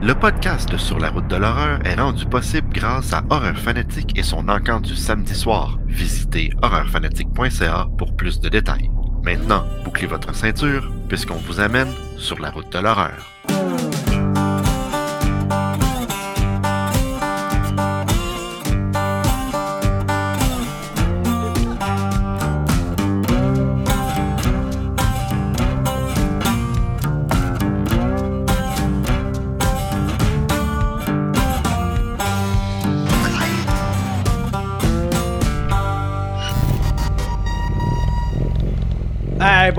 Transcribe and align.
Le 0.00 0.14
podcast 0.14 0.76
Sur 0.76 1.00
la 1.00 1.10
route 1.10 1.26
de 1.26 1.34
l'horreur 1.34 1.80
est 1.84 1.96
rendu 1.96 2.24
possible 2.24 2.68
grâce 2.72 3.12
à 3.12 3.24
Horreur 3.30 3.58
Fanatique 3.58 4.16
et 4.16 4.22
son 4.22 4.48
encant 4.48 4.78
du 4.78 4.94
samedi 4.94 5.34
soir. 5.34 5.80
Visitez 5.86 6.52
horreurfanatique.ca 6.62 7.88
pour 7.98 8.14
plus 8.14 8.38
de 8.38 8.48
détails. 8.48 8.90
Maintenant, 9.24 9.64
bouclez 9.84 10.06
votre 10.06 10.32
ceinture 10.36 10.88
puisqu'on 11.08 11.34
vous 11.34 11.58
amène 11.58 11.92
sur 12.16 12.38
la 12.38 12.50
route 12.50 12.72
de 12.72 12.78
l'horreur. 12.78 13.37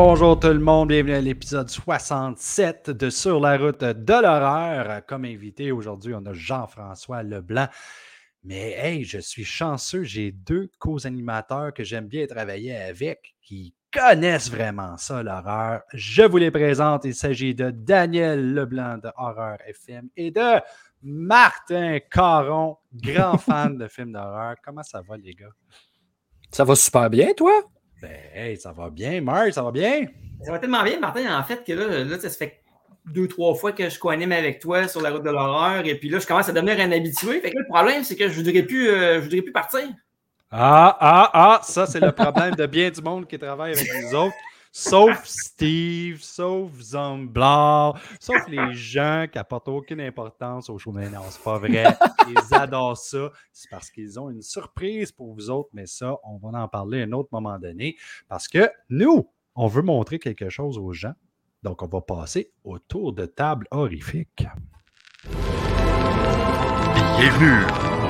Bonjour 0.01 0.39
tout 0.39 0.47
le 0.47 0.59
monde, 0.59 0.87
bienvenue 0.87 1.13
à 1.13 1.19
l'épisode 1.19 1.67
67 1.67 2.89
de 2.89 3.09
Sur 3.09 3.41
la 3.41 3.57
route 3.57 3.83
de 3.83 4.13
l'horreur. 4.13 5.05
Comme 5.05 5.25
invité 5.25 5.73
aujourd'hui, 5.73 6.13
on 6.15 6.25
a 6.25 6.31
Jean-François 6.31 7.21
Leblanc. 7.21 7.67
Mais 8.45 8.77
hey, 8.77 9.03
je 9.03 9.19
suis 9.19 9.43
chanceux, 9.43 10.03
j'ai 10.03 10.31
deux 10.31 10.71
co-animateurs 10.79 11.73
que 11.73 11.83
j'aime 11.83 12.07
bien 12.07 12.27
travailler 12.27 12.77
avec 12.77 13.35
qui 13.41 13.73
connaissent 13.91 14.49
vraiment 14.49 14.95
ça, 14.95 15.21
l'horreur. 15.21 15.81
Je 15.93 16.23
vous 16.23 16.37
les 16.37 16.49
présente, 16.49 17.03
il 17.03 17.13
s'agit 17.13 17.53
de 17.53 17.69
Daniel 17.69 18.53
Leblanc 18.53 18.99
de 18.99 19.09
Horreur 19.17 19.57
FM 19.67 20.07
et 20.15 20.31
de 20.31 20.61
Martin 21.03 21.99
Caron, 22.09 22.77
grand 22.93 23.37
fan 23.37 23.77
de 23.77 23.89
films 23.89 24.13
d'horreur. 24.13 24.55
Comment 24.63 24.83
ça 24.83 25.01
va, 25.01 25.17
les 25.17 25.33
gars? 25.33 25.51
Ça 26.51 26.63
va 26.63 26.77
super 26.77 27.09
bien, 27.09 27.33
toi? 27.35 27.51
Ben, 28.01 28.17
hey, 28.33 28.57
ça 28.57 28.71
va 28.71 28.89
bien. 28.89 29.21
Marc, 29.21 29.53
ça 29.53 29.63
va 29.63 29.71
bien? 29.71 30.07
Ça 30.43 30.51
va 30.51 30.59
tellement 30.59 30.83
bien, 30.83 30.99
Martin, 30.99 31.37
en 31.37 31.43
fait, 31.43 31.63
que 31.65 31.73
là, 31.73 32.03
là 32.03 32.19
ça 32.19 32.29
se 32.29 32.37
fait 32.37 32.61
deux, 33.05 33.27
trois 33.27 33.55
fois 33.55 33.71
que 33.71 33.89
je 33.89 33.99
co-anime 33.99 34.31
avec 34.31 34.59
toi 34.59 34.87
sur 34.87 35.01
la 35.01 35.11
route 35.11 35.23
de 35.23 35.29
l'horreur. 35.29 35.85
Et 35.85 35.95
puis 35.95 36.09
là, 36.09 36.19
je 36.19 36.27
commence 36.27 36.47
à 36.49 36.51
devenir 36.51 36.79
un 36.79 36.91
habitué. 36.91 37.41
Fait 37.41 37.49
que 37.49 37.55
là, 37.55 37.63
le 37.67 37.73
problème, 37.73 38.03
c'est 38.03 38.15
que 38.15 38.29
je 38.29 38.39
ne 38.39 38.45
voudrais, 38.45 38.63
plus, 38.63 38.89
euh, 38.89 39.15
je 39.15 39.19
voudrais 39.21 39.41
plus 39.41 39.51
partir. 39.51 39.81
Ah, 40.51 40.97
ah, 40.99 41.29
ah, 41.33 41.59
ça, 41.63 41.85
c'est 41.85 41.99
le 41.99 42.11
problème 42.11 42.55
de 42.55 42.65
bien 42.65 42.89
du 42.89 43.01
monde 43.01 43.27
qui 43.27 43.37
travaille 43.37 43.73
avec 43.73 43.87
nous 44.01 44.15
autres. 44.17 44.35
Sauf 44.81 45.25
Steve, 45.25 46.21
sauf 46.21 46.71
Zomblar, 46.79 47.99
sauf 48.17 48.37
les 48.47 48.73
gens 48.75 49.25
qui 49.29 49.37
n'apportent 49.37 49.67
aucune 49.67 49.99
importance 49.99 50.69
au 50.69 50.77
show. 50.77 50.93
Mais 50.93 51.09
non, 51.09 51.19
c'est 51.29 51.43
pas 51.43 51.59
vrai. 51.59 51.83
Ils 52.29 52.55
adorent 52.55 52.95
ça. 52.95 53.29
C'est 53.51 53.69
parce 53.69 53.91
qu'ils 53.91 54.17
ont 54.17 54.29
une 54.29 54.41
surprise 54.41 55.11
pour 55.11 55.33
vous 55.33 55.49
autres. 55.49 55.67
Mais 55.73 55.85
ça, 55.85 56.15
on 56.23 56.37
va 56.37 56.57
en 56.57 56.69
parler 56.69 57.01
à 57.01 57.03
un 57.03 57.11
autre 57.11 57.27
moment 57.33 57.59
donné. 57.59 57.97
Parce 58.29 58.47
que 58.47 58.71
nous, 58.89 59.29
on 59.53 59.67
veut 59.67 59.81
montrer 59.81 60.17
quelque 60.17 60.47
chose 60.47 60.77
aux 60.77 60.93
gens. 60.93 61.13
Donc, 61.61 61.83
on 61.83 61.87
va 61.87 61.99
passer 61.99 62.53
au 62.63 62.79
tour 62.79 63.11
de 63.11 63.25
table 63.25 63.67
horrifique. 63.71 64.47
Bienvenue 67.17 67.65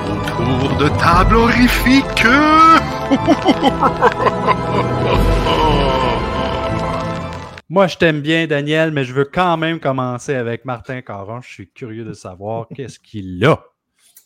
au 0.06 0.14
tour 0.36 0.76
de 0.78 0.88
table 1.00 1.34
horrifique! 1.34 2.24
Moi, 7.70 7.86
je 7.86 7.96
t'aime 7.96 8.20
bien, 8.20 8.46
Daniel, 8.48 8.90
mais 8.90 9.04
je 9.04 9.14
veux 9.14 9.24
quand 9.24 9.56
même 9.56 9.78
commencer 9.78 10.34
avec 10.34 10.64
Martin 10.64 11.02
Caron. 11.02 11.40
Je 11.40 11.48
suis 11.48 11.70
curieux 11.70 12.04
de 12.04 12.12
savoir 12.12 12.66
qu'est-ce 12.74 12.98
qu'il 12.98 13.42
a. 13.44 13.62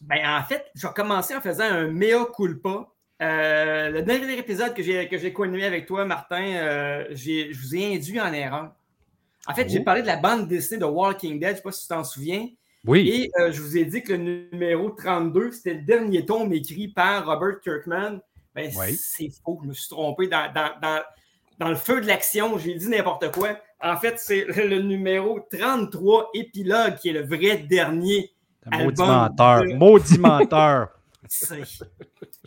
Ben, 0.01 0.19
en 0.27 0.42
fait, 0.42 0.64
je 0.75 0.86
vais 0.86 0.92
commencer 0.95 1.34
en 1.36 1.41
faisant 1.41 1.64
un 1.64 1.89
mea 1.89 2.25
culpa. 2.34 2.89
Euh, 3.23 3.91
le 3.91 4.03
dernier 4.03 4.39
épisode 4.39 4.75
que 4.75 4.83
j'ai 4.83 5.06
que 5.09 5.19
j'ai 5.19 5.33
co-animé 5.33 5.64
avec 5.64 5.86
toi, 5.86 6.05
Martin, 6.05 6.42
euh, 6.42 7.05
j'ai- 7.11 7.52
je 7.52 7.61
vous 7.61 7.77
ai 7.77 7.95
induit 7.95 8.20
en 8.20 8.33
erreur. 8.33 8.73
En 9.47 9.55
fait, 9.55 9.68
j'ai 9.68 9.80
Oh. 9.80 9.85
parlé 9.85 10.01
de 10.02 10.07
la 10.07 10.17
bande 10.17 10.48
dessinée 10.48 10.80
de 10.80 10.85
Walking 10.86 11.39
Dead, 11.39 11.42
je 11.42 11.51
ne 11.52 11.57
sais 11.57 11.63
pas 11.63 11.73
si 11.73 11.83
tu 11.83 11.89
t'en 11.89 12.02
souviens. 12.02 12.48
Oui. 12.86 13.08
Et 13.08 13.30
euh, 13.41 13.52
je 13.52 13.61
vous 13.61 13.77
ai 13.77 13.85
dit 13.85 14.02
que 14.02 14.13
le 14.14 14.48
numéro 14.52 14.91
32, 14.91 15.52
c'était 15.52 15.74
le 15.74 15.83
dernier 15.83 16.24
tome 16.27 16.52
écrit 16.55 16.89
par 16.89 17.24
Robert 17.27 17.61
Kirkman. 17.63 18.20
Ben, 18.55 18.70
Oui. 18.77 18.95
c'est 18.95 19.30
faux, 19.45 19.61
je 19.63 19.68
me 19.68 19.74
suis 19.74 19.89
trompé 19.89 20.27
dans, 20.29 20.51
dans, 20.52 20.70
dans, 20.83 21.02
dans 21.59 21.69
le 21.69 21.77
feu 21.77 22.01
de 22.01 22.07
l'action, 22.07 22.59
j'ai 22.59 22.75
dit 22.75 22.89
n'importe 22.89 23.31
quoi. 23.33 23.57
En 23.81 23.97
fait, 23.97 24.19
c'est 24.19 24.45
le 24.57 24.81
numéro 24.83 25.41
33, 25.51 26.31
épilogue, 26.35 26.97
qui 26.97 27.11
est 27.11 27.13
le 27.13 27.25
vrai 27.27 27.59
dernier. 27.59 28.31
Un 28.70 28.85
maudit 28.85 29.03
album 29.03 29.07
menteur. 29.09 29.63
de- 29.63 29.75
Maudit 29.75 30.19
menteur. 30.19 30.89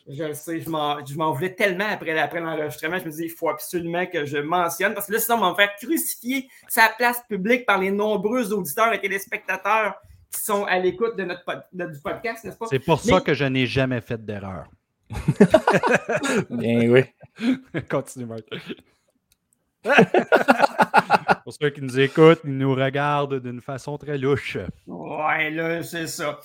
Je 0.10 0.24
le 0.24 0.34
sais, 0.36 0.62
je 0.62 0.70
m'en 0.70 1.06
je 1.06 1.16
m'en 1.18 1.34
voulais 1.34 1.54
tellement 1.54 1.88
après, 1.92 2.18
après 2.18 2.40
l'enregistrement. 2.40 2.98
Je 2.98 3.04
me 3.06 3.12
dis, 3.12 3.24
il 3.24 3.30
faut 3.30 3.50
absolument 3.50 4.06
que 4.06 4.24
je 4.26 4.38
mentionne 4.38 4.94
parce 4.94 5.08
que 5.08 5.12
là, 5.14 5.20
sinon, 5.20 5.38
on 5.38 5.42
va 5.42 5.50
me 5.52 5.56
faire 5.56 5.76
crucifier 5.76 6.48
sa 6.70 6.88
place 6.98 7.22
publique 7.28 7.66
par 7.66 7.78
les 7.82 7.92
nombreux 7.92 8.54
auditeurs 8.54 8.94
et 8.94 9.02
téléspectateurs 9.02 9.96
qui 10.34 10.40
sont 10.42 10.64
à 10.64 10.80
l'écoute 10.80 11.18
de 11.18 11.24
notre 11.26 11.44
pod- 11.44 11.64
de- 11.74 11.88
du 11.88 12.00
podcast, 12.00 12.46
n'est-ce 12.46 12.56
pas? 12.58 12.68
C'est 12.70 12.80
pour 12.80 13.02
ça 13.02 13.20
que 13.20 13.34
je 13.34 13.44
n'ai 13.44 13.66
jamais 13.66 14.00
fait 14.00 14.24
d'erreur. 14.24 14.68
Bien 16.50 16.90
oui. 16.90 17.04
Continue, 17.90 18.26
Martin. 18.28 18.58
pour 21.44 21.54
ceux 21.54 21.70
qui 21.70 21.82
nous 21.82 22.00
écoutent, 22.00 22.42
ils 22.44 22.58
nous 22.58 22.74
regardent 22.74 23.42
d'une 23.42 23.62
façon 23.62 23.98
très 23.98 24.18
louche. 24.18 24.58
Ouais, 24.86 25.50
là, 25.52 25.84
c'est 25.84 26.08
ça. 26.08 26.40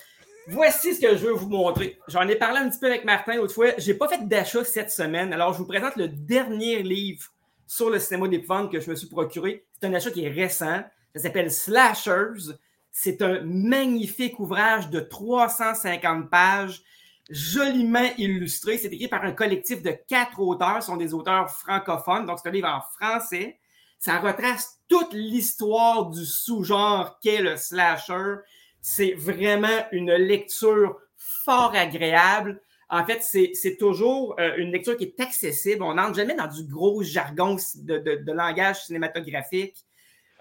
Voici 0.48 0.94
ce 0.94 1.00
que 1.00 1.16
je 1.16 1.26
veux 1.26 1.32
vous 1.32 1.48
montrer. 1.48 1.98
J'en 2.08 2.26
ai 2.26 2.34
parlé 2.34 2.58
un 2.58 2.68
petit 2.68 2.80
peu 2.80 2.86
avec 2.86 3.04
Martin 3.04 3.36
l'autre 3.36 3.54
fois. 3.54 3.68
J'ai 3.78 3.94
pas 3.94 4.08
fait 4.08 4.26
d'achat 4.26 4.64
cette 4.64 4.90
semaine. 4.90 5.32
Alors, 5.32 5.52
je 5.52 5.58
vous 5.58 5.66
présente 5.66 5.96
le 5.96 6.08
dernier 6.08 6.82
livre 6.82 7.28
sur 7.66 7.90
le 7.90 7.98
cinéma 8.00 8.28
d'épouvante 8.28 8.70
que 8.70 8.80
je 8.80 8.90
me 8.90 8.96
suis 8.96 9.06
procuré. 9.06 9.64
C'est 9.80 9.86
un 9.86 9.94
achat 9.94 10.10
qui 10.10 10.24
est 10.24 10.30
récent. 10.30 10.82
Ça 11.14 11.22
s'appelle 11.22 11.50
Slashers. 11.50 12.54
C'est 12.90 13.22
un 13.22 13.40
magnifique 13.42 14.38
ouvrage 14.40 14.90
de 14.90 15.00
350 15.00 16.28
pages, 16.28 16.82
joliment 17.30 18.08
illustré. 18.18 18.78
C'est 18.78 18.92
écrit 18.92 19.08
par 19.08 19.24
un 19.24 19.32
collectif 19.32 19.82
de 19.82 19.92
quatre 20.08 20.40
auteurs. 20.40 20.82
Ce 20.82 20.86
sont 20.86 20.96
des 20.96 21.14
auteurs 21.14 21.50
francophones. 21.50 22.26
Donc, 22.26 22.38
c'est 22.42 22.48
un 22.48 22.52
livre 22.52 22.68
en 22.68 22.80
français. 22.80 23.58
Ça 23.98 24.18
retrace 24.18 24.80
toute 24.88 25.12
l'histoire 25.12 26.10
du 26.10 26.24
sous-genre 26.26 27.18
qu'est 27.20 27.40
le 27.42 27.56
slasher. 27.56 28.36
C'est 28.80 29.12
vraiment 29.12 29.86
une 29.92 30.12
lecture 30.12 30.96
fort 31.16 31.72
agréable. 31.74 32.60
En 32.88 33.06
fait, 33.06 33.22
c'est 33.22 33.76
toujours 33.78 34.34
euh, 34.38 34.56
une 34.56 34.70
lecture 34.72 34.96
qui 34.96 35.04
est 35.04 35.20
accessible. 35.20 35.82
On 35.82 35.94
n'entre 35.94 36.14
jamais 36.16 36.34
dans 36.34 36.48
du 36.48 36.64
gros 36.64 37.02
jargon 37.02 37.56
de, 37.76 37.98
de- 37.98 38.16
de 38.16 38.32
langage 38.32 38.84
cinématographique. 38.84 39.76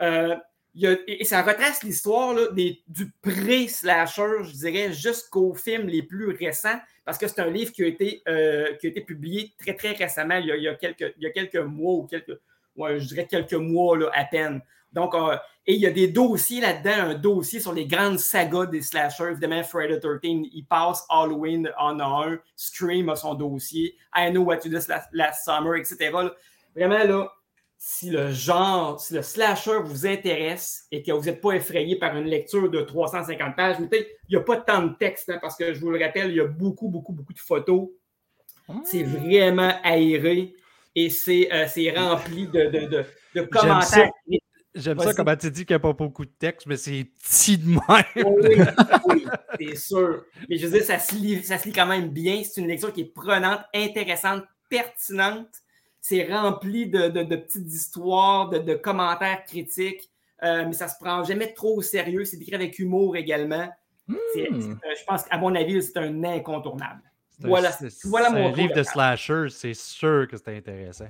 Euh, 0.02 0.36
il 0.74 1.04
et 1.08 1.26
ça 1.26 1.42
retrace 1.42 1.84
l'histoire 1.84 2.36
du 2.54 3.12
pré-slasher, 3.22 4.44
je 4.44 4.52
dirais, 4.52 4.94
jusqu'aux 4.94 5.54
films 5.54 5.88
les 5.88 6.04
plus 6.04 6.36
récents, 6.36 6.80
parce 7.06 7.18
que 7.18 7.28
c'est 7.28 7.42
un 7.42 7.50
livre 7.50 7.72
qui 7.72 7.84
a 7.84 7.88
été, 7.88 8.22
euh, 8.28 8.74
publié 9.06 9.54
très, 9.60 9.74
très 9.74 9.92
récemment, 9.92 10.38
il 10.38 10.48
y 10.48 10.68
a, 10.68 10.76
quelques, 10.76 11.58
mois 11.58 11.94
ou 11.94 12.04
quelques, 12.04 12.40
je 12.78 13.08
dirais 13.08 13.28
quelques 13.28 13.54
mois 13.54 13.98
à 14.14 14.24
peine. 14.26 14.62
Donc, 14.94 15.16
euh, 15.16 15.38
et 15.66 15.76
il 15.76 15.80
y 15.80 15.86
a 15.86 15.92
des 15.92 16.08
dossiers 16.08 16.60
là-dedans, 16.60 17.12
un 17.12 17.14
dossier 17.14 17.60
sur 17.60 17.74
les 17.74 17.86
grandes 17.86 18.20
sagas 18.20 18.66
des 18.66 18.82
slashers. 18.82 19.32
Évidemment, 19.32 19.64
Friday 19.64 20.00
the 20.00 20.02
13, 20.02 20.22
il 20.24 20.66
passe 20.68 21.06
Halloween 21.10 21.72
en 21.78 22.00
un, 22.00 22.40
Scream 22.56 23.10
a 23.10 23.16
son 23.16 23.36
dossier, 23.36 23.96
I 24.16 24.32
Know 24.32 24.44
What 24.44 24.66
You 24.66 24.72
Did 24.72 24.88
Last, 25.14 25.46
Summer, 25.46 25.76
etc. 25.78 26.12
Vraiment, 26.76 27.04
là, 27.04 27.32
si 27.84 28.12
le 28.12 28.32
genre, 28.32 29.02
si 29.02 29.16
le 29.16 29.24
slasher 29.24 29.80
vous 29.84 30.06
intéresse 30.06 30.86
et 30.92 31.02
que 31.02 31.12
vous 31.12 31.24
n'êtes 31.24 31.42
pas 31.42 31.54
effrayé 31.54 31.96
par 31.96 32.16
une 32.16 32.28
lecture 32.28 32.70
de 32.70 32.82
350 32.82 33.56
pages, 33.56 33.78
il 33.80 34.06
n'y 34.30 34.36
a 34.36 34.42
pas 34.42 34.58
tant 34.58 34.84
de 34.84 34.94
texte, 34.94 35.32
hein, 35.32 35.40
parce 35.42 35.58
que 35.58 35.74
je 35.74 35.80
vous 35.80 35.90
le 35.90 36.00
rappelle, 36.00 36.30
il 36.30 36.38
y 36.38 36.42
a 36.42 36.46
beaucoup, 36.46 36.90
beaucoup, 36.90 37.12
beaucoup 37.12 37.34
de 37.34 37.40
photos. 37.40 37.90
C'est 38.84 39.02
vraiment 39.02 39.74
aéré 39.84 40.54
et 40.94 41.10
c'est 41.10 41.52
euh, 41.52 41.66
c'est 41.68 41.90
rempli 41.90 42.46
de, 42.46 42.66
de, 42.66 42.86
de, 42.86 43.06
de 43.34 43.42
commentaires. 43.48 44.12
J'aime 44.76 45.00
ça 45.00 45.16
comment 45.16 45.36
tu 45.36 45.50
dis 45.50 45.66
qu'il 45.66 45.74
n'y 45.74 45.78
a 45.78 45.80
pas 45.80 45.94
beaucoup 45.94 46.24
de 46.24 46.32
texte, 46.38 46.68
mais 46.68 46.78
c'est 46.78 47.04
petit 47.04 47.58
de 47.58 47.68
même. 47.68 47.80
Oui, 48.16 48.56
oui, 49.06 49.26
c'est 49.60 49.76
sûr. 49.76 50.24
Mais 50.48 50.58
je 50.60 50.68
veux 50.68 50.74
dire, 50.74 50.84
ça 50.84 51.00
se, 51.00 51.16
lit, 51.16 51.44
ça 51.44 51.58
se 51.58 51.66
lit 51.66 51.74
quand 51.74 51.88
même 51.88 52.10
bien. 52.10 52.44
C'est 52.44 52.62
une 52.62 52.68
lecture 52.68 52.94
qui 52.94 53.02
est 53.02 53.12
prenante, 53.12 53.62
intéressante, 53.74 54.44
pertinente. 54.70 55.50
C'est 56.02 56.26
rempli 56.34 56.88
de, 56.90 57.10
de- 57.10 57.24
de 57.24 57.36
petites 57.36 57.68
histoires, 57.72 58.50
de, 58.50 58.58
de 58.60 58.74
commentaires 58.74 59.44
critiques, 59.46 60.10
euh, 60.44 60.66
mais 60.66 60.74
ça 60.74 60.88
se 60.88 60.96
prend 61.00 61.24
jamais 61.24 61.54
trop 61.54 61.78
au 61.78 61.82
sérieux. 61.84 62.26
C'est 62.26 62.38
écrit 62.38 62.56
avec 62.56 62.78
humour 62.80 63.16
également. 63.16 63.70
C'est- 64.34 64.50
Hmm. 64.50 64.62
c'est, 64.62 64.88
euh, 64.88 64.94
je 65.00 65.04
pense 65.06 65.24
qu'à 65.24 65.38
mon 65.38 65.54
avis, 65.56 65.82
c'est 65.84 65.98
un 65.98 66.24
incontournable. 66.24 67.02
C'est 67.30 67.46
un- 67.46 67.48
Voilà, 67.50 67.72
c'est- 67.72 68.06
voilà 68.08 68.28
c'est 68.28 68.34
mon 68.34 68.48
un 68.48 68.52
livre 68.52 68.74
de 68.74 68.80
de 68.80 68.84
slasher, 68.84 69.46
c'est 69.50 69.74
sûr 69.76 70.28
que 70.28 70.36
c'est 70.38 70.58
intéressant. 70.58 71.08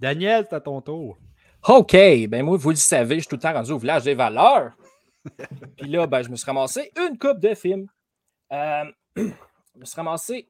Daniel, 0.00 0.46
c'est 0.48 0.56
à 0.56 0.60
ton 0.60 0.80
tour. 0.80 1.18
OK, 1.68 1.92
ben 2.28 2.42
moi, 2.42 2.56
vous 2.56 2.70
le 2.70 2.76
savez, 2.76 3.16
je 3.16 3.20
suis 3.20 3.28
tout 3.28 3.36
le 3.36 3.42
temps 3.42 3.52
rendu 3.52 3.72
au 3.72 3.78
village 3.78 4.04
des 4.04 4.14
valeurs. 4.14 4.72
Puis 5.76 5.88
là, 5.90 6.06
ben, 6.06 6.22
je 6.22 6.28
me 6.30 6.36
suis 6.36 6.46
ramassé 6.46 6.90
une 6.96 7.18
coupe 7.18 7.40
de 7.40 7.54
films. 7.54 7.88
Euh, 8.52 8.84
je 9.16 9.22
me 9.76 9.84
suis 9.84 9.96
ramassé 9.96 10.48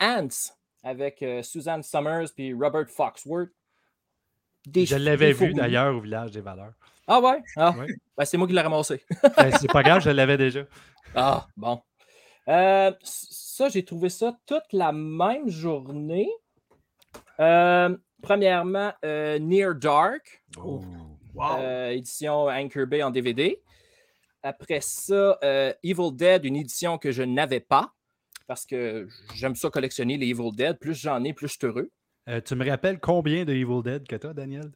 Ants 0.00 0.28
avec 0.82 1.22
euh, 1.22 1.42
Suzanne 1.42 1.82
Summers 1.82 2.28
puis 2.34 2.52
Robert 2.54 2.88
Foxworth. 2.88 3.50
Des- 4.66 4.86
Je 4.86 4.96
l'avais 4.96 5.32
vu 5.32 5.54
d'ailleurs 5.54 5.94
au 5.94 6.00
village 6.00 6.30
des 6.32 6.40
valeurs. 6.40 6.72
Ah 7.06 7.20
ouais? 7.20 7.42
Ah, 7.56 7.74
Ouais. 7.78 7.86
ben, 8.16 8.24
c'est 8.24 8.36
moi 8.36 8.46
qui 8.46 8.52
l'ai 8.52 8.60
ramassé. 8.60 9.02
Ben, 9.36 9.50
c'est 9.58 9.70
pas 9.72 9.82
grave, 9.82 10.02
je 10.02 10.10
l'avais 10.10 10.36
déjà. 10.36 10.60
Ah, 11.14 11.46
bon. 11.56 11.80
Euh, 12.48 12.92
ça, 13.02 13.68
j'ai 13.70 13.82
trouvé 13.84 14.10
ça 14.10 14.36
toute 14.46 14.72
la 14.72 14.92
même 14.92 15.48
journée. 15.48 16.28
Euh, 17.40 17.96
premièrement, 18.22 18.92
euh, 19.04 19.38
Near 19.38 19.74
Dark, 19.74 20.42
Oh. 20.58 20.82
Wow. 21.34 21.58
euh, 21.60 21.90
édition 21.90 22.44
Anchor 22.46 22.86
Bay 22.86 23.02
en 23.02 23.10
DVD. 23.10 23.62
Après 24.42 24.80
ça, 24.80 25.38
euh, 25.42 25.72
Evil 25.82 26.12
Dead, 26.12 26.44
une 26.44 26.56
édition 26.56 26.98
que 26.98 27.10
je 27.10 27.22
n'avais 27.22 27.60
pas 27.60 27.92
parce 28.48 28.66
que 28.66 29.06
j'aime 29.36 29.54
ça 29.54 29.70
collectionner 29.70 30.16
les 30.16 30.26
Evil 30.30 30.50
Dead. 30.52 30.76
Plus 30.80 30.94
j'en 31.00 31.22
ai, 31.22 31.32
plus 31.32 31.46
je 31.46 31.52
suis 31.52 31.66
heureux. 31.66 31.88
Euh, 32.28 32.40
tu 32.40 32.56
me 32.56 32.68
rappelles 32.68 32.98
combien 32.98 33.44
de 33.44 33.52
Evil 33.52 33.82
Dead 33.84 34.08
que 34.08 34.16
tu 34.16 34.26
as, 34.26 34.34
Daniel? 34.34 34.70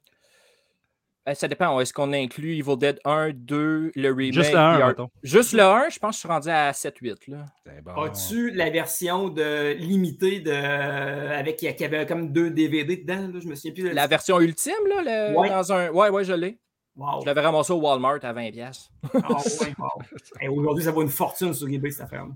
Euh, 1.28 1.34
ça 1.34 1.46
dépend. 1.46 1.78
Est-ce 1.78 1.92
qu'on 1.92 2.12
inclut 2.12 2.56
Evil 2.56 2.76
Dead 2.76 2.98
1, 3.04 3.30
2, 3.32 3.92
le 3.94 4.08
remake? 4.12 4.32
Juste 4.34 4.52
le 4.52 4.58
1, 4.58 4.74
puis 4.74 4.82
un- 4.82 4.86
mettons. 4.88 5.08
Juste 5.22 5.52
le 5.52 5.62
1, 5.62 5.88
je 5.88 5.98
pense 6.00 6.10
que 6.10 6.14
je 6.16 6.19
suis 6.20 6.28
rendu 6.28 6.48
à 6.48 6.72
7-8. 6.72 7.28
là. 7.28 7.46
C'est 7.64 7.80
bon. 7.82 7.92
As-tu 7.94 8.50
la 8.50 8.70
version 8.70 9.28
de 9.28 9.72
limitée 9.74 10.40
de 10.40 10.50
avec 10.50 11.56
qui 11.56 11.84
avait 11.84 12.06
comme 12.06 12.32
deux 12.32 12.50
DVD 12.50 12.96
dedans? 12.96 13.28
Là, 13.32 13.40
je 13.40 13.46
me 13.46 13.54
souviens 13.54 13.72
plus. 13.72 13.82
de 13.84 13.88
La 13.90 14.06
version 14.08 14.40
ultime, 14.40 14.72
là, 14.88 15.30
le- 15.30 15.38
Ouais. 15.38 15.48
dans 15.48 15.72
un. 15.72 15.90
Ouais, 15.90 16.08
ouais, 16.10 16.24
je 16.24 16.32
l'ai. 16.32 16.58
Wow. 16.96 17.20
Je 17.22 17.26
l'avais 17.26 17.40
ramassé 17.40 17.72
au 17.72 17.76
Walmart 17.80 18.19
à 18.22 18.32
20$. 18.34 18.50
piastres. 18.52 18.90
Ah, 19.14 19.28
ouais, 19.60 19.74
wow. 19.78 19.88
Hey, 20.40 20.48
Aujourd'hui, 20.48 20.84
ça 20.84 20.90
vaut 20.90 21.02
une 21.02 21.08
fortune 21.08 21.54
sur 21.54 21.69
eBay, 21.69 21.90
cette 21.90 22.02
affaire. 22.02 22.26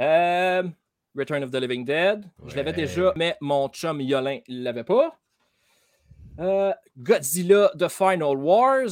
Euh, 0.00 0.62
Return 1.16 1.42
of 1.44 1.50
the 1.50 1.56
Living 1.56 1.84
Dead. 1.84 2.24
Je 2.46 2.56
l'avais 2.56 2.72
déjà, 2.72 3.12
mais 3.16 3.36
mon 3.40 3.68
chum 3.68 4.00
Yolin 4.00 4.40
ne 4.48 4.62
l'avait 4.62 4.84
pas. 4.84 5.18
Euh, 6.40 6.72
Godzilla 6.96 7.70
The 7.78 7.88
Final 7.88 8.36
Wars, 8.38 8.88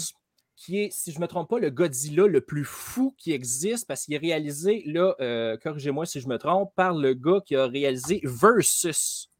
qui 0.56 0.82
est, 0.82 0.92
si 0.92 1.10
je 1.12 1.16
ne 1.16 1.22
me 1.22 1.26
trompe 1.26 1.48
pas, 1.48 1.58
le 1.58 1.70
Godzilla 1.70 2.26
le 2.26 2.42
plus 2.42 2.64
fou 2.66 3.14
qui 3.16 3.32
existe, 3.32 3.88
parce 3.88 4.04
qu'il 4.04 4.14
est 4.14 4.18
réalisé, 4.18 4.82
là, 4.86 5.14
euh, 5.20 5.56
corrigez-moi 5.56 6.04
si 6.04 6.20
je 6.20 6.28
me 6.28 6.36
trompe, 6.36 6.74
par 6.76 6.92
le 6.94 7.14
gars 7.14 7.40
qui 7.46 7.56
a 7.56 7.66
réalisé 7.66 8.20
Versus, 8.24 9.30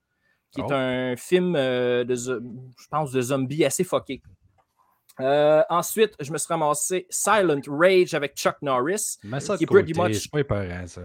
qui 0.51 0.63
Oh. 0.63 0.67
est 0.71 0.73
un 0.73 1.17
film, 1.17 1.53
de, 1.53 2.15
je 2.15 2.87
pense, 2.91 3.13
de 3.13 3.21
zombies 3.21 3.67
assez 3.67 3.85
fucké. 3.85 4.23
Euh, 5.21 5.63
ensuite, 5.69 6.15
je 6.21 6.33
me 6.33 6.39
suis 6.39 6.49
ramassé 6.49 7.07
Silent 7.11 7.61
Rage 7.69 8.15
avec 8.15 8.35
Chuck 8.35 8.57
Norris. 8.63 9.19
Mais 9.23 9.41
ça, 9.41 9.59
qui 9.59 9.65
est 9.65 9.67
pretty 9.67 9.93
much- 9.93 10.15
c'est 10.19 10.31
pas 10.31 10.41
épeurant, 10.41 10.87
ça. 10.87 11.03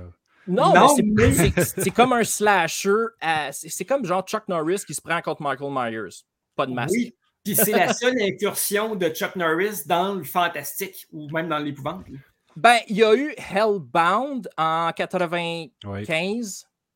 Non, 0.48 0.74
Non, 0.74 0.96
mais 1.04 1.32
c'est- 1.34 1.78
mais- 1.86 1.92
comme 1.92 2.14
un 2.14 2.24
slasher. 2.24 2.94
C'est 3.52 3.86
comme 3.86 4.06
genre 4.06 4.24
Chuck 4.26 4.48
Norris 4.48 4.84
qui 4.86 4.94
se 4.94 5.02
prend 5.02 5.22
contre 5.22 5.42
Michael 5.42 5.72
Myers. 5.72 6.24
Pas 6.56 6.66
de 6.68 6.74
masque. 6.74 6.92
Oui. 6.94 7.16
Puis 7.44 7.56
c'est 7.56 7.72
la 7.72 7.94
seule 7.94 8.20
incursion 8.22 8.96
de 8.96 9.08
Chuck 9.10 9.36
Norris 9.36 9.82
dans 9.86 10.16
le 10.16 10.24
fantastique 10.24 11.06
ou 11.12 11.30
même 11.32 11.48
dans 11.50 11.60
l'épouvante. 11.60 12.06
Ben, 12.56 12.78
il 12.88 12.98
y 12.98 13.04
a 13.04 13.14
eu 13.14 13.34
Hellbound 13.54 14.50
en 14.58 14.92
95, 14.94 15.70
Oui. 15.86 16.06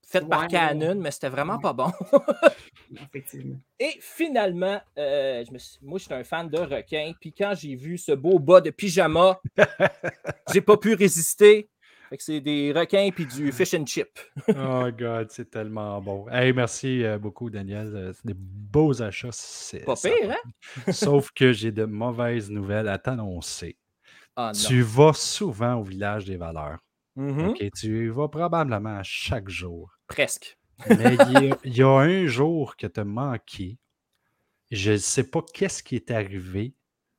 fait 0.07 0.28
par. 0.28 0.48
Canon, 0.48 0.95
mais 0.95 1.12
c'était 1.12 1.30
vraiment 1.30 1.56
Ouais. 1.56 1.62
pas 1.62 1.74
bon. 1.74 1.92
Effectivement. 2.95 3.57
Et 3.80 3.98
finalement, 4.00 4.81
euh, 4.98 5.44
je 5.48 5.52
me 5.54 5.57
suis- 5.60 5.78
moi, 5.81 6.00
je 6.00 6.06
suis 6.06 6.13
un 6.13 6.24
fan 6.24 6.50
de 6.50 6.57
requins. 6.57 7.12
Puis 7.19 7.31
quand 7.34 7.54
j'ai 7.56 7.75
vu 7.75 7.98
ce 7.98 8.13
beau 8.13 8.40
bas 8.40 8.62
de 8.62 8.72
pyjama, 8.72 9.40
j'ai 10.54 10.62
pas 10.62 10.78
pu 10.78 10.94
résister. 10.95 11.69
Fait 12.09 12.17
que 12.17 12.23
c'est 12.23 12.41
des 12.41 12.71
requins 12.73 13.09
puis 13.13 13.25
du 13.27 13.51
fish 13.51 13.73
and 13.75 13.85
chip. 13.85 14.07
Oh 14.50 14.88
God, 14.97 15.27
c'est 15.29 15.50
tellement 15.51 16.01
bon. 16.01 16.27
Hey, 16.29 16.53
merci 16.53 17.03
euh, 17.03 17.19
beaucoup, 17.19 17.50
Daniel. 17.51 17.91
Euh, 17.95 18.13
C'est 18.13 18.25
des 18.25 18.33
beaux 18.35 19.01
achats. 19.01 19.29
c'est- 19.31 19.85
Pas 19.85 19.95
ça- 19.95 20.09
pire, 20.09 20.31
hein? 20.31 20.51
Sauf 20.91 21.31
que 21.31 21.53
j'ai 21.53 21.71
de 21.71 21.85
mauvaises 21.85 22.50
nouvelles 22.50 22.88
à 22.88 22.97
t'annoncer. 22.97 23.77
Ah. 24.35 24.51
Tu 24.53 24.81
vas 24.81 25.13
souvent 25.13 25.75
au 25.75 25.83
village 25.83 26.25
des 26.25 26.38
valeurs. 26.38 26.79
OK? 27.17 27.61
Tu 27.75 28.06
y 28.06 28.07
vas 28.09 28.27
probablement 28.29 28.97
à 28.97 29.03
chaque 29.03 29.50
jour. 29.50 29.91
Presque. 30.07 30.57
Mais 30.88 31.15
il 31.29 31.53
y, 31.65 31.69
y 31.79 31.83
a 31.83 31.89
un 31.89 32.25
jour 32.25 32.77
que 32.77 32.88
tu 32.88 33.00
as 33.00 33.03
manqué. 33.03 33.77
Je 34.71 34.91
ne 34.94 34.97
sais 34.97 35.29
pas 35.29 35.41
qu'est-ce 35.53 35.83
qui 35.83 35.95
est 35.97 36.09
arrivé, 36.11 36.73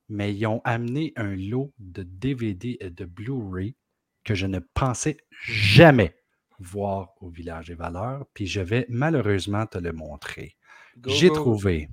mais 0.09 0.33
ils 0.33 0.45
ont 0.47 0.61
amené 0.63 1.13
un 1.15 1.35
lot 1.35 1.71
de 1.77 2.01
DVD 2.03 2.77
et 2.79 2.89
de 2.89 3.05
Blu-ray 3.05 3.75
que 4.23 4.35
je 4.35 4.45
ne 4.47 4.59
pensais 4.59 5.17
jamais 5.43 6.15
voir 6.59 7.09
au 7.21 7.29
Village 7.29 7.67
des 7.67 7.75
Valeurs. 7.75 8.25
Puis 8.33 8.47
je 8.47 8.61
vais 8.61 8.85
malheureusement 8.89 9.65
te 9.65 9.77
le 9.77 9.91
montrer. 9.93 10.55
J'ai 11.07 11.29
trouvé 11.33 11.89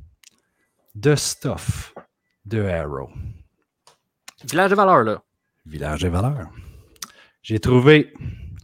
The 1.00 1.14
Stuff 1.14 1.94
de 2.44 2.62
Arrow. 2.64 3.10
Village 4.50 4.70
de 4.70 4.76
valeur, 4.76 5.02
là. 5.04 5.22
Village 5.66 6.00
des 6.02 6.08
Valeurs. 6.08 6.50
J'ai 7.42 7.58
trouvé 7.60 8.12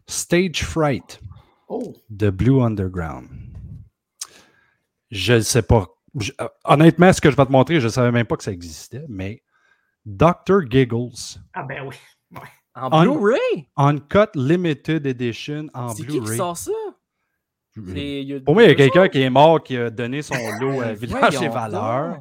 Stage 0.06 0.62
Fright 0.64 1.20
Oh, 1.68 1.94
de 2.10 2.28
Blue 2.30 2.60
Underground. 2.62 3.28
Je 5.10 5.34
ne 5.34 5.40
sais 5.40 5.62
pas. 5.62 5.86
Je- 6.20 6.32
euh, 6.40 6.48
honnêtement, 6.64 7.12
ce 7.12 7.20
que 7.20 7.30
je 7.30 7.36
vais 7.36 7.46
te 7.46 7.50
montrer, 7.52 7.80
je 7.80 7.86
ne 7.86 7.90
savais 7.92 8.12
même 8.12 8.26
pas 8.26 8.36
que 8.36 8.44
ça 8.44 8.52
existait, 8.52 9.04
mais 9.08 9.42
Dr. 10.04 10.60
Giggles, 10.68 11.38
ah 11.54 11.62
ben 11.62 11.86
oui. 11.86 11.96
En- 12.74 13.02
Blu-ray? 13.02 13.68
Uncut 13.76 14.30
Limited 14.34 15.06
Edition 15.06 15.68
en 15.74 15.90
C'est 15.90 16.02
qui 16.02 16.08
qui 16.08 16.20
Blu-ray. 16.20 16.36
sort 16.36 16.56
ça? 16.56 16.70
A 17.76 18.40
Pour 18.44 18.54
moi, 18.54 18.62
il 18.64 18.68
y 18.68 18.72
a 18.72 18.74
quelqu'un 18.74 19.08
qui 19.08 19.20
est 19.20 19.30
mort 19.30 19.62
qui 19.62 19.76
a 19.76 19.90
donné 19.90 20.22
son 20.22 20.34
lot 20.60 20.80
à 20.80 20.92
Village 20.92 21.36
Voyons 21.36 21.52
Valeurs. 21.52 22.18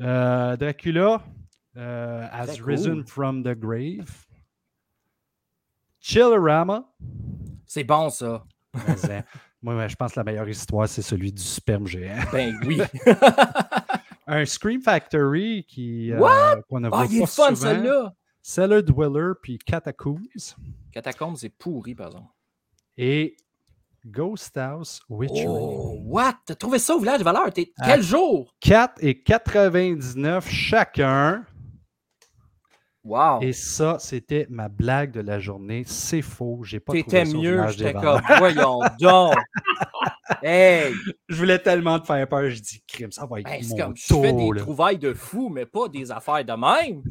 Euh, 0.00 0.56
Dracula 0.56 1.22
euh, 1.76 2.26
has 2.32 2.58
risen 2.64 3.04
from 3.06 3.42
the 3.42 3.54
grave. 3.58 4.08
Chillerama. 6.00 6.84
C'est 7.66 7.84
bon, 7.84 8.10
ça. 8.10 8.44
Mais, 8.74 8.80
euh, 9.10 9.20
Moi, 9.62 9.86
je 9.86 9.94
pense 9.94 10.12
que 10.12 10.20
la 10.20 10.24
meilleure 10.24 10.48
histoire, 10.48 10.88
c'est 10.88 11.02
celui 11.02 11.32
du 11.32 11.42
sperme 11.42 11.86
géant. 11.86 12.16
Ben 12.32 12.58
oui. 12.66 12.80
Un 14.26 14.44
Scream 14.44 14.80
Factory 14.82 15.64
qui 15.68 16.12
euh, 16.12 16.18
What? 16.18 16.56
ne 16.80 16.86
Ah, 16.86 16.90
voit 16.90 17.06
il 17.10 17.22
est 17.22 17.26
fun, 17.26 17.54
celui-là. 17.54 18.12
Cellar 18.42 18.82
Dweller 18.82 19.34
puis 19.40 19.58
Catacombs 19.58 20.56
Catacombs, 20.92 21.36
c'est 21.36 21.48
pourri, 21.48 21.94
par 21.94 22.08
exemple. 22.08 22.26
et 22.98 23.36
Ghost 24.04 24.56
House 24.56 25.00
Witchery. 25.08 25.46
Oh, 25.48 26.00
what? 26.06 26.34
T'as 26.44 26.56
trouvé 26.56 26.80
ça 26.80 26.96
au 26.96 26.98
village 26.98 27.20
de 27.20 27.24
valeur? 27.24 27.52
T'es-. 27.52 27.72
Quel 27.84 28.02
jour? 28.02 28.52
4 28.60 28.94
et 29.00 29.22
99 29.22 30.48
chacun. 30.50 31.44
Wow. 33.04 33.40
Et 33.42 33.52
ça, 33.52 33.98
c'était 34.00 34.46
ma 34.50 34.68
blague 34.68 35.12
de 35.12 35.20
la 35.20 35.38
journée. 35.40 35.82
C'est 35.86 36.22
faux. 36.22 36.62
J'ai 36.64 36.78
pas 36.80 36.92
T'étais 36.92 37.24
trouvé 37.24 37.30
ça 37.32 37.36
au 37.36 37.40
mieux. 37.42 37.68
J'étais 37.68 37.92
comme, 37.94 38.20
voyons 38.38 38.80
donc. 39.00 39.34
Hey! 40.42 40.92
Je 41.28 41.36
voulais 41.36 41.58
tellement 41.60 41.98
te 42.00 42.06
faire 42.06 42.28
peur. 42.28 42.48
Je 42.50 42.60
dis, 42.60 42.82
crime, 42.86 43.10
ça 43.12 43.24
va 43.26 43.40
être 43.40 43.46
Ben, 43.46 43.62
c'est 43.62 43.70
mon 43.70 43.76
comme, 43.76 43.96
je 43.96 44.04
fais 44.06 44.20
des 44.32 44.38
tour. 44.38 44.54
là. 44.54 44.60
trouvailles 44.62 44.98
de 44.98 45.14
fou, 45.14 45.48
mais 45.48 45.66
pas 45.66 45.88
des 45.88 46.10
affaires 46.10 46.44
de 46.44 46.52
même. 46.52 47.02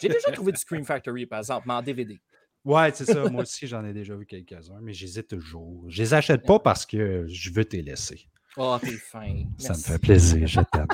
J'ai 0.00 0.08
déjà 0.08 0.30
trouvé 0.32 0.52
du 0.52 0.58
Scream 0.58 0.84
Factory, 0.84 1.26
par 1.26 1.40
exemple, 1.40 1.66
mais 1.66 1.74
en 1.74 1.82
DVD. 1.82 2.18
Ouais, 2.64 2.90
c'est 2.92 3.04
ça. 3.04 3.28
Moi 3.30 3.42
aussi, 3.42 3.66
j'en 3.66 3.84
ai 3.84 3.92
déjà 3.92 4.16
vu 4.16 4.26
quelques-uns, 4.26 4.80
mais 4.82 4.92
j'hésite 4.92 5.28
toujours. 5.28 5.84
Je 5.88 6.02
les 6.02 6.14
achète 6.14 6.44
pas 6.44 6.58
parce 6.58 6.84
que 6.84 7.24
je 7.28 7.50
veux 7.50 7.64
te 7.64 7.76
laisser. 7.76 8.28
Oh, 8.58 8.78
t'es 8.80 8.92
fin. 8.92 9.44
Ça 9.58 9.74
me 9.74 9.78
fait 9.78 9.98
plaisir. 9.98 10.46
Je 10.46 10.60
t'aime. 10.72 10.86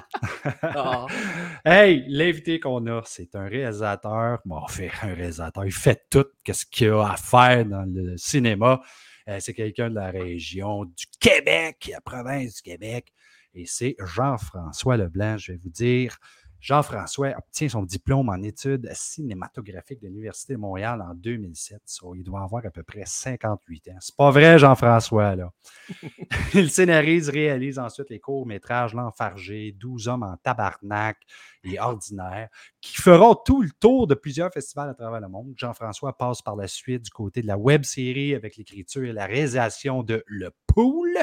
Ah. 0.62 1.06
Hey, 1.64 2.04
l'invité 2.08 2.58
qu'on 2.58 2.86
a, 2.86 3.02
c'est 3.06 3.36
un 3.36 3.46
réalisateur. 3.46 4.40
Bon, 4.44 4.66
fait 4.66 4.90
un 5.02 5.14
réalisateur. 5.14 5.64
Il 5.64 5.72
fait 5.72 6.04
tout 6.10 6.26
ce 6.50 6.66
qu'il 6.66 6.88
a 6.88 7.12
à 7.12 7.16
faire 7.16 7.64
dans 7.64 7.84
le 7.88 8.16
cinéma. 8.16 8.82
Euh, 9.28 9.38
c'est 9.40 9.54
quelqu'un 9.54 9.90
de 9.90 9.94
la 9.94 10.10
région 10.10 10.84
du 10.84 11.06
Québec, 11.20 11.88
la 11.92 12.00
province 12.00 12.56
du 12.56 12.62
Québec. 12.62 13.12
Et 13.54 13.64
c'est 13.66 13.94
Jean-François 14.04 14.96
Leblanc. 14.96 15.38
Je 15.38 15.52
vais 15.52 15.58
vous 15.62 15.70
dire, 15.70 16.18
Jean-François 16.62 17.34
obtient 17.36 17.68
son 17.68 17.82
diplôme 17.82 18.28
en 18.28 18.40
études 18.40 18.88
cinématographiques 18.92 20.00
de 20.00 20.06
l'Université 20.06 20.52
de 20.52 20.58
Montréal 20.58 21.02
en 21.02 21.12
2007. 21.12 21.82
So, 21.86 22.14
il 22.14 22.22
doit 22.22 22.42
avoir 22.42 22.64
à 22.64 22.70
peu 22.70 22.84
près 22.84 23.02
58 23.04 23.88
ans. 23.88 23.96
C'est 23.98 24.14
pas 24.14 24.30
vrai, 24.30 24.60
Jean-François, 24.60 25.34
là. 25.34 25.52
il 26.54 26.70
scénarise, 26.70 27.30
réalise 27.30 27.80
ensuite 27.80 28.10
les 28.10 28.20
courts-métrages 28.20 28.94
L'Enfargé, 28.94 29.72
12 29.72 30.06
hommes 30.06 30.22
en 30.22 30.36
tabarnak 30.36 31.18
et 31.64 31.80
Ordinaire, 31.80 32.48
qui 32.82 32.96
feront 32.96 33.36
tout 33.36 33.62
le 33.62 33.70
tour 33.70 34.08
de 34.08 34.14
plusieurs 34.14 34.52
festivals 34.52 34.90
à 34.90 34.94
travers 34.94 35.20
le 35.20 35.28
monde. 35.28 35.54
Jean-François 35.56 36.18
passe 36.18 36.42
par 36.42 36.56
la 36.56 36.66
suite 36.66 37.02
du 37.02 37.10
côté 37.10 37.40
de 37.40 37.46
la 37.46 37.56
web-série 37.56 38.34
avec 38.34 38.56
l'écriture 38.56 39.04
et 39.04 39.12
la 39.12 39.26
réalisation 39.26 40.02
de 40.02 40.24
Le 40.26 40.50
Pool, 40.66 41.16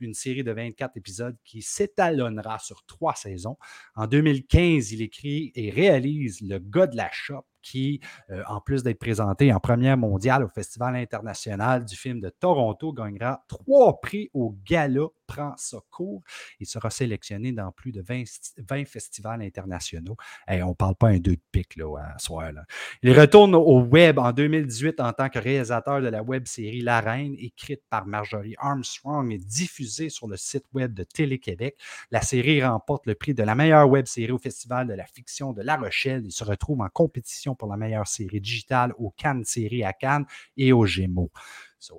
une 0.00 0.14
série 0.14 0.42
de 0.42 0.50
24 0.50 0.96
épisodes 0.96 1.36
qui 1.44 1.60
s'étalonnera 1.60 2.58
sur 2.58 2.84
trois 2.86 3.14
saisons. 3.14 3.58
En 3.94 4.06
2015, 4.06 4.92
il 4.92 5.02
écrit 5.02 5.52
et 5.54 5.70
réalise 5.70 6.40
Le 6.40 6.58
gars 6.58 6.86
de 6.86 6.96
la 6.96 7.10
shop, 7.12 7.44
qui, 7.64 8.00
euh, 8.30 8.42
en 8.46 8.60
plus 8.60 8.82
d'être 8.82 8.98
présenté 8.98 9.52
en 9.52 9.58
première 9.58 9.96
mondiale 9.96 10.44
au 10.44 10.48
Festival 10.48 10.94
international 10.94 11.84
du 11.84 11.96
film 11.96 12.20
de 12.20 12.28
Toronto, 12.28 12.92
gagnera 12.92 13.42
trois 13.48 14.00
prix 14.00 14.30
au 14.34 14.56
Gala 14.64 15.08
Prend 15.26 15.54
ça 15.56 15.78
court. 15.90 16.22
Il 16.60 16.66
sera 16.66 16.90
sélectionné 16.90 17.50
dans 17.52 17.72
plus 17.72 17.92
de 17.92 18.02
20, 18.02 18.24
20 18.58 18.84
festivals 18.86 19.40
internationaux. 19.40 20.16
Et 20.50 20.62
on 20.62 20.70
ne 20.70 20.74
parle 20.74 20.96
pas 20.96 21.08
un 21.08 21.18
deux 21.18 21.36
de 21.36 21.40
pique 21.50 21.76
là, 21.76 21.96
à 22.14 22.18
soir. 22.18 22.52
Là. 22.52 22.64
Il 23.02 23.18
retourne 23.18 23.54
au 23.54 23.80
web 23.80 24.18
en 24.18 24.32
2018 24.32 25.00
en 25.00 25.12
tant 25.14 25.30
que 25.30 25.38
réalisateur 25.38 26.02
de 26.02 26.08
la 26.08 26.22
web 26.22 26.46
série 26.46 26.82
La 26.82 27.00
Reine, 27.00 27.36
écrite 27.38 27.80
par 27.88 28.06
Marjorie 28.06 28.54
Armstrong 28.58 29.32
et 29.32 29.38
diffusée 29.38 30.10
sur 30.10 30.28
le 30.28 30.36
site 30.36 30.66
web 30.74 30.92
de 30.92 31.04
Télé-Québec. 31.04 31.78
La 32.10 32.20
série 32.20 32.62
remporte 32.62 33.06
le 33.06 33.14
prix 33.14 33.32
de 33.32 33.42
la 33.42 33.54
meilleure 33.54 33.88
web 33.88 34.04
série 34.04 34.32
au 34.32 34.38
Festival 34.38 34.86
de 34.86 34.92
la 34.92 35.06
fiction 35.06 35.54
de 35.54 35.62
La 35.62 35.76
Rochelle. 35.76 36.22
Il 36.26 36.32
se 36.32 36.44
retrouve 36.44 36.82
en 36.82 36.88
compétition 36.88 37.53
pour 37.54 37.68
la 37.68 37.76
meilleure 37.76 38.06
série 38.06 38.40
digitale 38.40 38.92
au 38.98 39.10
Cannes 39.10 39.44
Série 39.44 39.84
à 39.84 39.92
Cannes 39.92 40.26
et 40.56 40.72
au 40.72 40.86
Gémeaux. 40.86 41.30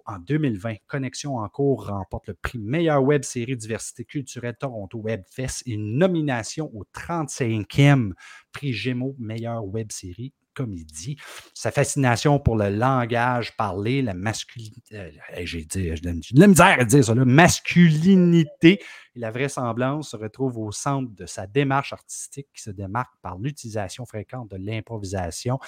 En 0.05 0.17
2020, 0.19 0.75
Connexion 0.87 1.37
en 1.37 1.47
cours 1.47 1.87
remporte 1.87 2.27
le 2.27 2.33
prix 2.33 2.57
meilleure 2.57 3.03
web 3.03 3.23
série 3.23 3.55
diversité 3.55 4.03
culturelle 4.03 4.55
Toronto 4.59 4.99
Webfest 4.99 5.63
et 5.65 5.73
une 5.73 5.97
nomination 5.97 6.71
au 6.73 6.85
35e 6.93 8.13
prix 8.51 8.73
Gémeaux 8.73 9.15
meilleure 9.19 9.65
web 9.65 9.91
série 9.91 10.33
comédie. 10.55 11.17
Sa 11.53 11.71
fascination 11.71 12.39
pour 12.39 12.55
le 12.55 12.69
langage 12.69 13.55
parlé, 13.55 14.01
la 14.01 14.13
masculinité, 14.13 14.97
euh, 14.97 15.11
j'ai 15.43 15.65
dit, 15.65 15.91
la 16.33 16.47
misère 16.47 16.79
à 16.79 17.25
masculinité 17.25 18.79
et 19.15 19.19
la 19.19 19.31
vraisemblance 19.31 20.11
se 20.11 20.17
retrouvent 20.17 20.57
au 20.57 20.71
centre 20.71 21.13
de 21.13 21.25
sa 21.25 21.45
démarche 21.45 21.93
artistique 21.93 22.47
qui 22.53 22.61
se 22.61 22.71
démarque 22.71 23.13
par 23.21 23.37
l'utilisation 23.37 24.05
fréquente 24.05 24.49
de 24.49 24.57
l'improvisation. 24.57 25.59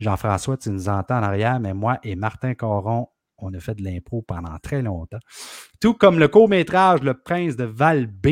Jean-François, 0.00 0.56
tu 0.56 0.70
nous 0.70 0.88
entends 0.88 1.18
en 1.18 1.22
arrière, 1.22 1.60
mais 1.60 1.74
moi 1.74 1.98
et 2.02 2.16
Martin 2.16 2.54
Coron, 2.54 3.08
on 3.38 3.52
a 3.54 3.60
fait 3.60 3.74
de 3.74 3.82
l'impro 3.82 4.22
pendant 4.22 4.58
très 4.58 4.82
longtemps. 4.82 5.18
Tout 5.80 5.94
comme 5.94 6.18
le 6.18 6.28
court-métrage 6.28 7.02
Le 7.02 7.14
Prince 7.14 7.56
de 7.56 7.64
Val 7.64 8.06
B, 8.06 8.28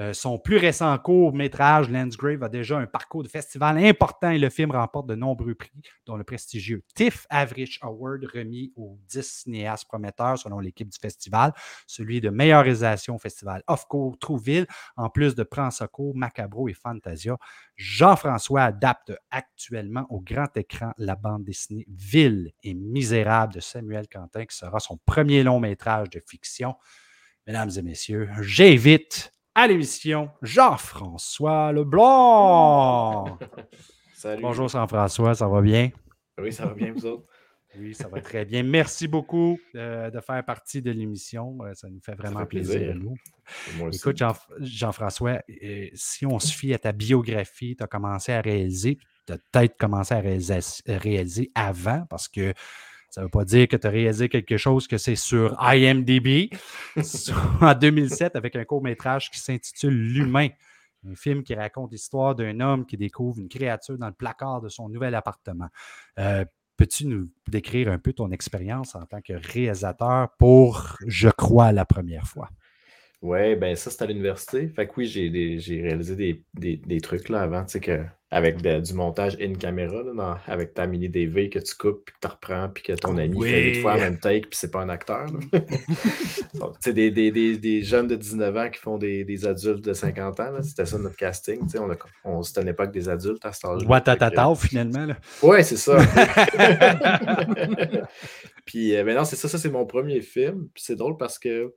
euh, 0.00 0.14
son 0.14 0.38
plus 0.38 0.56
récent 0.56 0.96
court-métrage, 0.96 1.90
Landsgrave, 1.90 2.42
a 2.42 2.48
déjà 2.48 2.78
un 2.78 2.86
parcours 2.86 3.22
de 3.22 3.28
festival 3.28 3.76
important 3.84 4.30
et 4.30 4.38
le 4.38 4.48
film 4.48 4.70
remporte 4.70 5.06
de 5.06 5.14
nombreux 5.14 5.54
prix, 5.54 5.70
dont 6.06 6.16
le 6.16 6.24
prestigieux 6.24 6.82
TIFF 6.94 7.26
Average 7.28 7.78
Award 7.82 8.24
remis 8.32 8.72
aux 8.76 8.98
10 9.08 9.22
cinéastes 9.22 9.86
prometteurs 9.86 10.38
selon 10.38 10.58
l'équipe 10.58 10.88
du 10.88 10.98
festival, 10.98 11.52
celui 11.86 12.22
de 12.22 12.30
meilleure 12.30 12.62
réalisation 12.62 13.16
au 13.16 13.18
festival 13.18 13.62
Off-Court 13.66 14.18
Trouville, 14.18 14.66
en 14.96 15.10
plus 15.10 15.34
de 15.34 15.42
Prends 15.42 15.70
Secours, 15.70 16.16
Macabro 16.16 16.68
et 16.68 16.74
Fantasia. 16.74 17.36
Jean-François 17.76 18.62
adapte 18.62 19.12
actuellement 19.30 20.06
au 20.08 20.20
grand 20.20 20.56
écran 20.56 20.92
la 20.96 21.14
bande 21.14 21.44
dessinée 21.44 21.84
Ville 21.90 22.52
et 22.62 22.72
Misérable 22.72 23.52
de 23.52 23.60
Samuel 23.60 24.08
Quentin, 24.08 24.46
qui 24.46 24.56
sera 24.56 24.80
son 24.80 24.98
premier 25.04 25.42
long 25.42 25.60
métrage 25.60 26.08
de 26.08 26.22
fiction. 26.26 26.74
Mesdames 27.46 27.70
et 27.76 27.82
messieurs, 27.82 28.30
j'invite 28.40 29.34
à 29.54 29.66
l'émission 29.66 30.30
Jean-François 30.42 31.72
Leblanc. 31.72 33.38
Salut. 34.14 34.42
Bonjour 34.42 34.68
Jean-François, 34.68 35.34
ça 35.34 35.48
va 35.48 35.60
bien? 35.60 35.90
Oui, 36.38 36.52
ça 36.52 36.66
va 36.66 36.74
bien, 36.74 36.92
vous 36.92 37.06
autres? 37.06 37.24
Oui, 37.78 37.94
ça 37.94 38.08
va 38.08 38.20
très 38.20 38.44
bien. 38.44 38.64
Merci 38.64 39.06
beaucoup 39.06 39.56
euh, 39.76 40.10
de 40.10 40.18
faire 40.18 40.44
partie 40.44 40.82
de 40.82 40.90
l'émission. 40.90 41.56
Euh, 41.62 41.72
ça 41.74 41.88
nous 41.88 42.00
fait 42.04 42.16
vraiment 42.16 42.40
fait 42.40 42.46
plaisir. 42.46 42.96
nous. 42.96 43.14
Écoute, 43.92 44.16
Jean- 44.16 44.34
Jean-François, 44.58 45.40
euh, 45.62 45.86
si 45.94 46.26
on 46.26 46.40
se 46.40 46.52
fie 46.52 46.74
à 46.74 46.80
ta 46.80 46.90
biographie, 46.90 47.76
tu 47.76 47.84
as 47.84 47.86
commencé 47.86 48.32
à 48.32 48.40
réaliser, 48.40 48.98
tu 49.24 49.34
as 49.34 49.38
peut-être 49.52 49.76
commencé 49.76 50.12
à 50.14 50.18
réaliser, 50.18 50.58
réaliser 50.88 51.52
avant 51.54 52.04
parce 52.10 52.26
que 52.26 52.52
ça 53.10 53.20
ne 53.20 53.26
veut 53.26 53.30
pas 53.30 53.44
dire 53.44 53.68
que 53.68 53.76
tu 53.76 53.86
as 53.86 53.90
réalisé 53.90 54.28
quelque 54.28 54.56
chose 54.56 54.86
que 54.88 54.96
c'est 54.98 55.16
sur 55.16 55.56
IMDb 55.60 56.50
en 57.60 57.74
2007 57.74 58.36
avec 58.36 58.56
un 58.56 58.64
court-métrage 58.64 59.30
qui 59.30 59.40
s'intitule 59.40 59.94
L'humain. 59.94 60.48
Un 61.10 61.14
film 61.14 61.42
qui 61.42 61.54
raconte 61.54 61.92
l'histoire 61.92 62.34
d'un 62.34 62.60
homme 62.60 62.84
qui 62.86 62.96
découvre 62.96 63.38
une 63.40 63.48
créature 63.48 63.96
dans 63.98 64.08
le 64.08 64.12
placard 64.12 64.60
de 64.60 64.68
son 64.68 64.88
nouvel 64.88 65.14
appartement. 65.14 65.68
Euh, 66.18 66.44
Peux-tu 66.76 67.06
nous 67.06 67.28
décrire 67.46 67.90
un 67.92 67.98
peu 67.98 68.14
ton 68.14 68.30
expérience 68.30 68.94
en 68.94 69.04
tant 69.04 69.20
que 69.20 69.34
réalisateur 69.34 70.30
pour, 70.38 70.96
je 71.06 71.28
crois, 71.28 71.72
la 71.72 71.84
première 71.84 72.26
fois? 72.26 72.48
Ouais, 73.22 73.54
ben 73.54 73.76
ça, 73.76 73.90
c'était 73.90 74.04
à 74.04 74.06
l'université. 74.06 74.68
Fait 74.68 74.86
que 74.86 74.92
oui, 74.96 75.06
j'ai 75.06 75.82
réalisé 75.82 76.16
des, 76.16 76.44
des- 76.54 76.76
des 76.78 77.00
trucs 77.02 77.28
là 77.28 77.42
avant, 77.42 77.64
tu 77.64 77.72
sais, 77.72 77.80
que, 77.80 78.02
avec 78.32 78.62
de- 78.62 78.78
du 78.80 78.94
montage 78.94 79.36
in 79.40 79.54
caméra, 79.54 80.02
là, 80.04 80.12
dans- 80.14 80.36
avec 80.46 80.72
ta 80.74 80.86
mini 80.86 81.08
DV 81.08 81.50
que 81.50 81.58
tu 81.58 81.74
coupes, 81.74 82.04
puis 82.04 82.14
que 82.14 82.20
tu 82.20 82.28
reprends, 82.32 82.68
puis 82.68 82.82
que 82.84 82.92
ton 82.92 83.16
ami 83.18 83.42
fait 83.42 83.62
huit 83.62 83.80
fois 83.82 83.96
la 83.96 84.04
même 84.04 84.18
take, 84.20 84.42
puis 84.48 84.56
c'est 84.56 84.70
pas 84.70 84.80
un 84.82 84.88
acteur. 84.88 85.26
Donc, 86.54 86.76
sais, 86.80 86.92
des, 86.92 87.10
des, 87.10 87.32
des, 87.32 87.56
des 87.58 87.82
jeunes 87.82 88.06
de 88.06 88.14
19 88.14 88.56
ans 88.56 88.70
qui 88.70 88.78
font 88.78 88.98
des, 88.98 89.24
des 89.24 89.46
adultes 89.46 89.84
de 89.84 89.92
50 89.92 90.38
ans, 90.40 90.52
là, 90.52 90.62
c'était 90.62 90.86
ça 90.86 90.96
notre 90.98 91.16
casting. 91.16 91.60
tu 91.62 91.70
sais, 91.70 91.78
On, 91.80 91.90
a- 91.90 91.96
on, 92.24 92.42
c'était 92.42 92.60
à 92.60 92.64
l'époque 92.64 92.92
des 92.92 93.08
adultes 93.08 93.44
à 93.44 93.52
cet 93.52 93.64
âge-là. 93.64 93.88
Que- 94.54 94.54
finalement. 94.54 95.06
là. 95.06 95.16
Ouais, 95.42 95.62
c'est 95.64 95.76
ça. 95.76 95.98
puis, 98.64 98.94
euh, 98.96 99.14
non, 99.14 99.24
c'est 99.24 99.36
ça, 99.36 99.48
ça 99.48 99.58
c'est 99.58 99.70
mon 99.70 99.86
premier 99.86 100.20
film. 100.20 100.68
Puis 100.74 100.84
c'est 100.86 100.96
drôle 100.96 101.16
parce 101.16 101.38
que 101.38 101.72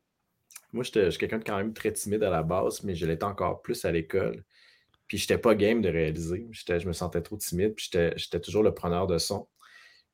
moi, 0.71 0.83
j'étais- 0.83 1.05
je 1.05 1.09
suis 1.11 1.19
quelqu'un 1.19 1.39
de 1.39 1.43
quand 1.43 1.57
même 1.57 1.73
très 1.73 1.91
timide 1.91 2.23
à 2.23 2.29
la 2.29 2.43
base, 2.43 2.83
mais 2.83 2.95
je 2.95 3.05
l'étais 3.05 3.23
encore 3.25 3.61
plus 3.61 3.83
à 3.85 3.91
l'école. 3.91 4.43
Puis 5.07 5.17
j'étais 5.17 5.37
pas 5.37 5.55
game 5.55 5.81
de 5.81 5.89
réaliser. 5.89 6.47
Je 6.51 6.87
me 6.87 6.93
sentais 6.93 7.21
trop 7.21 7.37
timide, 7.37 7.75
puis 7.75 7.89
j'étais 7.91 8.39
toujours 8.39 8.63
le 8.63 8.73
preneur 8.73 9.07
de 9.07 9.17
son. 9.17 9.47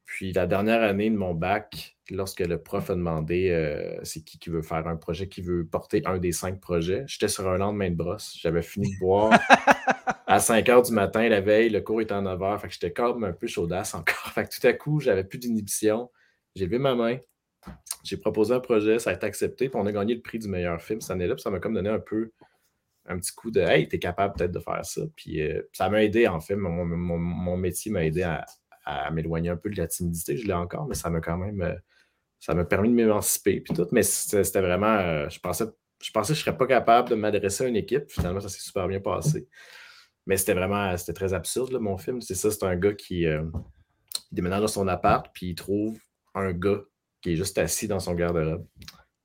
Puis 0.05 0.33
la 0.33 0.47
dernière 0.47 0.81
année 0.81 1.09
de 1.11 1.15
mon 1.15 1.35
bac, 1.35 1.95
lorsque 2.09 2.39
le 2.39 2.59
prof 2.61 2.89
a 2.89 2.95
demandé 2.95 3.51
euh, 3.51 3.99
c'est 4.01 4.23
qui 4.23 4.39
qui 4.39 4.49
veut 4.49 4.63
faire 4.63 4.87
un 4.87 4.95
projet, 4.95 5.29
qui 5.29 5.41
veut 5.41 5.65
porter 5.65 6.01
un 6.05 6.17
des 6.17 6.31
cinq 6.31 6.59
projets, 6.59 7.03
j'étais 7.05 7.27
sur 7.27 7.47
un 7.47 7.57
lendemain 7.57 7.91
de 7.91 7.95
brosse. 7.95 8.35
J'avais 8.41 8.63
fini 8.63 8.91
de 8.91 8.99
boire 8.99 9.39
à 10.27 10.39
5 10.39 10.67
heures 10.69 10.81
du 10.81 10.91
matin 10.91 11.29
la 11.29 11.41
veille, 11.41 11.69
le 11.69 11.81
cours 11.81 12.01
était 12.01 12.13
à 12.13 12.21
9 12.21 12.41
heures, 12.41 12.59
fait 12.59 12.67
que 12.67 12.73
j'étais 12.73 12.91
comme 12.91 13.23
un 13.23 13.33
peu 13.33 13.45
chaudasse 13.47 13.93
encore. 13.93 14.31
Fait 14.33 14.45
que 14.45 14.59
tout 14.59 14.67
à 14.67 14.73
coup, 14.73 14.99
j'avais 14.99 15.23
plus 15.23 15.39
d'inhibition. 15.39 16.11
J'ai 16.55 16.65
levé 16.65 16.79
ma 16.79 16.95
main, 16.95 17.17
j'ai 18.03 18.17
proposé 18.17 18.53
un 18.53 18.59
projet, 18.59 18.99
ça 18.99 19.11
a 19.11 19.13
été 19.13 19.25
accepté, 19.25 19.69
puis 19.69 19.79
on 19.79 19.85
a 19.85 19.91
gagné 19.91 20.15
le 20.15 20.21
prix 20.21 20.39
du 20.39 20.47
meilleur 20.47 20.81
film 20.81 21.01
cette 21.01 21.11
année-là, 21.11 21.35
puis 21.35 21.41
ça 21.41 21.49
m'a 21.49 21.59
comme 21.59 21.73
donné 21.73 21.89
un 21.89 21.99
peu 21.99 22.31
un 23.05 23.17
petit 23.19 23.33
coup 23.33 23.51
de 23.51 23.61
Hey, 23.61 23.87
t'es 23.87 23.99
capable 23.99 24.35
peut-être 24.35 24.51
de 24.51 24.59
faire 24.59 24.83
ça. 24.85 25.01
Puis 25.15 25.41
euh, 25.41 25.61
ça 25.73 25.89
m'a 25.89 26.03
aidé 26.03 26.27
en 26.27 26.39
fait. 26.39 26.55
Mon, 26.55 26.85
mon- 26.85 27.17
mon 27.17 27.57
métier 27.57 27.91
m'a 27.91 28.05
aidé 28.05 28.23
à, 28.23 28.45
à 28.85 29.09
m'éloigner 29.11 29.49
un 29.49 29.57
peu 29.57 29.69
de 29.69 29.77
la 29.77 29.87
timidité. 29.87 30.37
Je 30.37 30.45
l'ai 30.47 30.53
encore, 30.53 30.87
mais 30.87 30.95
ça 30.95 31.09
m'a 31.09 31.21
quand 31.21 31.37
même. 31.37 31.61
euh, 31.61 31.75
ça 32.39 32.53
m'a 32.53 32.65
permis 32.65 32.89
de 32.89 32.93
m'émanciper. 32.95 33.61
Puis 33.61 33.73
tout. 33.73 33.87
Mais 33.91 34.03
c'était 34.03 34.61
vraiment. 34.61 34.95
euh, 34.97 35.29
je, 35.29 35.39
pensais, 35.39 35.65
je 36.01 36.11
pensais 36.11 36.33
que 36.33 36.35
je 36.35 36.41
ne 36.41 36.45
serais 36.45 36.57
pas 36.57 36.67
capable 36.67 37.09
de 37.09 37.15
m'adresser 37.15 37.65
à 37.65 37.67
une 37.67 37.75
équipe. 37.75 38.09
Finalement, 38.09 38.39
ça 38.41 38.49
s'est 38.49 38.61
super 38.61 38.87
bien 38.87 38.99
passé. 39.01 39.47
Mais 40.25 40.37
c'était 40.37 40.53
vraiment. 40.53 40.95
C'était 40.97 41.13
très 41.13 41.33
absurde, 41.33 41.73
mon 41.79 41.97
film. 41.97 42.21
C'est 42.21 42.35
ça, 42.35 42.51
c'est 42.51 42.63
un 42.63 42.75
gars 42.75 42.93
qui 42.93 43.25
déménage 44.31 44.61
dans 44.61 44.67
son 44.67 44.87
appart, 44.87 45.27
puis 45.33 45.47
il 45.49 45.55
trouve 45.55 45.97
un 46.35 46.53
gars 46.53 46.81
qui 47.21 47.31
est 47.33 47.35
juste 47.35 47.57
assis 47.57 47.87
dans 47.87 47.99
son 47.99 48.13
garde-robe. 48.13 48.65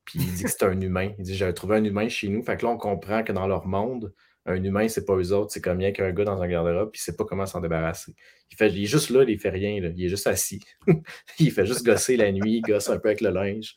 Puis 0.04 0.18
il 0.20 0.32
dit 0.34 0.44
que 0.44 0.50
c'est 0.50 0.64
un 0.64 0.80
humain. 0.80 1.10
Il 1.18 1.24
dit 1.24 1.34
J'ai 1.34 1.52
trouvé 1.54 1.76
un 1.76 1.84
humain 1.84 2.08
chez 2.08 2.28
nous. 2.28 2.42
Fait 2.42 2.56
que 2.56 2.66
là, 2.66 2.72
on 2.72 2.76
comprend 2.76 3.22
que 3.22 3.32
dans 3.32 3.46
leur 3.46 3.66
monde, 3.66 4.12
un 4.46 4.62
humain, 4.62 4.88
c'est 4.88 5.04
pas 5.06 5.16
eux 5.16 5.32
autres, 5.32 5.52
c'est 5.52 5.60
comme 5.62 5.78
bien 5.78 5.92
qu'un 5.92 6.12
gars 6.12 6.24
dans 6.24 6.42
un 6.42 6.46
garde-robe, 6.46 6.90
puis 6.92 7.00
il 7.00 7.04
sait 7.04 7.16
pas 7.16 7.24
comment 7.24 7.46
s'en 7.46 7.60
débarrasser. 7.60 8.14
Il, 8.50 8.56
fait, 8.56 8.70
il 8.70 8.82
est 8.82 8.86
juste 8.86 9.08
là, 9.10 9.24
il 9.26 9.38
fait 9.38 9.48
rien, 9.50 9.80
là. 9.80 9.88
il 9.96 10.04
est 10.04 10.08
juste 10.10 10.26
assis. 10.26 10.60
il 11.38 11.50
fait 11.50 11.64
juste 11.64 11.84
gosser 11.84 12.16
la 12.16 12.30
nuit, 12.30 12.56
il 12.56 12.60
gosse 12.60 12.90
un 12.90 12.98
peu 12.98 13.08
avec 13.08 13.22
le 13.22 13.30
linge. 13.30 13.74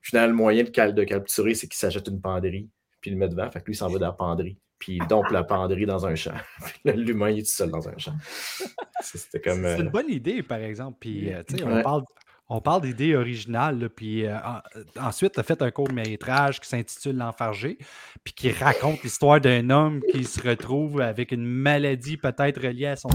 Finalement, 0.00 0.28
le 0.30 0.36
moyen 0.36 0.64
de, 0.64 0.70
cal 0.70 0.94
de 0.94 1.04
capturer, 1.04 1.54
c'est 1.54 1.66
qu'il 1.66 1.76
s'achète 1.76 2.08
une 2.08 2.20
penderie, 2.20 2.70
puis 3.00 3.10
il 3.10 3.14
le 3.14 3.18
met 3.18 3.28
devant. 3.28 3.50
Fait 3.50 3.60
que 3.60 3.66
lui, 3.66 3.74
il 3.74 3.76
s'en 3.76 3.88
va 3.88 3.98
dans 3.98 4.06
la 4.06 4.12
penderie, 4.12 4.58
puis 4.78 4.96
il 5.00 5.06
dompe 5.06 5.30
la 5.30 5.44
penderie 5.44 5.86
dans 5.86 6.06
un 6.06 6.14
champ. 6.14 6.34
L'humain, 6.84 7.30
il 7.30 7.40
est 7.40 7.42
tout 7.42 7.48
seul 7.48 7.70
dans 7.70 7.86
un 7.86 7.96
champ. 7.98 8.14
C'était 9.00 9.40
comme. 9.40 9.62
C'est 9.64 9.80
euh, 9.80 9.82
une 9.82 9.90
bonne 9.90 10.10
idée, 10.10 10.42
par 10.42 10.58
exemple. 10.60 10.96
Puis, 11.00 11.30
euh, 11.32 11.42
tu 11.46 11.58
sais, 11.58 11.64
on 11.64 11.74
Ouais. 11.76 11.82
parle, 11.82 12.04
on 12.48 12.60
parle 12.60 12.82
d'idées 12.82 13.16
originales. 13.16 13.88
puis, 13.90 14.26
euh, 14.26 14.36
euh, 14.76 14.84
ensuite, 15.00 15.32
tu 15.32 15.40
as 15.40 15.42
fait 15.42 15.60
un 15.62 15.70
court-métrage 15.70 16.60
qui 16.60 16.68
s'intitule 16.68 17.16
L'Enfargé, 17.16 17.78
puis 18.22 18.34
qui 18.34 18.50
raconte 18.52 19.02
l'histoire 19.02 19.40
d'un 19.40 19.70
homme 19.70 20.02
qui 20.12 20.24
se 20.24 20.46
retrouve 20.46 21.00
avec 21.00 21.32
une 21.32 21.44
maladie 21.44 22.16
peut-être 22.16 22.62
reliée 22.62 22.86
à 22.86 22.96
son, 22.96 23.10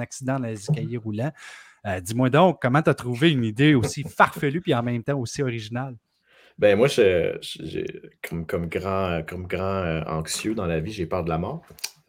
accident 0.00 0.38
dans 0.38 0.46
les 0.46 0.54
escaliers 0.54 0.96
roulants. 0.96 1.32
Euh, 1.86 2.00
Dis-moi 2.00 2.30
donc, 2.30 2.60
comment 2.60 2.82
tu 2.82 2.90
as 2.90 2.94
trouvé 2.94 3.30
une 3.30 3.44
idée 3.44 3.74
aussi 3.74 4.02
farfelue 4.02 4.60
puis 4.60 4.74
en 4.74 4.82
même 4.82 5.02
temps 5.02 5.18
aussi 5.18 5.42
originale? 5.42 5.96
Ben 6.56 6.78
moi, 6.78 6.86
je, 6.86 7.36
comme, 8.22 8.68
grand, 8.68 9.22
anxieux 10.06 10.54
dans 10.54 10.66
la 10.66 10.78
vie, 10.80 10.92
j'ai 10.92 11.06
peur 11.06 11.24
de 11.24 11.28
la 11.28 11.38
mort. 11.38 11.62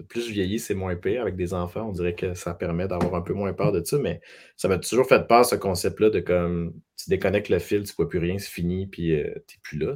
Plus 0.09 0.27
je 0.27 0.31
vieillis, 0.31 0.59
c'est 0.59 0.73
moins 0.73 0.95
pire. 0.95 1.21
Avec 1.21 1.35
des 1.35 1.53
enfants, 1.53 1.87
on 1.89 1.91
dirait 1.91 2.15
que 2.15 2.33
ça 2.33 2.53
permet 2.53 2.87
d'avoir 2.87 3.15
un 3.15 3.21
peu 3.21 3.33
moins 3.33 3.53
peur 3.53 3.71
de 3.71 3.83
ça, 3.83 3.97
mais 3.97 4.21
ça 4.57 4.67
m'a 4.67 4.77
toujours 4.77 5.07
fait 5.07 5.27
peur, 5.27 5.45
ce 5.45 5.55
concept-là 5.55 6.09
de 6.09 6.19
comme 6.19 6.73
tu 6.97 7.09
déconnectes 7.09 7.49
le 7.49 7.59
fil, 7.59 7.83
tu 7.83 7.93
vois 7.95 8.09
plus 8.09 8.19
rien, 8.19 8.37
c'est 8.37 8.49
fini, 8.49 8.87
puis 8.87 9.11
tu 9.11 9.15
n'es 9.15 9.61
plus 9.63 9.77
là. 9.79 9.93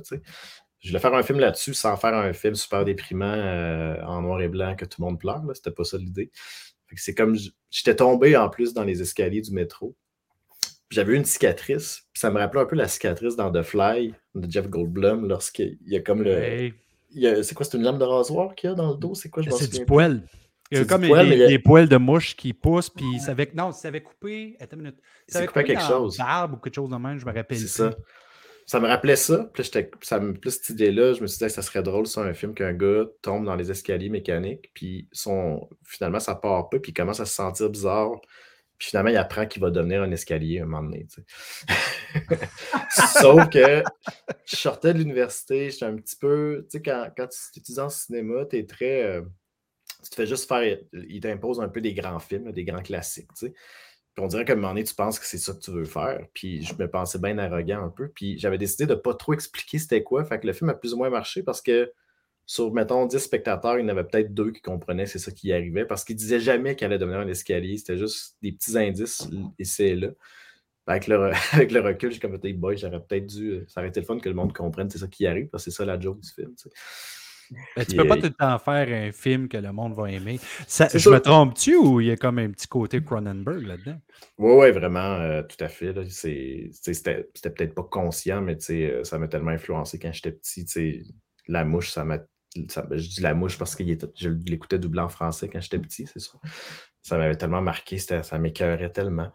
Je 0.82 0.89
voulais 0.89 1.00
faire 1.00 1.13
un 1.13 1.24
film 1.24 1.39
là-dessus 1.39 1.74
sans 1.74 1.98
faire 1.98 2.13
un 2.13 2.32
film 2.32 2.56
super 2.56 2.86
déprimant 2.86 3.34
euh, 3.34 4.01
en 4.03 4.22
noir 4.22 4.41
et 4.41 4.48
blanc 4.48 4.75
que 4.75 4.86
tout 4.86 5.01
le 5.01 5.08
monde 5.08 5.20
pleure. 5.20 5.44
C'était 5.53 5.72
pas 5.72 5.84
ça 5.84 5.98
l'idée. 5.98 6.32
C'est 6.96 7.13
comme 7.13 7.38
j'étais 7.70 7.96
tombé 7.96 8.38
en 8.38 8.50
plus 8.50 8.74
dans 8.74 8.84
les 8.84 9.01
escaliers 9.01 9.41
du 9.41 9.51
métro. 9.51 9.96
J'avais 10.89 11.15
une 11.15 11.25
cicatrice. 11.25 12.08
Ça 12.13 12.32
me 12.32 12.39
rappelait 12.39 12.62
un 12.62 12.65
peu 12.65 12.75
la 12.75 12.88
cicatrice 12.88 13.36
dans 13.36 13.51
The 13.51 13.62
Fly 13.62 14.15
de 14.36 14.50
Jeff 14.50 14.70
Goldblum 14.70 15.27
lorsqu'il 15.27 15.77
y 15.86 15.98
a 15.98 16.00
comme 16.00 16.24
le. 16.24 16.72
C'est 17.11 17.53
quoi, 17.53 17.65
c'est 17.65 17.77
une 17.77 17.83
lame 17.83 17.97
de 17.97 18.03
rasoir 18.03 18.55
qu'il 18.55 18.69
y 18.69 18.73
a 18.73 18.75
dans 18.75 18.91
le 18.91 18.97
dos? 18.97 19.15
C'est 19.15 19.29
quoi, 19.29 19.43
je 19.43 19.49
C'est 19.51 19.71
du 19.71 19.85
poil. 19.85 20.23
Il 20.71 20.77
y 20.77 20.81
a 20.81 20.85
comme 20.85 21.01
des, 21.01 21.59
poils 21.59 21.89
de 21.89 21.97
mouche 21.97 22.35
qui 22.35 22.53
poussent, 22.53 22.91
puis 22.91 23.19
ça 23.19 23.31
avait. 23.31 23.49
Non, 23.55 23.71
ça 23.71 23.87
avait 23.87 24.03
coupé. 24.03 24.55
Attends 24.59 24.77
une 24.77 24.83
minute. 24.83 24.99
Ça 25.27 25.39
avait 25.39 25.47
coupé 25.47 25.63
quelque 25.63 25.81
chose. 25.81 26.17
Barbe 26.17 26.53
ou 26.53 26.57
quelque 26.57 26.75
chose 26.75 26.89
de 26.89 26.95
même, 26.95 27.17
je 27.17 27.25
me 27.25 27.33
rappelle. 27.33 27.57
C'est 27.57 27.67
ça. 27.67 27.95
Ça 28.67 28.79
me 28.79 28.87
rappelait 28.87 29.15
ça. 29.15 29.49
Puis 29.51 29.67
ça 30.01 30.19
me, 30.19 30.33
plus 30.33 30.51
cette 30.51 30.69
idée-là, 30.69 31.13
je 31.13 31.21
me 31.21 31.27
suis 31.27 31.39
dit 31.39 31.45
que 31.45 31.51
ça 31.51 31.63
serait 31.63 31.81
drôle 31.81 32.05
sur 32.05 32.21
un 32.21 32.33
film 32.33 32.53
qu'un 32.53 32.73
gars 32.73 33.05
tombe 33.23 33.45
dans 33.45 33.55
les 33.55 33.71
escaliers 33.71 34.09
mécaniques, 34.09 34.69
puis 34.75 35.07
son, 35.11 35.67
finalement, 35.83 36.19
ça 36.19 36.35
part 36.35 36.69
pas, 36.69 36.77
puis 36.77 36.91
il 36.91 36.93
commence 36.93 37.19
à 37.19 37.25
se 37.25 37.33
sentir 37.33 37.67
bizarre. 37.71 38.11
Puis 38.79 38.89
finalement, 38.89 39.12
il 39.12 39.17
apprend 39.17 39.45
qu'il 39.45 39.62
va 39.62 39.69
devenir 39.69 40.01
un 40.01 40.12
escalier 40.12 40.62
un 40.62 40.65
moment 40.65 40.89
donné. 40.89 41.05
Sauf 43.19 43.50
que 43.50 43.83
je 44.45 44.55
sortais 44.55 44.93
de 44.93 45.00
l'université, 45.00 45.69
j'étais 45.69 45.86
un 45.86 45.98
petit 45.98 46.15
peu. 46.15 46.65
Tu 46.71 46.77
sais, 46.77 46.81
quand, 46.81 47.09
quand 47.15 47.27
tu 47.27 47.59
étudies 47.59 47.79
en 47.79 47.89
cinéma, 47.89 48.45
tu 48.45 48.57
es 48.57 48.65
très. 48.65 49.03
Euh, 49.03 49.21
tu 50.01 50.09
te 50.09 50.15
fais 50.15 50.25
juste 50.25 50.48
faire. 50.48 50.77
Il 50.93 51.19
t'impose 51.19 51.59
un 51.59 51.67
peu 51.67 51.81
des 51.81 51.93
grands 51.93 52.19
films, 52.19 52.51
des 52.53 52.63
grands 52.63 52.81
classiques. 52.81 53.33
Tu 53.38 53.48
sais 53.48 53.53
on 54.19 54.27
dirait 54.27 54.45
qu'à 54.45 54.53
un 54.53 54.55
moment 54.55 54.69
donné, 54.69 54.83
tu 54.83 54.93
penses 54.93 55.19
que 55.19 55.25
c'est 55.25 55.38
ça 55.38 55.53
que 55.53 55.59
tu 55.59 55.71
veux 55.71 55.86
faire. 55.86 56.25
Puis 56.33 56.63
je 56.63 56.74
me 56.75 56.89
pensais 56.89 57.19
bien 57.19 57.38
arrogant 57.38 57.83
un 57.83 57.89
peu. 57.89 58.09
Puis 58.09 58.38
j'avais 58.38 58.57
décidé 58.57 58.86
de 58.86 58.93
ne 58.93 59.00
pas 59.00 59.13
trop 59.13 59.33
expliquer 59.33 59.79
c'était 59.79 60.03
quoi. 60.03 60.24
Fait 60.25 60.39
que 60.39 60.48
le 60.48 60.53
film 60.53 60.69
a 60.69 60.74
plus 60.74 60.93
ou 60.93 60.98
moins 60.98 61.09
marché 61.09 61.43
parce 61.43 61.62
que 61.62 61.91
sur, 62.50 62.74
mettons, 62.74 63.06
10 63.06 63.20
spectateurs, 63.20 63.77
il 63.77 63.84
y 63.84 63.86
en 63.86 63.89
avait 63.89 64.06
peut-être 64.06 64.34
deux 64.34 64.50
qui 64.50 64.60
comprenaient 64.60 65.06
c'est 65.06 65.20
ça 65.20 65.32
qui 65.32 65.53
arrivait 65.53 65.86
parce 65.86 66.03
qu'il 66.03 66.15
disait 66.15 66.39
jamais 66.39 66.75
qu'il 66.75 66.86
allait 66.88 66.98
devenir 66.98 67.20
un 67.20 67.27
escalier. 67.27 67.77
C'était 67.77 67.96
juste 67.96 68.38
des 68.41 68.51
petits 68.51 68.75
indices 68.75 69.29
ici 69.60 69.84
et 69.84 69.96
là. 69.96 70.08
Avec 70.88 71.06
le, 71.06 71.29
avec 71.53 71.72
le 71.72 71.79
recul, 71.79 72.12
j'ai 72.12 72.18
comme 72.18 72.36
dit, 72.39 72.53
boy, 72.53 72.75
j'aurais 72.75 73.01
peut-être 73.01 73.27
dû. 73.27 73.51
Euh, 73.51 73.65
ça 73.68 73.82
aurait 73.82 73.89
été 73.89 74.00
le 74.00 74.08
fun 74.08 74.18
que 74.18 74.27
le 74.27 74.34
monde 74.34 74.51
comprenne 74.51 74.89
c'est 74.89 74.98
ça 74.98 75.08
qui 75.08 75.27
arrive 75.27 75.50
parce 75.50 75.63
que 75.63 75.70
c'est 75.70 75.77
ça 75.77 75.86
la 75.86 76.00
joke 76.00 76.22
du 76.22 76.27
film. 76.27 76.56
Ben, 77.77 77.86
tu 77.86 77.96
peux 77.96 78.08
pas 78.08 78.15
tout 78.15 78.24
le 78.24 78.29
temps 78.32 78.58
faire 78.58 78.88
un 78.89 79.12
film 79.12 79.48
que 79.48 79.58
le 79.58 79.72
monde 79.72 79.94
va 79.94 80.12
aimer. 80.12 80.39
je 80.68 81.10
me 81.10 81.20
trompe-tu 81.20 81.75
ou 81.75 82.01
il 82.01 82.08
y 82.08 82.12
a 82.12 82.18
comme 82.18 82.39
un 82.39 82.50
petit 82.50 82.68
côté 82.68 83.03
Cronenberg 83.03 83.62
là-dedans? 83.62 84.00
Oui, 84.39 84.53
oui, 84.56 84.72
vraiment, 84.72 85.18
euh, 85.18 85.44
tout 85.44 85.63
à 85.63 85.68
fait. 85.68 85.94
C'était 86.10 87.24
peut-être 87.51 87.75
pas 87.75 87.84
conscient, 87.84 88.41
mais 88.41 88.58
euh, 88.72 89.03
ça 89.03 89.20
m'a 89.20 89.27
tellement 89.27 89.51
influencé 89.51 90.00
quand 90.00 90.12
j'étais 90.12 90.32
petit. 90.32 91.03
La 91.48 91.63
mouche, 91.63 91.91
ça 91.91 92.03
m'a. 92.03 92.18
Ben, 92.56 92.98
je 92.98 93.10
dis 93.10 93.22
la 93.22 93.34
mouche 93.34 93.58
parce 93.58 93.75
que 93.75 93.84
je 94.15 94.29
l'écoutais 94.29 94.79
doublé 94.79 95.01
en 95.01 95.10
français 95.10 95.50
quand 95.50 95.62
j'étais 95.62 95.79
petit, 95.79 96.08
c'est 96.08 96.20
ça. 96.20 96.32
Ça 97.01 97.18
m'avait 97.18 97.36
tellement 97.36 97.62
marqué, 97.62 97.98
ça 97.98 98.39
m'écœurait 98.39 98.91
tellement. 98.91 99.32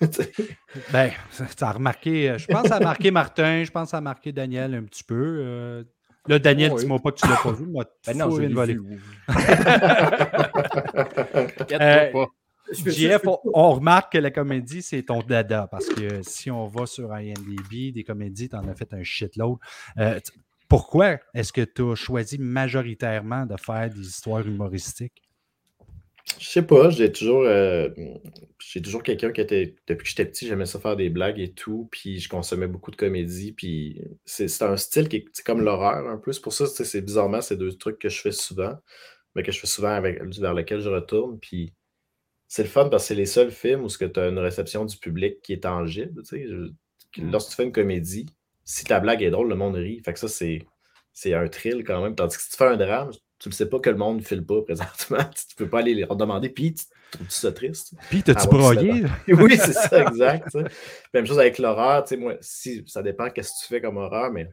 ben, 0.92 1.10
ça, 1.30 1.68
a 1.68 1.72
remarqué, 1.72 2.30
euh, 2.30 2.38
je 2.38 2.46
pense 2.46 2.62
que 2.62 2.68
ça 2.68 2.76
a 2.76 2.80
marqué 2.80 3.10
Martin, 3.10 3.64
je 3.64 3.70
pense 3.70 3.84
que 3.84 3.90
ça 3.90 3.98
a 3.98 4.00
marqué 4.00 4.32
Daniel 4.32 4.74
un 4.74 4.84
petit 4.84 5.04
peu. 5.04 5.84
Là, 6.28 6.38
Daniel, 6.38 6.72
dis-moi 6.76 7.00
pas 7.00 7.10
que 7.10 7.20
tu 7.20 7.28
l'as 7.28 7.36
pas 7.36 7.52
vu. 7.52 7.66
Moi, 7.66 7.84
ben 8.06 8.16
non, 8.16 8.30
je 8.30 8.42
l'ai 8.42 8.48
euh, 11.72 12.26
JF, 12.72 13.22
on, 13.52 13.72
remarque 13.72 14.12
que 14.12 14.18
la 14.18 14.30
comédie, 14.30 14.82
c'est 14.82 15.02
ton 15.02 15.20
dada, 15.20 15.66
parce 15.66 15.88
que 15.88 16.22
si 16.22 16.48
on 16.50 16.68
va 16.68 16.86
sur 16.86 17.12
IMDb, 17.12 17.92
des 17.92 18.04
comédies, 18.04 18.48
tu 18.48 18.56
en 18.56 18.66
as 18.68 18.74
fait 18.74 18.94
un 18.94 19.02
shitload. 19.02 19.58
Euh, 19.98 20.20
pourquoi 20.72 21.18
est-ce 21.34 21.52
que 21.52 21.60
tu 21.60 21.82
as 21.82 21.94
choisi 21.94 22.38
majoritairement 22.38 23.44
de 23.44 23.56
faire 23.58 23.90
des 23.90 24.06
histoires 24.06 24.46
humoristiques? 24.46 25.22
Je 26.40 26.46
sais 26.46 26.62
pas, 26.62 26.88
j'ai 26.88 27.12
toujours, 27.12 27.42
euh, 27.42 27.90
j'ai 28.58 28.80
toujours 28.80 29.02
quelqu'un 29.02 29.32
qui 29.32 29.42
était, 29.42 29.74
depuis 29.86 30.04
que 30.04 30.08
j'étais 30.08 30.24
petit, 30.24 30.46
j'aimais 30.46 30.64
ça 30.64 30.80
faire 30.80 30.96
des 30.96 31.10
blagues 31.10 31.38
et 31.40 31.52
tout, 31.52 31.88
puis 31.90 32.20
je 32.20 32.28
consommais 32.30 32.68
beaucoup 32.68 32.90
de 32.90 32.96
comédie, 32.96 33.52
puis 33.52 34.00
c'est 34.24 34.62
un 34.62 34.78
style 34.78 35.10
qui 35.10 35.16
est 35.16 35.42
comme 35.44 35.60
l'horreur 35.60 36.08
un 36.08 36.16
peu. 36.16 36.32
C'est 36.32 36.40
pour 36.40 36.54
ça, 36.54 36.66
c'est 36.66 37.02
bizarrement, 37.02 37.42
c'est 37.42 37.58
deux 37.58 37.76
trucs 37.76 37.98
que 37.98 38.08
je 38.08 38.22
fais 38.22 38.32
souvent, 38.32 38.74
mais 39.34 39.42
que 39.42 39.52
je 39.52 39.60
fais 39.60 39.66
souvent 39.66 39.90
avec, 39.90 40.22
vers 40.22 40.54
lesquels 40.54 40.80
je 40.80 40.88
retourne, 40.88 41.38
puis 41.38 41.74
c'est 42.48 42.62
le 42.62 42.70
fun 42.70 42.88
parce 42.88 43.04
que 43.04 43.08
c'est 43.08 43.14
les 43.14 43.26
seuls 43.26 43.50
films 43.50 43.84
où 43.84 43.88
tu 43.88 44.04
as 44.04 44.28
une 44.28 44.38
réception 44.38 44.86
du 44.86 44.96
public 44.96 45.42
qui 45.42 45.52
est 45.52 45.64
tangible. 45.64 46.22
Mmh. 46.32 47.30
Lorsque 47.30 47.50
tu 47.50 47.56
fais 47.56 47.64
une 47.64 47.72
comédie, 47.72 48.24
si 48.64 48.84
ta 48.84 49.00
blague 49.00 49.22
est 49.22 49.30
drôle, 49.30 49.48
le 49.48 49.56
monde 49.56 49.76
rit. 49.76 50.00
Fait 50.04 50.12
que 50.12 50.18
ça, 50.18 50.28
c'est 50.28 51.34
un 51.34 51.48
thrill 51.48 51.84
quand 51.84 52.02
même. 52.02 52.14
Tandis 52.14 52.36
que 52.36 52.42
si 52.42 52.50
tu 52.50 52.56
fais 52.56 52.66
un 52.66 52.76
drame, 52.76 53.10
tu 53.38 53.48
ne 53.48 53.54
sais 53.54 53.68
pas 53.68 53.80
que 53.80 53.90
le 53.90 53.96
monde 53.96 54.18
ne 54.18 54.22
file 54.22 54.44
pas 54.44 54.62
présentement. 54.62 55.24
tu 55.34 55.54
ne 55.54 55.64
peux 55.64 55.68
pas 55.68 55.80
aller 55.80 55.94
les 55.94 56.06
demander, 56.06 56.48
puis 56.48 56.74
tu 56.74 56.84
trouves 57.10 57.28
ça 57.28 57.52
triste? 57.52 57.94
Puis 58.08 58.22
t'as-tu 58.22 58.46
broyé? 58.48 59.04
oui, 59.28 59.56
c'est 59.56 59.72
ça, 59.72 60.02
exact. 60.02 60.56
Même 61.12 61.26
chose 61.26 61.38
avec 61.38 61.58
l'horreur. 61.58 62.04
Moi, 62.18 62.36
si, 62.40 62.84
ça 62.86 63.02
dépend 63.02 63.30
qu'est-ce 63.30 63.50
que 63.50 63.60
tu 63.62 63.66
fais 63.66 63.80
comme 63.80 63.96
horreur, 63.96 64.30
mais 64.30 64.48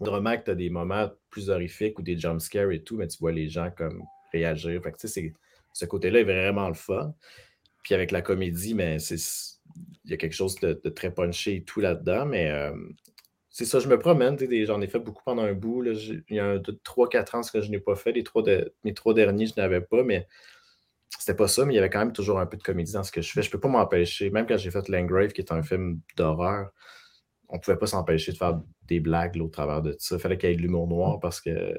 vraiment 0.00 0.36
que 0.36 0.44
tu 0.44 0.50
as 0.50 0.54
des 0.54 0.70
moments 0.70 1.08
plus 1.30 1.50
horrifiques 1.50 1.98
ou 1.98 2.02
des 2.02 2.18
jumpscares 2.18 2.72
et 2.72 2.82
tout, 2.82 2.96
mais 2.96 3.06
tu 3.06 3.18
vois 3.18 3.32
les 3.32 3.48
gens 3.48 3.70
comme 3.76 4.02
réagir. 4.32 4.82
Fait 4.82 4.92
que, 4.92 4.98
ce 5.72 5.84
côté-là 5.84 6.20
est 6.20 6.24
vraiment 6.24 6.68
le 6.68 6.74
fun. 6.74 7.14
Puis 7.84 7.94
avec 7.94 8.10
la 8.10 8.20
comédie, 8.20 8.74
mais 8.74 8.98
c'est 8.98 9.16
il 10.04 10.10
y 10.10 10.14
a 10.14 10.16
quelque 10.16 10.34
chose 10.34 10.56
de, 10.56 10.72
très 10.88 11.12
punché 11.12 11.56
et 11.56 11.62
tout 11.62 11.80
là-dedans, 11.80 12.26
mais 12.26 12.50
euh, 12.50 12.72
c'est 13.50 13.64
ça, 13.64 13.78
je 13.78 13.88
me 13.88 13.98
promène. 13.98 14.36
J'en 14.66 14.80
ai 14.80 14.86
fait 14.88 14.98
beaucoup 14.98 15.22
pendant 15.24 15.42
un 15.42 15.54
bout. 15.54 15.84
il 15.84 16.22
y 16.30 16.40
a 16.40 16.58
3-4 16.58 17.36
ans, 17.36 17.42
ce 17.42 17.50
que 17.50 17.60
je 17.60 17.70
n'ai 17.70 17.80
pas 17.80 17.94
fait. 17.96 18.12
Les 18.12 18.22
trois 18.22 18.42
mes 18.84 18.94
trois 18.94 19.14
derniers, 19.14 19.46
je 19.46 19.54
n'avais 19.56 19.80
pas, 19.80 20.02
mais 20.02 20.28
c'était 21.18 21.34
pas 21.34 21.48
ça. 21.48 21.64
Mais 21.64 21.74
il 21.74 21.76
y 21.76 21.78
avait 21.78 21.90
quand 21.90 22.00
même 22.00 22.12
toujours 22.12 22.38
un 22.38 22.46
peu 22.46 22.56
de 22.56 22.62
comédie 22.62 22.92
dans 22.92 23.02
ce 23.02 23.12
que 23.12 23.22
je 23.22 23.32
fais. 23.32 23.42
Je 23.42 23.48
ne 23.48 23.52
peux 23.52 23.60
pas 23.60 23.68
m'empêcher. 23.68 24.30
Même 24.30 24.46
quand 24.46 24.58
j'ai 24.58 24.70
fait 24.70 24.88
Langrave, 24.88 25.32
qui 25.32 25.40
est 25.40 25.52
un 25.52 25.62
film 25.62 26.00
d'horreur, 26.16 26.70
on 27.48 27.56
ne 27.56 27.60
pouvait 27.60 27.78
pas 27.78 27.86
s'empêcher 27.86 28.32
de 28.32 28.36
faire 28.36 28.60
des 28.82 29.00
blagues 29.00 29.40
au 29.40 29.48
travers 29.48 29.80
de 29.80 29.96
ça. 29.98 30.16
Il 30.16 30.20
fallait 30.20 30.36
qu'il 30.36 30.50
y 30.50 30.52
ait 30.52 30.56
de 30.56 30.62
l'humour 30.62 30.86
noir 30.86 31.18
parce 31.18 31.40
que 31.40 31.74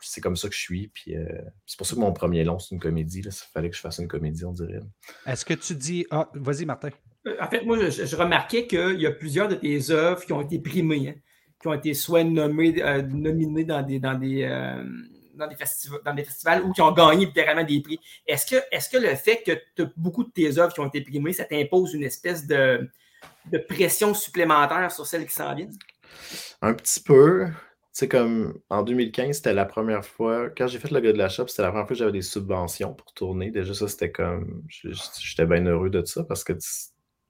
c'est 0.00 0.20
comme 0.20 0.36
ça 0.36 0.48
que 0.48 0.54
je 0.54 0.60
suis. 0.60 0.88
Puis 0.88 1.16
euh, 1.16 1.26
c'est 1.66 1.78
pour 1.78 1.86
ça 1.86 1.94
que 1.94 2.00
mon 2.00 2.12
premier 2.12 2.42
long, 2.44 2.58
c'est 2.58 2.74
une 2.74 2.80
comédie. 2.80 3.20
Il 3.24 3.30
fallait 3.30 3.70
que 3.70 3.76
je 3.76 3.80
fasse 3.80 3.98
une 3.98 4.08
comédie, 4.08 4.44
on 4.44 4.52
dirait. 4.52 4.80
Est-ce 5.26 5.44
que 5.44 5.54
tu 5.54 5.74
dis. 5.74 6.06
Ah, 6.10 6.28
vas-y, 6.34 6.64
Martin. 6.64 6.90
En 7.40 7.48
fait, 7.48 7.64
moi, 7.64 7.78
je, 7.88 8.16
remarquais 8.16 8.66
qu'il 8.66 9.00
y 9.00 9.06
a 9.06 9.12
plusieurs 9.12 9.48
de 9.48 9.54
tes 9.54 9.90
œuvres 9.90 10.24
qui 10.24 10.32
ont 10.32 10.40
été 10.40 10.58
primées, 10.58 11.10
hein, 11.10 11.20
qui 11.60 11.68
ont 11.68 11.74
été 11.74 11.94
soit 11.94 12.24
nommées, 12.24 12.82
euh, 12.82 13.02
nominées 13.02 13.64
dans 13.64 13.82
des, 13.82 14.00
dans, 14.00 14.14
des, 14.14 14.42
euh, 14.42 14.84
dans, 15.34 15.46
des 15.46 15.56
dans 16.04 16.14
des 16.14 16.24
festivals 16.24 16.64
ou 16.64 16.72
qui 16.72 16.82
ont 16.82 16.90
gagné 16.92 17.26
littéralement 17.26 17.64
des 17.64 17.80
prix. 17.80 18.00
Est-ce 18.26 18.46
que, 18.46 18.56
est 18.72 18.90
que 18.90 18.98
le 18.98 19.14
fait 19.14 19.42
que 19.46 19.84
beaucoup 19.96 20.24
de 20.24 20.30
tes 20.30 20.58
œuvres 20.58 20.74
qui 20.74 20.80
ont 20.80 20.88
été 20.88 21.00
primées, 21.02 21.32
ça 21.32 21.44
t'impose 21.44 21.94
une 21.94 22.02
espèce 22.02 22.46
de, 22.46 22.88
de 23.50 23.58
pression 23.58 24.14
supplémentaire 24.14 24.90
sur 24.90 25.06
celles 25.06 25.26
qui 25.26 25.32
s'en 25.32 25.54
viennent? 25.54 25.76
Un 26.60 26.74
petit 26.74 27.00
peu. 27.00 27.46
C'est 27.94 28.08
comme 28.08 28.58
en 28.70 28.82
2015, 28.82 29.36
c'était 29.36 29.52
la 29.52 29.66
première 29.66 30.04
fois. 30.04 30.48
Quand 30.50 30.66
j'ai 30.66 30.78
fait 30.78 30.90
le 30.90 31.00
gars 31.00 31.12
de 31.12 31.18
la 31.18 31.28
shop, 31.28 31.48
c'était 31.48 31.62
la 31.62 31.68
première 31.68 31.86
fois 31.86 31.94
que 31.94 31.98
j'avais 31.98 32.12
des 32.12 32.22
subventions 32.22 32.94
pour 32.94 33.12
tourner. 33.12 33.50
Déjà, 33.50 33.74
ça, 33.74 33.86
c'était 33.86 34.10
comme. 34.10 34.64
J'étais 34.68 35.44
bien 35.44 35.66
heureux 35.66 35.90
de 35.90 36.02
ça 36.04 36.24
parce 36.24 36.42
que 36.42 36.54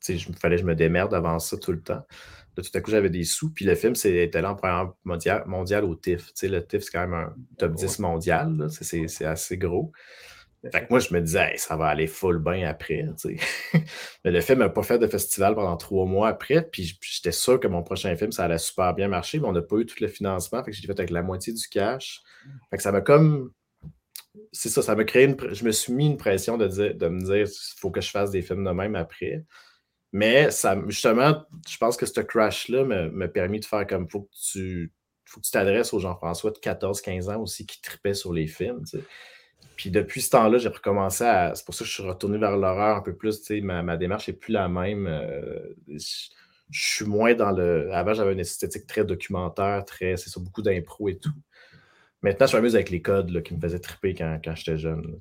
il 0.08 0.36
fallait 0.36 0.56
que 0.56 0.62
je 0.62 0.66
me 0.66 0.74
démerde 0.74 1.14
avant 1.14 1.38
ça 1.38 1.56
tout 1.56 1.72
le 1.72 1.80
temps. 1.80 2.04
De 2.56 2.62
tout 2.62 2.70
à 2.74 2.80
coup, 2.80 2.90
j'avais 2.90 3.10
des 3.10 3.24
sous. 3.24 3.52
Puis 3.52 3.64
le 3.64 3.74
film, 3.74 3.94
c'était 3.94 4.42
là 4.42 4.52
en 4.52 4.56
première 4.56 4.92
mondial, 5.04 5.44
mondial 5.46 5.84
au 5.84 5.94
TIFF. 5.94 6.32
le 6.42 6.60
TIFF, 6.60 6.82
c'est 6.84 6.90
quand 6.90 7.00
même 7.00 7.14
un 7.14 7.34
top 7.58 7.74
10 7.74 7.98
mondial. 8.00 8.68
C'est 8.70 9.24
assez 9.24 9.56
gros. 9.56 9.92
Fait 10.70 10.82
que 10.82 10.86
moi, 10.90 11.00
je 11.00 11.12
me 11.12 11.20
disais, 11.20 11.54
ça 11.56 11.76
va 11.76 11.86
aller 11.86 12.06
full 12.06 12.38
bain 12.38 12.64
après. 12.68 13.04
Mais 14.24 14.30
le 14.30 14.40
film 14.40 14.60
n'a 14.60 14.68
pas 14.68 14.84
fait 14.84 14.98
de 14.98 15.08
festival 15.08 15.56
pendant 15.56 15.76
trois 15.76 16.06
mois 16.06 16.28
après. 16.28 16.62
Puis 16.70 16.96
j'étais 17.00 17.32
sûr 17.32 17.58
que 17.58 17.66
mon 17.66 17.82
prochain 17.82 18.14
film, 18.14 18.30
ça 18.30 18.44
allait 18.44 18.58
super 18.58 18.94
bien 18.94 19.08
marcher, 19.08 19.40
mais 19.40 19.48
on 19.48 19.52
n'a 19.52 19.62
pas 19.62 19.76
eu 19.78 19.86
tout 19.86 19.96
le 20.00 20.06
financement. 20.06 20.62
Fait 20.62 20.70
que 20.70 20.76
j'ai 20.76 20.86
fait 20.86 20.98
avec 20.98 21.10
la 21.10 21.22
moitié 21.22 21.52
du 21.52 21.66
cash. 21.68 22.22
Fait 22.70 22.76
que 22.76 22.82
ça 22.82 22.92
m'a 22.92 23.00
comme. 23.00 23.50
C'est 24.52 24.68
ça, 24.68 24.82
ça 24.82 24.94
m'a 24.94 25.02
créé 25.02 25.24
une. 25.24 25.36
Je 25.52 25.64
me 25.64 25.72
suis 25.72 25.92
mis 25.92 26.06
une 26.06 26.16
pression 26.16 26.56
de, 26.56 26.68
dire, 26.68 26.94
de 26.94 27.08
me 27.08 27.20
dire, 27.20 27.48
il 27.48 27.80
faut 27.80 27.90
que 27.90 28.00
je 28.00 28.10
fasse 28.10 28.30
des 28.30 28.42
films 28.42 28.64
de 28.64 28.70
même 28.70 28.94
après. 28.94 29.44
Mais 30.12 30.50
ça, 30.50 30.76
justement, 30.88 31.42
je 31.68 31.76
pense 31.78 31.96
que 31.96 32.04
ce 32.04 32.20
crash-là 32.20 32.84
m'a 32.84 33.28
permis 33.28 33.60
de 33.60 33.64
faire 33.64 33.86
comme 33.86 34.08
faut 34.08 34.22
que 34.22 34.34
tu 34.52 34.92
faut 35.24 35.40
que 35.40 35.46
tu 35.46 35.52
t'adresses 35.52 35.94
aux 35.94 35.98
Jean-François 35.98 36.50
de 36.50 36.58
14-15 36.58 37.32
ans 37.32 37.40
aussi 37.40 37.64
qui 37.64 37.80
tripaient 37.80 38.12
sur 38.12 38.34
les 38.34 38.46
films. 38.46 38.84
Puis 39.76 39.90
depuis 39.90 40.20
ce 40.20 40.30
temps-là, 40.30 40.58
j'ai 40.58 40.68
recommencé 40.68 41.24
à. 41.24 41.54
C'est 41.54 41.64
pour 41.64 41.74
ça 41.74 41.84
que 41.84 41.88
je 41.88 41.94
suis 41.94 42.02
retourné 42.02 42.36
vers 42.36 42.56
l'horreur 42.56 42.98
un 42.98 43.00
peu 43.00 43.14
plus. 43.14 43.50
Ma, 43.62 43.82
ma 43.82 43.96
démarche 43.96 44.28
n'est 44.28 44.34
plus 44.34 44.52
la 44.52 44.68
même. 44.68 45.06
Euh, 45.06 45.74
je, 45.88 46.28
suis 46.70 47.06
moins 47.06 47.34
dans 47.34 47.50
le. 47.50 47.90
Avant, 47.92 48.12
j'avais 48.12 48.34
une 48.34 48.40
esthétique 48.40 48.86
très 48.86 49.04
documentaire, 49.04 49.84
très. 49.86 50.18
C'est 50.18 50.28
ça, 50.28 50.40
beaucoup 50.40 50.60
d'impro 50.60 51.08
et 51.08 51.18
tout. 51.18 51.32
Maintenant, 52.20 52.46
je 52.46 52.56
amusé 52.56 52.76
avec 52.76 52.90
les 52.90 53.00
codes 53.00 53.42
qui 53.42 53.54
me 53.54 53.60
faisaient 53.60 53.80
triper 53.80 54.14
quand, 54.14 54.38
quand 54.44 54.54
j'étais 54.54 54.76
jeune. 54.76 55.18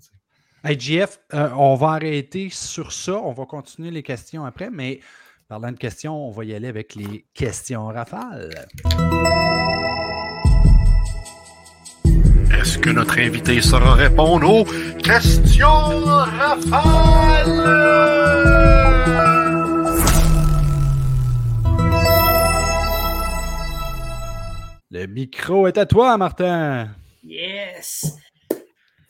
GF, 0.63 1.19
euh, 1.33 1.49
on 1.57 1.75
va 1.75 1.91
arrêter 1.91 2.49
sur 2.49 2.91
ça. 2.91 3.13
On 3.13 3.33
va 3.33 3.45
continuer 3.45 3.91
les 3.91 4.03
questions 4.03 4.45
après, 4.45 4.69
mais 4.69 4.99
parlant 5.47 5.71
de 5.71 5.77
questions, 5.77 6.27
on 6.27 6.31
va 6.31 6.45
y 6.45 6.53
aller 6.53 6.67
avec 6.67 6.95
les 6.95 7.25
questions 7.33 7.87
rafales. 7.87 8.67
Est-ce 12.59 12.77
que 12.77 12.91
notre 12.91 13.17
invité 13.17 13.59
saura 13.61 13.95
répondre 13.95 14.47
aux 14.47 14.65
questions 15.01 16.05
rafales? 16.05 17.61
Le 24.91 25.07
micro 25.07 25.67
est 25.67 25.77
à 25.77 25.85
toi, 25.85 26.17
Martin. 26.17 26.89
Yes! 27.23 28.17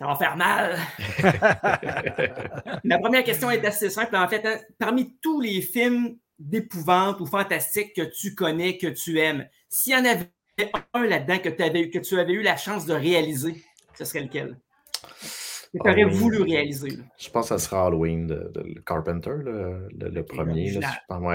Ça 0.02 0.08
va 0.08 0.16
faire 0.16 0.36
mal. 0.36 0.80
Ma 2.84 2.98
première 2.98 3.24
question 3.24 3.52
est 3.52 3.64
assez 3.64 3.92
simple. 3.92 4.16
En 4.16 4.28
fait, 4.28 4.44
hein. 4.44 4.58
parmi 4.80 5.16
tous 5.22 5.40
les 5.40 5.62
films 5.62 6.18
d'épouvante 6.40 7.20
ou 7.20 7.28
fantastiques 7.28 7.94
que 7.96 8.02
tu 8.02 8.34
connais, 8.34 8.80
que 8.80 8.88
tu 8.88 9.20
aimes, 9.20 9.46
s'il 9.70 9.94
y 9.94 9.96
en 9.96 10.04
avait 10.04 10.32
un 10.96 11.06
là-dedans 11.06 11.38
que, 11.38 11.50
que 11.50 12.00
tu 12.00 12.18
avais 12.18 12.32
eu 12.32 12.42
la 12.42 12.58
chance 12.58 12.88
de 12.88 12.96
réaliser, 12.96 13.64
ce 13.94 14.04
serait 14.06 14.22
lequel? 14.22 14.58
Que 15.72 15.78
tu 15.84 15.90
aurais 15.92 16.06
voulu 16.06 16.42
réaliser. 16.42 16.98
Je 17.20 17.30
pense 17.30 17.50
que 17.50 17.60
ça 17.60 17.60
sera 17.60 17.86
Halloween 17.86 18.26
de, 18.26 18.82
Carpenter, 18.84 19.36
le, 19.38 20.22
premier. 20.24 20.80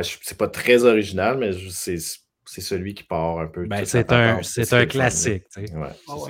c'est 0.03 0.39
pas 0.39 0.49
très 0.49 0.85
original, 0.85 1.39
mais 1.39 1.53
c'est 1.77 2.61
celui 2.61 2.95
qui 2.95 3.05
part 3.05 3.39
un 3.39 3.47
peu. 3.47 3.65
Ben, 3.67 3.85
c'est 3.85 4.11
un, 4.11 4.41
un 4.73 4.87
classique. 4.87 5.45
Tu 5.55 5.69
sais. 5.69 5.77
ouais, 5.77 5.87
oh, 6.09 6.29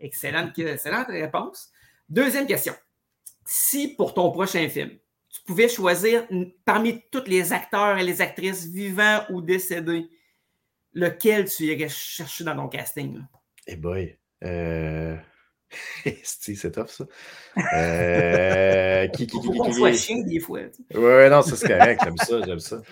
excellente, 0.00 0.58
excellente 0.58 1.08
réponse. 1.08 1.70
Deuxième 2.08 2.46
question. 2.46 2.74
Si 3.44 3.88
pour 3.88 4.14
ton 4.14 4.30
prochain 4.30 4.68
film, 4.68 4.90
tu 5.30 5.40
pouvais 5.46 5.68
choisir 5.68 6.26
parmi 6.64 7.02
tous 7.10 7.24
les 7.26 7.52
acteurs 7.52 7.98
et 7.98 8.04
les 8.04 8.20
actrices 8.20 8.66
vivants 8.66 9.24
ou 9.30 9.40
décédés, 9.40 10.08
lequel 10.92 11.48
tu 11.48 11.64
irais 11.64 11.88
chercher 11.88 12.44
dans 12.44 12.56
ton 12.56 12.68
casting? 12.68 13.22
Eh 13.66 13.72
hey 13.72 13.76
boy. 13.76 14.18
Euh... 14.44 15.16
c'est 16.22 16.70
tough 16.70 16.88
ça. 16.88 17.04
Euh... 17.74 19.08
qui, 19.08 19.26
qui, 19.26 19.40
qui, 19.40 19.50
qui, 19.50 19.70
qui, 19.72 19.98
chien 19.98 20.22
des 20.22 20.40
fois. 20.40 20.60
Ouais, 20.94 21.28
non, 21.28 21.42
ça 21.42 21.56
c'est 21.56 21.68
correct. 21.68 22.00
J'aime 22.02 22.16
ça, 22.16 22.40
j'aime 22.46 22.58
ça. 22.58 22.82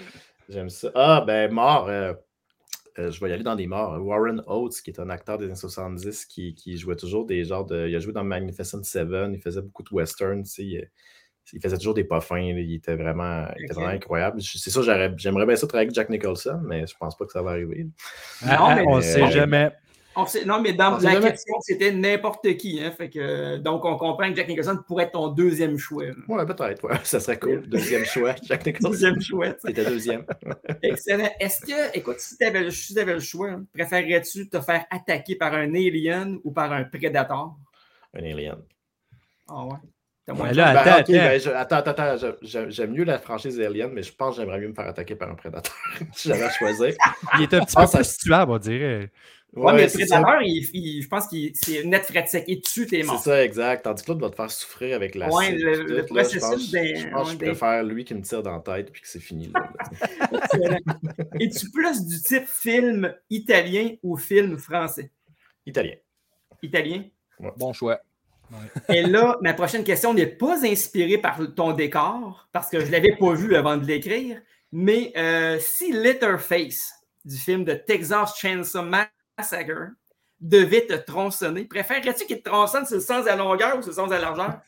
J'aime 0.49 0.69
ça. 0.69 0.91
Ah, 0.95 1.25
ben, 1.27 1.51
mort. 1.51 1.89
Euh, 1.89 2.13
euh, 2.99 3.11
je 3.11 3.21
vais 3.21 3.31
y 3.31 3.33
aller 3.33 3.43
dans 3.43 3.57
des 3.57 3.67
morts. 3.67 4.01
Warren 4.01 4.43
Oates, 4.47 4.81
qui 4.83 4.91
est 4.91 5.01
un 5.01 5.11
acteur 5.11 5.39
des 5.39 5.47
années 5.47 5.55
70, 5.55 6.27
qui, 6.27 6.55
qui 6.55 6.77
jouait 6.77 6.97
toujours 6.97 7.27
des 7.27 7.45
genres 7.45 7.65
de. 7.65 7.89
Il 7.89 7.97
a 7.97 7.99
joué 7.99 8.13
dans 8.13 8.25
Magnificent 8.25 8.83
Seven, 8.83 9.35
il 9.35 9.41
faisait 9.41 9.63
beaucoup 9.63 9.83
de 9.83 9.93
westerns. 9.93 10.45
Il, 10.59 10.89
faisait 11.61 11.77
toujours 11.77 11.95
des 11.95 12.05
pas 12.05 12.21
fins, 12.21 12.41
il 12.41 12.75
était 12.75 12.97
vraiment, 12.97 13.47
incroyable. 13.77 14.41
C'est 14.41 14.71
sûr, 14.71 14.83
j'aimerais 14.83 15.47
bien 15.47 15.57
ça 15.57 15.67
travailler 15.67 15.89
avec 15.89 15.95
Jack 15.95 16.09
Nicholson, 16.09 16.61
mais 16.65 16.87
je 16.87 16.97
pense 16.97 17.17
pas 17.17 17.27
que 17.27 17.33
ça 17.33 17.43
va 17.43 17.51
arriver. 17.51 17.87
Ah, 18.43 18.83
on 18.87 18.97
ne 18.97 19.03
sait 19.03 19.31
jamais 19.31 19.73
non, 20.47 20.61
mais 20.61 20.73
dans 20.73 20.99
la 20.99 21.21
question, 21.21 21.55
c'était 21.61 21.93
n'importe 21.93 22.57
qui. 22.57 22.81
Hein, 22.83 22.93
fait 22.93 23.11
que, 23.11 23.59
donc, 23.59 23.85
on 23.85 23.97
comprend 23.97 24.31
que 24.31 24.37
Jack 24.37 24.49
Nicholson 24.49 24.79
pourrait 24.87 25.05
être 25.05 25.13
ton 25.13 25.29
deuxième 25.29 25.79
choix. 25.79 26.05
Oui, 26.29 26.47
peut-être. 26.47 26.85
Ouais. 26.85 26.97
Ça 27.05 27.21
serait 27.21 27.39
cool. 27.39 27.63
Deuxième 27.69 28.05
choix, 28.05 28.35
Jack 28.43 28.67
Nicholson. 28.67 28.91
Deuxième 28.91 29.21
choix. 29.21 29.55
C'était 29.65 29.85
deuxième. 29.85 30.25
Excellent. 30.83 31.31
Est-ce 31.41 31.61
que, 31.65 31.97
écoute, 31.97 32.21
si 32.21 32.37
tu 32.37 32.45
avais, 32.45 32.71
si 32.71 32.99
avais, 32.99 33.15
le 33.15 33.21
choix, 33.21 33.51
hein, 33.51 33.65
préférerais-tu 33.73 34.49
te 34.49 34.61
faire 34.61 34.85
attaquer 34.91 35.37
par 35.37 35.55
un 35.55 35.75
alien 35.75 36.39
ou 36.45 36.51
par 36.51 36.73
un 36.73 36.85
prédateur? 36.85 37.55
Un 38.15 38.25
alien. 38.25 38.59
Ah 39.49 39.65
ouais. 39.65 39.77
Ben 40.27 40.53
là, 40.53 40.69
attends, 40.81 41.13
ben, 41.13 41.41
attends, 41.55 41.77
attends, 41.77 42.03
attends, 42.03 42.37
j'aime 42.41 42.93
mieux 42.93 43.05
la 43.05 43.19
franchise 43.19 43.61
Alien, 43.61 43.91
mais 43.93 44.03
je 44.03 44.15
pense 44.15 44.37
que 44.37 44.41
j'aimerais 44.41 44.59
mieux 44.59 44.69
me 44.69 44.75
faire 44.75 44.87
attaquer 44.87 45.17
par 45.17 45.31
un 45.31 45.35
prédateur 45.35 45.75
si 46.15 46.29
j'avais 46.29 46.45
à 46.45 46.51
choisir. 46.51 46.95
Il 47.37 47.43
est 47.43 47.53
un 47.53 47.61
petit 47.61 47.77
peu 47.77 47.87
plus 47.87 48.05
situable, 48.05 48.53
on 48.53 48.59
dirait. 48.59 49.11
Ouais, 49.57 49.73
mais 49.73 49.87
le 49.87 49.93
prédateur, 49.93 50.43
il, 50.43 51.03
je 51.03 51.09
pense 51.09 51.29
que 51.29 51.37
c'est 51.55 51.85
net 51.85 52.03
frais 52.05 52.23
de 52.23 52.29
sec. 52.29 52.45
Et 52.49 52.61
tu 52.61 52.87
t'es 52.87 53.03
mort. 53.03 53.19
C'est 53.19 53.31
ça, 53.31 53.45
exact. 53.45 53.83
Tandis 53.83 54.03
que 54.03 54.09
l'autre 54.09 54.21
va 54.23 54.31
te 54.31 54.37
faire 54.37 54.51
souffrir 54.51 54.97
avec 54.97 55.15
la 55.15 55.29
Ouais, 55.33 55.53
le, 55.53 55.83
le 55.83 56.05
processus 56.05 56.71
Je 56.73 57.11
pense, 57.11 57.29
que 57.29 57.33
je 57.33 57.39
préfère 57.39 57.85
lui 57.85 58.05
qui 58.05 58.15
me 58.15 58.23
tire 58.23 58.43
dans 58.43 58.53
la 58.53 58.61
tête 58.61 58.91
puis 58.91 59.03
que 59.03 59.09
c'est 59.09 59.21
fini. 59.21 59.53
Es-tu 61.41 61.71
plus 61.71 62.05
du 62.05 62.21
type 62.21 62.47
film 62.47 63.15
italien 63.31 63.91
ou 64.03 64.17
film 64.17 64.59
français? 64.59 65.11
Italien. 65.67 65.95
Italien? 66.63 67.05
Bon 67.57 67.73
choix. 67.73 68.01
Et 68.89 69.03
là, 69.03 69.39
ma 69.41 69.55
prochaine 69.55 69.85
question 69.85 70.15
n'est 70.15 70.27
pas 70.27 70.65
inspirée 70.65 71.19
par 71.19 71.39
ton 71.55 71.73
décor, 71.73 72.49
parce 72.53 72.71
que 72.71 72.81
je 72.81 72.87
ne 72.87 72.93
l'avais 72.93 73.17
pas 73.17 73.33
vu 73.33 73.57
avant 73.57 73.77
de 73.77 73.87
l'écrire, 73.87 74.41
mais 74.73 75.13
euh, 75.17 75.59
si 75.61 75.93
Letterface 75.93 76.93
du 77.25 77.37
film 77.37 77.65
de 77.65 77.75
Texas 77.75 78.39
Chainsaw 78.39 78.85
Massacre 79.39 79.91
devait 80.41 80.87
te 80.87 80.95
tronçonner, 80.95 81.65
préférerais-tu 81.65 82.27
qu'il 82.27 82.43
te 82.43 82.49
tronçonne 82.49 82.85
sur 82.85 82.97
le 82.97 83.03
sens 83.03 83.23
de 83.23 83.29
la 83.29 83.37
longueur 83.37 83.79
ou 83.79 83.83
sur 83.83 83.91
le 83.91 83.97
sens 83.97 84.09
de 84.09 84.15
la 84.15 84.21
largeur? 84.21 84.61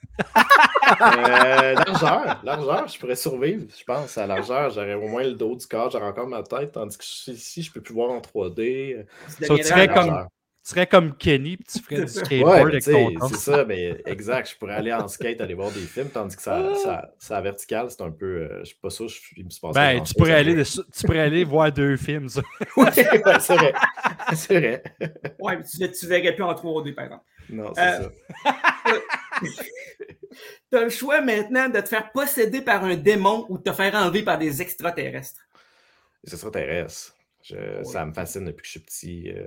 euh, 1.03 1.75
largeur, 1.75 2.41
largeur, 2.43 2.89
je 2.89 2.99
pourrais 2.99 3.17
survivre, 3.17 3.67
je 3.77 3.85
pense. 3.85 4.17
À 4.17 4.27
largeur, 4.27 4.71
j'aurais 4.71 4.95
au 4.95 5.09
moins 5.09 5.25
le 5.25 5.35
dos 5.35 5.55
du 5.55 5.67
corps, 5.67 5.91
j'aurais 5.91 6.07
encore 6.07 6.29
ma 6.29 6.43
tête, 6.43 6.73
tandis 6.73 6.97
que 6.97 7.05
ici, 7.05 7.63
je 7.63 7.73
peux 7.73 7.81
plus 7.81 7.95
voir 7.95 8.11
en 8.11 8.21
3D. 8.21 9.05
Ça 9.29 9.47
serait 9.47 9.89
comme 9.89 10.27
tu 10.67 10.73
serais 10.73 10.89
comme 10.89 11.17
Kenny, 11.17 11.57
puis 11.57 11.67
tu 11.73 11.81
ferais 11.81 12.05
du 12.07 12.09
skateboard 12.25 12.71
avec 12.71 12.85
ton 12.85 13.29
C'est 13.29 13.37
ça, 13.37 13.65
mais 13.65 14.03
exact. 14.05 14.51
Je 14.51 14.57
pourrais 14.57 14.75
aller 14.75 14.93
en 14.93 15.07
skate, 15.07 15.41
aller 15.41 15.55
voir 15.55 15.71
des 15.71 15.79
films, 15.79 16.09
tandis 16.09 16.35
que 16.35 16.43
ça, 16.43 16.75
ça, 16.75 17.13
ça 17.21 17.41
vertical, 17.41 17.89
c'est 17.89 18.03
un 18.03 18.11
peu. 18.11 18.27
Euh, 18.27 18.59
je 18.61 18.65
suis 18.65 18.79
pas 18.83 18.91
sûr, 18.91 19.07
je, 19.09 19.45
me 19.45 19.49
se 19.49 19.61
passe 19.61 19.75
Ben, 19.77 20.03
tu 20.03 20.13
pourrais, 20.15 20.33
aller 20.33 20.61
tu 20.65 21.07
pourrais 21.07 21.21
aller 21.21 21.45
voir 21.45 21.71
deux 21.71 21.97
films, 21.97 22.29
ça. 22.29 22.43
oui, 22.77 22.87
c'est 22.93 23.55
vrai. 23.55 23.73
C'est 24.35 24.59
vrai. 24.59 24.83
Ouais, 25.39 25.57
mais 25.57 25.63
tu, 25.63 25.93
tu 25.93 26.07
verrais 26.09 26.35
plus 26.35 26.43
en 26.43 26.53
3D, 26.53 26.95
par 26.95 27.05
exemple. 27.05 27.25
Non, 27.49 27.73
c'est 27.73 27.83
euh, 27.83 28.09
ça. 28.45 28.57
tu 30.73 30.79
as 30.79 30.83
le 30.83 30.91
choix 30.91 31.21
maintenant 31.21 31.69
de 31.69 31.79
te 31.79 31.89
faire 31.89 32.11
posséder 32.11 32.61
par 32.61 32.83
un 32.83 32.97
démon 32.97 33.47
ou 33.51 33.59
de 33.59 33.63
te 33.63 33.73
faire 33.73 33.95
enlever 33.95 34.25
par 34.25 34.37
des 34.37 34.61
extraterrestres. 34.63 35.47
Les 36.25 36.33
extraterrestres. 36.33 37.15
Ça 37.85 38.05
me 38.05 38.13
fascine 38.13 38.47
depuis 38.47 38.63
que 38.63 38.67
je 38.67 38.71
suis 38.73 38.81
petit. 38.81 39.31
Euh, 39.31 39.47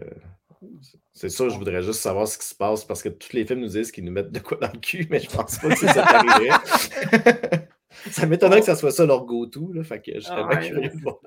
c'est 1.14 1.30
ça, 1.30 1.50
je 1.50 1.58
voudrais 1.58 1.82
juste 1.84 2.02
savoir 2.02 2.28
ce 2.28 2.38
qui 2.38 2.46
se 2.46 2.56
passe 2.56 2.84
parce 2.84 3.02
que 3.02 3.10
tous 3.10 3.34
les 3.34 3.46
films 3.46 3.62
nous 3.62 3.70
disent 3.70 3.92
qu'ils 3.92 4.06
nous 4.06 4.12
mettent 4.12 4.32
de 4.32 4.40
quoi 4.40 4.58
dans 4.58 4.72
le 4.72 4.80
cul, 4.80 5.08
mais 5.10 5.20
je 5.20 5.30
pense 5.30 5.58
pas 5.58 5.70
que 5.70 5.76
c'est 5.76 5.88
ça 5.88 6.04
qui 6.04 6.16
arriverait. 6.16 7.70
ça 8.12 8.26
m'étonnerait 8.26 8.60
que 8.60 8.66
ça 8.66 8.76
soit 8.76 8.92
ça 8.92 9.06
leur 9.06 9.26
go-to, 9.26 9.72
là, 9.74 9.84
fait 9.84 10.02
que 10.02 10.16
je 10.16 10.22
serais 10.22 10.48
pas 10.48 10.58
curieux 10.58 10.90
de 10.90 11.02
voir. 11.02 11.18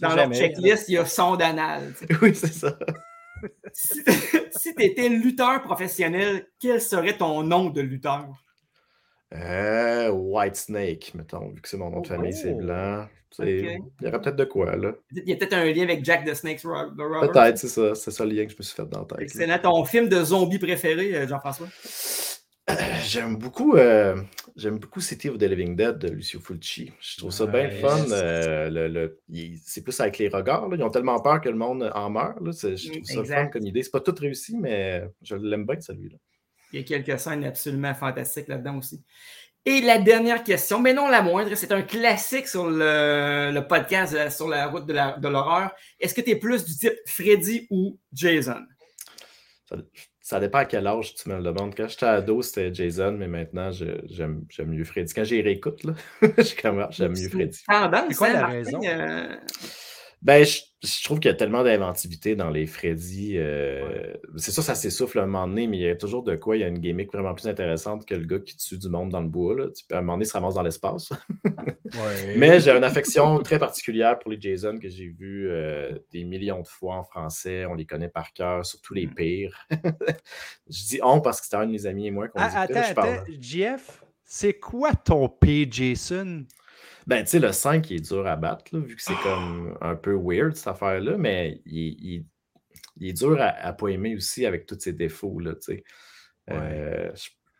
Dans 0.00 0.14
leur 0.14 0.32
checklist, 0.32 0.88
il 0.88 0.94
y 0.94 0.98
a 0.98 1.06
son 1.06 1.36
d'anal. 1.36 1.94
Oui, 2.22 2.34
c'est 2.34 2.52
ça. 2.52 2.78
si 3.72 4.74
tu 4.74 4.82
étais 4.82 5.08
lutteur 5.08 5.62
professionnel, 5.62 6.46
quel 6.60 6.80
serait 6.80 7.16
ton 7.16 7.42
nom 7.42 7.70
de 7.70 7.80
lutteur? 7.80 8.26
Euh, 9.32 10.10
White 10.10 10.56
Snake, 10.56 11.12
mettons, 11.14 11.48
vu 11.48 11.60
que 11.60 11.68
c'est 11.68 11.76
mon 11.76 11.90
nom 11.90 12.00
de 12.00 12.06
famille, 12.06 12.32
c'est 12.32 12.54
oh! 12.54 13.06
Il 13.40 13.80
y 14.02 14.06
aurait 14.06 14.20
peut-être 14.20 14.36
de 14.36 14.44
quoi, 14.44 14.76
là. 14.76 14.92
Il 15.10 15.28
y 15.28 15.32
a 15.32 15.36
peut-être 15.36 15.54
un 15.54 15.64
lien 15.64 15.82
avec 15.82 16.04
Jack 16.04 16.24
the 16.24 16.34
Snakes 16.34 16.62
Peut-être, 16.62 17.58
c'est 17.58 17.68
ça. 17.68 17.94
C'est 17.94 18.10
ça 18.10 18.24
le 18.24 18.34
lien 18.34 18.44
que 18.44 18.52
je 18.52 18.56
me 18.56 18.62
suis 18.62 18.74
fait 18.74 18.88
dans 18.88 19.00
la 19.00 19.06
tête. 19.06 19.20
Excellent. 19.20 19.58
Ton 19.58 19.84
film 19.84 20.08
de 20.08 20.22
zombie 20.22 20.58
préféré, 20.58 21.14
euh, 21.16 21.26
Jean-François? 21.26 21.68
J'aime 23.04 23.36
beaucoup, 23.36 23.76
euh, 23.76 24.16
j'aime 24.56 24.78
beaucoup 24.78 25.00
City 25.00 25.28
of 25.28 25.36
the 25.36 25.42
Living 25.42 25.76
Dead 25.76 25.98
de 25.98 26.08
Lucio 26.08 26.40
Fulci. 26.40 26.92
Je 26.98 27.18
trouve 27.18 27.30
ça 27.30 27.46
bien 27.46 27.68
fun. 27.70 28.10
Euh, 28.10 28.70
le, 28.70 29.20
c'est 29.62 29.82
plus 29.82 29.98
avec 30.00 30.16
les 30.18 30.28
regards. 30.28 30.68
Ils 30.72 30.82
ont 30.82 30.90
tellement 30.90 31.20
peur 31.20 31.40
que 31.42 31.50
le 31.50 31.56
monde 31.56 31.90
en 31.94 32.10
meurt. 32.10 32.40
Là. 32.40 32.52
Je 32.52 33.12
trouve 33.12 33.26
ça 33.26 33.36
fun 33.36 33.48
comme 33.48 33.66
idée. 33.66 33.82
C'est 33.82 33.90
pas 33.90 34.00
tout 34.00 34.14
réussi, 34.18 34.56
mais 34.56 35.04
je 35.22 35.36
l'aime 35.36 35.66
bien 35.66 35.78
celui-là. 35.78 36.16
Il 36.72 36.80
y 36.80 36.82
a 36.82 36.84
quelques 36.84 37.20
scènes 37.20 37.44
absolument 37.44 37.94
fantastiques 37.94 38.48
là-dedans 38.48 38.78
aussi. 38.78 39.04
Et 39.66 39.80
la 39.80 39.98
dernière 39.98 40.44
question, 40.44 40.78
mais 40.78 40.92
non 40.92 41.08
la 41.08 41.22
moindre, 41.22 41.54
c'est 41.54 41.72
un 41.72 41.80
classique 41.80 42.48
sur 42.48 42.68
le, 42.68 43.60
podcast 43.66 44.14
euh, 44.14 44.28
sur 44.28 44.46
la 44.46 44.66
route 44.66 44.84
de 44.86 45.28
l'horreur. 45.28 45.70
Est-ce 45.98 46.12
que 46.12 46.20
tu 46.20 46.30
es 46.30 46.36
plus 46.36 46.66
du 46.66 46.76
type 46.76 46.92
Freddy 47.06 47.66
ou 47.70 47.98
Jason? 48.12 48.60
Ça, 50.20 50.38
dépend 50.38 50.58
à 50.58 50.64
quel 50.66 50.86
âge 50.86 51.14
tu 51.14 51.30
me 51.30 51.36
le 51.36 51.42
demandes. 51.42 51.74
Quand 51.74 51.88
j'étais 51.88 52.04
ado, 52.04 52.42
c'était 52.42 52.74
Jason, 52.74 53.12
mais 53.12 53.26
maintenant, 53.26 53.70
j'aime 53.72 54.46
mieux 54.66 54.84
Freddy. 54.84 55.12
Quand 55.14 55.24
j'y 55.24 55.40
réécoute, 55.40 55.82
j'aime 56.60 57.12
mieux 57.12 57.28
Freddy. 57.30 57.58
C'est 57.66 58.16
quoi 58.16 58.32
la 58.32 58.46
raison? 58.46 58.80
Euh, 58.84 59.34
ben, 60.24 60.42
je, 60.42 61.04
trouve 61.04 61.20
qu'il 61.20 61.30
y 61.30 61.34
a 61.34 61.36
tellement 61.36 61.62
d'inventivité 61.62 62.34
dans 62.34 62.48
les 62.48 62.66
Freddy. 62.66 63.34
Euh, 63.36 64.14
c'est 64.36 64.52
sûr, 64.52 64.62
ça 64.62 64.74
s'essouffle 64.74 65.18
un 65.18 65.26
moment 65.26 65.46
donné, 65.46 65.66
mais 65.66 65.76
il 65.76 65.82
y 65.82 65.88
a 65.88 65.96
toujours 65.96 66.22
de 66.22 66.34
quoi. 66.34 66.56
Il 66.56 66.60
y 66.60 66.64
a 66.64 66.68
une 66.68 66.78
gimmick 66.78 67.12
vraiment 67.12 67.34
plus 67.34 67.46
intéressante 67.46 68.06
que 68.06 68.14
le 68.14 68.24
gars 68.24 68.38
qui 68.38 68.56
tue 68.56 68.78
du 68.78 68.88
monde 68.88 69.10
dans 69.10 69.20
le 69.20 69.28
bois. 69.28 69.54
Là. 69.54 69.66
à 69.92 69.98
un 69.98 70.00
moment 70.00 70.14
donné, 70.14 70.24
il 70.24 70.28
se 70.28 70.32
ramasse 70.32 70.54
dans 70.54 70.62
l'espace. 70.62 71.10
Mais 72.36 72.58
j'ai 72.58 72.70
une 72.70 72.84
affection 72.84 73.38
très 73.40 73.58
particulière 73.58 74.18
pour 74.18 74.30
les 74.30 74.40
Jason 74.40 74.78
que 74.78 74.88
j'ai 74.88 75.08
vus 75.08 75.48
euh, 75.50 75.92
des 76.10 76.24
millions 76.24 76.62
de 76.62 76.66
fois 76.66 76.96
en 76.96 77.04
français. 77.04 77.66
On 77.66 77.74
les 77.74 77.84
connaît 77.84 78.08
par 78.08 78.32
cœur, 78.32 78.64
surtout 78.64 78.94
les 78.94 79.06
mm. 79.06 79.14
pires. 79.14 79.66
je 80.70 80.86
dis 80.86 81.00
on 81.02 81.20
parce 81.20 81.40
que 81.40 81.44
c'était 81.44 81.56
un 81.56 81.66
de 81.66 81.72
mes 81.72 81.84
amis 81.84 82.06
et 82.06 82.10
moi 82.10 82.28
qu'on 82.28 82.40
ah, 82.40 82.66
dit 82.66 82.72
Attends, 82.72 83.02
attends, 83.02 83.24
Jeff, 83.40 84.02
c'est 84.24 84.54
quoi 84.54 84.94
ton 84.94 85.28
P, 85.28 85.68
Jason? 85.70 86.46
Ben, 87.06 87.22
tu 87.24 87.30
sais, 87.30 87.38
le 87.38 87.52
5, 87.52 87.90
il 87.90 87.96
est 87.96 88.08
dur 88.08 88.26
à 88.26 88.36
battre, 88.36 88.78
vu 88.78 88.96
que 88.96 89.02
c'est 89.02 89.16
comme 89.22 89.76
un 89.80 89.94
peu 89.94 90.14
weird, 90.14 90.54
cette 90.56 90.68
affaire-là, 90.68 91.16
mais 91.18 91.60
il, 91.66 92.24
il 92.96 93.08
est 93.08 93.12
dur 93.12 93.40
à, 93.40 93.70
ne 93.70 93.76
pas 93.76 93.88
aimer 93.88 94.14
aussi 94.14 94.46
avec 94.46 94.66
tous 94.66 94.78
ses 94.78 94.92
défauts. 94.92 95.38
Là, 95.38 95.52
euh, 96.50 97.10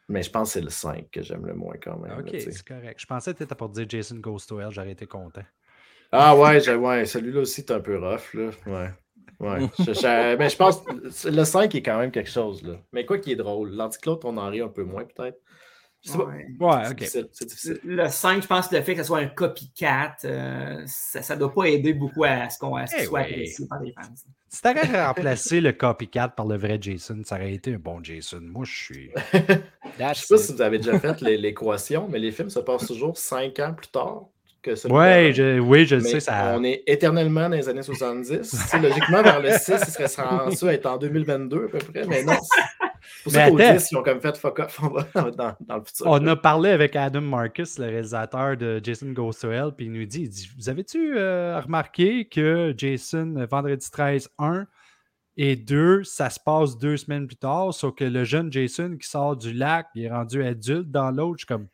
mais 0.09 0.23
je 0.23 0.31
pense 0.31 0.49
que 0.49 0.53
c'est 0.55 0.65
le 0.65 0.71
5 0.71 1.11
que 1.11 1.23
j'aime 1.23 1.47
le 1.47 1.55
moins 1.55 1.77
quand 1.83 1.99
même. 1.99 2.19
Ok, 2.19 2.31
c'est 2.33 2.65
correct. 2.65 3.01
Je 3.01 3.07
pensais 3.07 3.33
que 3.33 3.39
tu 3.39 3.45
étais 3.45 3.55
pour 3.55 3.71
dire 3.71 3.87
Jason 3.89 4.17
Goes 4.17 4.41
to 4.47 4.61
Hell, 4.61 4.71
j'aurais 4.71 4.93
été 4.93 5.07
content. 5.07 5.45
Ah 6.13 6.37
ouais, 6.37 6.75
ouais 6.75 7.07
celui-là 7.07 7.41
aussi 7.41 7.63
est 7.63 7.71
un 7.71 7.81
peu 7.81 7.99
rough. 7.99 8.35
Là. 8.35 8.51
Ouais. 8.67 8.91
Ouais. 9.41 9.69
je, 9.79 10.37
mais 10.37 10.49
je 10.49 10.57
pense 10.57 10.83
que 10.83 11.29
le 11.29 11.45
5 11.45 11.75
est 11.75 11.83
quand 11.83 11.99
même 11.99 12.13
quelque 12.13 12.31
chose. 12.31 12.63
Là. 12.63 12.77
Mais 12.93 13.05
quoi 13.05 13.19
qui 13.19 13.33
est 13.33 13.37
drôle. 13.37 13.71
L'anticlote, 13.71 14.25
on 14.25 14.37
en 14.37 14.49
rit 14.49 14.61
un 14.61 14.69
peu 14.69 14.85
moins 14.85 15.05
peut-être. 15.05 15.41
Ouais, 16.13 16.47
ouais 16.61 16.83
c'est 17.01 17.47
difficile, 17.47 17.81
Le 17.85 18.09
5, 18.09 18.43
je 18.43 18.47
pense 18.47 18.69
que 18.69 18.77
le 18.77 18.83
fait 18.83 18.95
que 18.95 19.03
ce 19.03 19.07
soit 19.07 19.21
un 19.21 19.27
copycat, 19.27 20.17
euh, 20.25 20.83
ça 20.87 21.35
ne 21.35 21.41
doit 21.41 21.53
pas 21.53 21.65
aider 21.65 21.95
beaucoup 21.95 22.25
à 22.25 22.51
ce 22.51 22.59
qu'on 22.59 22.77
qu 22.85 23.05
soit 23.05 23.21
apprécié 23.21 23.67
par 23.67 23.81
les 23.81 23.93
fans. 23.93 24.03
Si 24.49 24.61
t'avais 24.61 25.03
remplacé 25.03 25.61
le 25.61 25.73
copycat 25.73 26.29
par 26.29 26.47
le 26.47 26.57
vrai 26.57 26.79
Jason, 26.81 27.23
ça 27.25 27.37
aurait 27.37 27.55
été 27.55 27.75
un 27.75 27.79
bon 27.79 28.03
Jason. 28.05 28.41
Moi, 28.43 28.65
je 28.65 28.73
suis. 28.73 29.11
je 29.33 30.15
sais 30.15 30.35
pas 30.35 30.39
si 30.39 30.53
vous 30.53 30.63
avez 30.63 30.79
déjà 30.79 30.99
fait 31.01 31.21
l'équation, 31.23 32.07
mais 32.09 32.19
les 32.19 32.33
films 32.33 32.51
se 32.51 32.61
passent 32.61 32.87
toujours 32.87 33.17
5 33.17 33.59
ans 33.61 33.75
plus 33.75 33.89
tard 33.89 34.27
que. 34.63 34.89
Ouais, 34.89 35.33
je, 35.35 35.59
oui, 35.59 35.87
je 35.87 35.99
sais. 36.01 36.21
Ça... 36.21 36.55
On 36.57 36.65
est 36.65 36.83
éternellement 36.87 37.49
dans 37.49 37.57
les 37.57 37.69
années 37.69 37.83
70. 37.83 38.75
logiquement, 38.81 39.23
vers 39.23 39.41
le 39.41 39.53
6, 39.53 39.73
il 39.73 39.93
serait 39.93 40.09
censé 40.09 40.67
être 40.67 40.87
en 40.87 40.99
2022 40.99 41.65
à 41.65 41.69
peu 41.69 41.79
près, 41.79 42.07
mais 42.07 42.23
non. 42.23 42.35
Pour 43.23 43.33
ça 43.33 43.49
qu'au 43.49 43.57
10, 43.57 43.91
ils 43.91 43.97
ont 43.97 44.03
comme 44.03 44.21
fait 44.21 44.37
fuck 44.37 44.59
off, 44.59 44.81
on 44.83 44.89
va 44.89 45.03
dans, 45.31 45.57
dans, 45.61 45.77
le 45.77 45.85
futur. 45.85 46.07
On 46.07 46.27
a 46.27 46.37
parlé 46.37 46.71
avec 46.71 46.95
Adam 46.97 47.21
Marcus, 47.21 47.79
le 47.79 47.87
réalisateur 47.87 48.57
de 48.57 48.81
Jason 48.83 49.13
Goes 49.13 49.33
to 49.41 49.51
Hell, 49.51 49.73
puis 49.77 49.87
il 49.87 49.93
nous 49.93 50.05
dit, 50.05 50.23
il 50.23 50.29
dit 50.29 50.51
Vous 50.57 50.69
avez-tu 50.69 51.17
euh, 51.17 51.61
remarqué 51.61 52.27
que 52.27 52.75
Jason, 52.77 53.47
vendredi 53.51 53.91
13, 53.91 54.29
1 54.39 54.67
et 55.37 55.57
2, 55.57 56.05
ça 56.05 56.31
se 56.31 56.39
passe 56.39 56.79
deux 56.79 56.97
semaines 56.97 57.27
plus 57.27 57.37
tard, 57.37 57.75
sauf 57.75 57.95
que 57.95 58.05
le 58.05 58.25
jeune 58.25 58.53
Jason 58.53 58.97
qui 59.01 59.09
sort 59.09 59.37
du 59.37 59.53
lac, 59.53 59.87
il 59.95 60.05
est 60.05 60.11
rendu 60.11 60.45
adulte 60.45 60.91
dans 60.91 61.11
l'autre, 61.11 61.39
je 61.39 61.41
suis 61.41 61.47
comme 61.47 61.67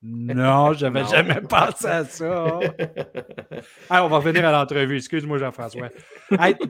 non, 0.00 0.74
je 0.74 0.86
n'avais 0.86 1.04
jamais 1.08 1.40
pensé 1.40 1.86
à 1.86 2.04
ça. 2.04 2.30
on 3.90 4.08
va 4.08 4.16
revenir 4.16 4.46
à 4.46 4.52
l'entrevue. 4.52 4.96
Excuse-moi, 4.96 5.38
Jean-François. 5.38 5.88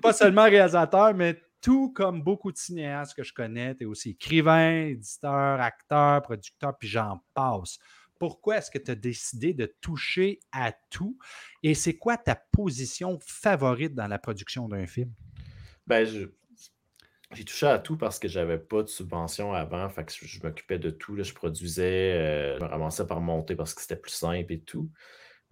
pas 0.00 0.12
seulement 0.14 0.44
réalisateur, 0.44 1.12
mais 1.14 1.38
tout 1.60 1.92
comme 1.92 2.22
beaucoup 2.22 2.52
de 2.52 2.56
cinéastes 2.56 3.14
que 3.14 3.22
je 3.22 3.32
connais, 3.32 3.74
tu 3.74 3.84
es 3.84 3.86
aussi 3.86 4.10
écrivain, 4.10 4.86
éditeur, 4.86 5.60
acteur, 5.60 6.22
producteur, 6.22 6.76
puis 6.78 6.88
j'en 6.88 7.20
passe. 7.34 7.78
Pourquoi 8.18 8.58
est-ce 8.58 8.70
que 8.70 8.78
tu 8.78 8.90
as 8.90 8.96
décidé 8.96 9.54
de 9.54 9.72
toucher 9.80 10.40
à 10.50 10.72
tout? 10.90 11.16
Et 11.62 11.74
c'est 11.74 11.96
quoi 11.96 12.16
ta 12.16 12.34
position 12.34 13.18
favorite 13.20 13.94
dans 13.94 14.08
la 14.08 14.18
production 14.18 14.68
d'un 14.68 14.86
film? 14.86 15.12
Ben, 15.86 16.04
j'ai 17.34 17.44
touché 17.44 17.66
à 17.66 17.78
tout 17.78 17.96
parce 17.96 18.18
que 18.18 18.26
j'avais 18.26 18.58
pas 18.58 18.82
de 18.82 18.88
subvention 18.88 19.52
avant. 19.52 19.88
Fait 19.90 20.04
que 20.04 20.12
je, 20.12 20.42
m'occupais 20.42 20.78
de 20.78 20.90
tout. 20.90 21.22
je 21.22 21.32
produisais, 21.32 22.12
euh, 22.14 22.58
je 22.58 22.64
me 22.64 22.68
ramassais 22.68 23.06
par 23.06 23.20
monter 23.20 23.54
parce 23.54 23.74
que 23.74 23.82
c'était 23.82 23.96
plus 23.96 24.12
simple 24.12 24.52
et 24.52 24.60
tout. 24.60 24.90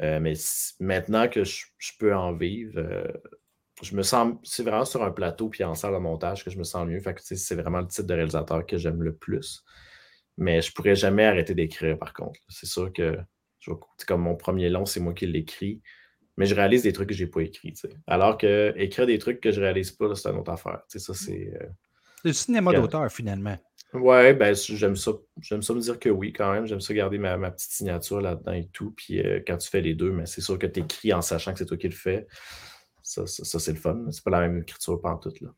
Euh, 0.02 0.20
mais 0.20 0.34
maintenant 0.80 1.28
que 1.28 1.44
je, 1.44 1.64
peux 1.98 2.14
en 2.14 2.34
vivre, 2.34 2.78
euh, 2.78 3.06
je 3.82 3.94
me 3.94 4.02
sens. 4.02 4.34
C'est 4.42 4.62
vraiment 4.62 4.84
sur 4.84 5.02
un 5.02 5.10
plateau 5.10 5.48
puis 5.48 5.64
en 5.64 5.74
salle 5.74 5.94
de 5.94 5.98
montage 5.98 6.44
que 6.44 6.50
je 6.50 6.58
me 6.58 6.64
sens 6.64 6.86
mieux. 6.86 7.00
Fait 7.00 7.14
que 7.14 7.20
c'est 7.22 7.54
vraiment 7.54 7.80
le 7.80 7.88
type 7.88 8.06
de 8.06 8.14
réalisateur 8.14 8.64
que 8.66 8.78
j'aime 8.78 9.02
le 9.02 9.14
plus. 9.14 9.64
Mais 10.38 10.60
je 10.60 10.72
pourrais 10.72 10.96
jamais 10.96 11.24
arrêter 11.24 11.54
d'écrire, 11.54 11.98
par 11.98 12.12
contre. 12.12 12.40
C'est 12.48 12.66
sûr 12.66 12.92
que 12.92 13.18
comme 14.06 14.22
mon 14.22 14.36
premier 14.36 14.68
long, 14.68 14.86
c'est 14.86 15.00
moi 15.00 15.12
qui 15.12 15.26
l'écris. 15.26 15.80
Mais 16.36 16.46
je 16.46 16.54
réalise 16.54 16.82
des 16.82 16.92
trucs 16.92 17.08
que 17.08 17.14
je 17.14 17.24
n'ai 17.24 17.30
pas 17.30 17.40
écrits. 17.40 17.74
Alors 18.06 18.36
que 18.36 18.74
écrire 18.76 19.06
des 19.06 19.18
trucs 19.18 19.40
que 19.40 19.50
je 19.50 19.60
réalise 19.60 19.90
pas, 19.90 20.14
c'est 20.14 20.28
une 20.28 20.36
autre 20.36 20.52
affaire. 20.52 20.82
ça, 20.88 21.14
c'est. 21.14 21.52
Euh, 21.60 21.66
le 22.24 22.32
cinéma 22.32 22.72
d'auteur, 22.72 23.10
finalement. 23.10 23.56
Ouais, 23.94 24.34
ben 24.34 24.54
j'aime 24.54 24.96
ça. 24.96 25.12
J'aime 25.40 25.62
ça 25.62 25.72
me 25.72 25.80
dire 25.80 25.98
que 25.98 26.10
oui, 26.10 26.32
quand 26.32 26.52
même. 26.52 26.66
J'aime 26.66 26.80
ça 26.80 26.92
garder 26.92 27.18
ma, 27.18 27.50
petite 27.50 27.70
signature 27.70 28.20
là-dedans 28.20 28.52
et 28.52 28.68
tout. 28.72 28.92
Puis 28.96 29.20
euh, 29.20 29.40
quand 29.46 29.56
tu 29.56 29.70
fais 29.70 29.80
les 29.80 29.94
deux, 29.94 30.10
mais 30.10 30.26
c'est 30.26 30.40
sûr 30.42 30.58
que 30.58 30.66
tu 30.66 30.80
écris 30.80 31.12
en 31.14 31.22
sachant 31.22 31.52
que 31.52 31.58
c'est 31.58 31.66
toi 31.66 31.76
qui 31.78 31.88
le 31.88 31.94
fais. 31.94 32.26
Ça, 33.06 33.24
c'est 33.26 33.72
le 33.72 33.78
fun. 33.78 34.04
C'est 34.10 34.24
pas 34.24 34.32
la 34.32 34.40
même 34.40 34.58
écriture 34.58 35.00
pantoute. 35.00 35.40
Là. 35.40 35.50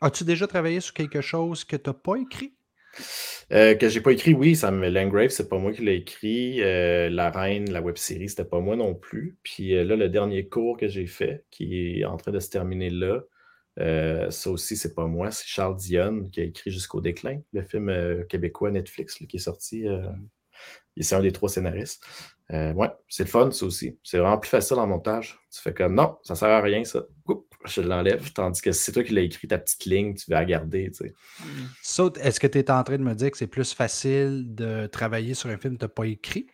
As-tu 0.00 0.22
déjà 0.22 0.46
travaillé 0.46 0.80
sur 0.80 0.94
quelque 0.94 1.20
chose 1.20 1.64
que 1.64 1.76
tu 1.76 1.90
n'as 1.90 1.94
pas 1.94 2.16
écrit? 2.16 2.54
Euh, 3.52 3.74
que 3.74 3.88
j'ai 3.88 4.00
pas 4.00 4.12
écrit, 4.12 4.32
oui, 4.32 4.54
ça 4.54 4.70
me 4.70 4.88
Langrave, 4.88 5.30
c'est 5.30 5.48
pas 5.48 5.58
moi 5.58 5.72
qui 5.72 5.82
l'ai 5.82 5.96
écrit. 5.96 6.62
Euh, 6.62 7.10
la 7.10 7.30
Reine, 7.30 7.68
la 7.72 7.82
web 7.82 7.96
série, 7.96 8.28
c'était 8.28 8.44
pas 8.44 8.60
moi 8.60 8.76
non 8.76 8.94
plus. 8.94 9.36
Puis 9.42 9.74
euh, 9.74 9.82
là, 9.82 9.96
le 9.96 10.08
dernier 10.08 10.48
cours 10.48 10.76
que 10.76 10.86
j'ai 10.86 11.06
fait, 11.06 11.44
qui 11.50 12.00
est 12.00 12.04
en 12.04 12.16
train 12.16 12.30
de 12.30 12.38
se 12.38 12.48
terminer 12.48 12.90
là, 12.90 13.22
ça 14.30 14.50
aussi, 14.50 14.76
c'est 14.76 14.94
pas 14.94 15.06
moi, 15.06 15.32
c'est 15.32 15.48
Charles 15.48 15.76
Dionne 15.76 16.30
qui 16.30 16.40
a 16.40 16.44
écrit 16.44 16.70
Jusqu'au 16.70 17.00
déclin, 17.00 17.40
le 17.52 17.62
film 17.62 18.24
québécois 18.28 18.70
Netflix 18.70 19.16
qui 19.16 19.36
est 19.36 19.40
sorti. 19.40 19.84
c'est 21.00 21.16
un 21.16 21.22
des 21.22 21.32
trois 21.32 21.48
scénaristes. 21.48 22.04
Ouais, 22.50 22.90
c'est 23.08 23.24
le 23.24 23.28
fun, 23.28 23.50
ça 23.50 23.66
aussi. 23.66 23.98
C'est 24.02 24.18
vraiment 24.18 24.38
plus 24.38 24.50
facile 24.50 24.76
en 24.76 24.86
montage. 24.86 25.38
Tu 25.50 25.60
fais 25.60 25.74
comme 25.74 25.94
non, 25.94 26.18
ça 26.22 26.34
sert 26.34 26.48
à 26.48 26.60
rien, 26.60 26.84
ça 26.84 27.04
je 27.64 27.80
l'enlève. 27.80 28.32
Tandis 28.32 28.60
que 28.60 28.72
c'est 28.72 28.92
toi 28.92 29.02
qui 29.02 29.12
l'as 29.12 29.22
écrit 29.22 29.48
ta 29.48 29.58
petite 29.58 29.84
ligne, 29.86 30.14
tu 30.14 30.30
vas 30.30 30.40
la 30.40 30.44
garder. 30.44 30.90
Tu 30.90 31.08
sais. 31.08 32.20
est-ce 32.20 32.40
que 32.40 32.46
tu 32.46 32.58
es 32.58 32.70
en 32.70 32.82
train 32.84 32.98
de 32.98 33.02
me 33.02 33.14
dire 33.14 33.30
que 33.30 33.38
c'est 33.38 33.46
plus 33.46 33.72
facile 33.72 34.54
de 34.54 34.86
travailler 34.86 35.34
sur 35.34 35.50
un 35.50 35.56
film 35.56 35.74
que 35.74 35.80
tu 35.80 35.84
n'as 35.84 35.88
pas 35.88 36.06
écrit? 36.06 36.46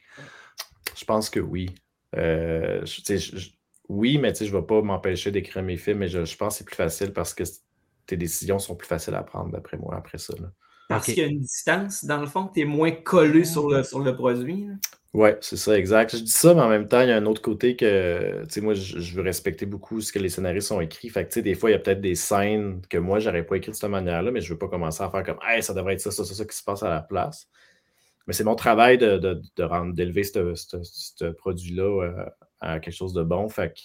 Je 0.96 1.04
pense 1.04 1.30
que 1.30 1.40
oui. 1.40 1.74
Euh, 2.16 2.84
oui, 3.88 4.18
mais 4.18 4.34
je 4.34 4.44
ne 4.44 4.50
vais 4.50 4.66
pas 4.66 4.82
m'empêcher 4.82 5.30
d'écrire 5.30 5.62
mes 5.62 5.76
films, 5.76 5.98
mais 5.98 6.08
je, 6.08 6.36
pense 6.36 6.54
que 6.54 6.58
c'est 6.58 6.64
plus 6.64 6.76
facile 6.76 7.12
parce 7.12 7.34
que 7.34 7.44
tes 8.06 8.16
décisions 8.16 8.58
sont 8.58 8.76
plus 8.76 8.88
faciles 8.88 9.14
à 9.14 9.22
prendre, 9.22 9.50
d'après 9.50 9.76
moi, 9.76 9.96
après 9.96 10.18
ça. 10.18 10.34
Parce 10.88 11.06
qu'il 11.06 11.18
y 11.18 11.22
a 11.22 11.26
une 11.26 11.40
distance, 11.40 12.04
dans 12.04 12.20
le 12.20 12.26
fond, 12.26 12.50
tu 12.52 12.60
es 12.60 12.64
moins 12.64 12.90
collé 12.90 13.44
sur 13.44 13.68
le, 13.68 13.84
sur 13.84 14.00
le 14.00 14.14
produit. 14.14 14.66
Oui, 15.12 15.30
c'est 15.40 15.56
ça, 15.56 15.76
exact. 15.76 16.16
Je 16.16 16.22
dis 16.22 16.30
ça, 16.30 16.54
mais 16.54 16.60
en 16.60 16.68
même 16.68 16.86
temps, 16.86 17.00
il 17.00 17.08
y 17.08 17.12
a 17.12 17.16
un 17.16 17.26
autre 17.26 17.42
côté 17.42 17.74
que, 17.74 18.44
tu 18.44 18.54
sais, 18.54 18.60
moi, 18.60 18.74
je, 18.74 19.14
veux 19.14 19.22
respecter 19.22 19.66
beaucoup 19.66 20.00
ce 20.00 20.12
que 20.12 20.20
les 20.20 20.28
scénaristes 20.28 20.70
ont 20.70 20.80
écrit. 20.80 21.08
Fait 21.08 21.24
que, 21.24 21.30
tu 21.30 21.34
sais, 21.34 21.42
des 21.42 21.56
fois, 21.56 21.70
il 21.70 21.72
y 21.72 21.76
a 21.76 21.80
peut-être 21.80 22.00
des 22.00 22.14
scènes 22.14 22.80
que 22.88 22.96
moi, 22.96 23.18
j'aurais 23.18 23.44
pas 23.44 23.56
écrites 23.56 23.74
de 23.74 23.76
cette 23.76 23.90
manière-là, 23.90 24.30
mais 24.30 24.40
je 24.40 24.52
veux 24.52 24.58
pas 24.58 24.68
commencer 24.68 25.02
à 25.02 25.10
faire 25.10 25.24
comme, 25.24 25.38
hey, 25.42 25.64
ça 25.64 25.74
devrait 25.74 25.94
être 25.94 26.00
ça, 26.00 26.12
ça, 26.12 26.24
ça, 26.24 26.34
ça 26.34 26.44
qui 26.44 26.56
se 26.56 26.62
passe 26.62 26.84
à 26.84 26.90
la 26.90 27.02
place. 27.02 27.48
Mais 28.28 28.34
c'est 28.34 28.44
mon 28.44 28.54
travail 28.54 28.98
de, 28.98 29.18
de, 29.18 29.42
de 29.56 29.62
rendre, 29.64 29.94
d'élever 29.94 30.22
ce 30.22 31.30
produit-là 31.32 32.04
euh, 32.04 32.24
à 32.60 32.78
quelque 32.78 32.94
chose 32.94 33.12
de 33.12 33.24
bon. 33.24 33.48
Fait 33.48 33.72
que 33.72 33.80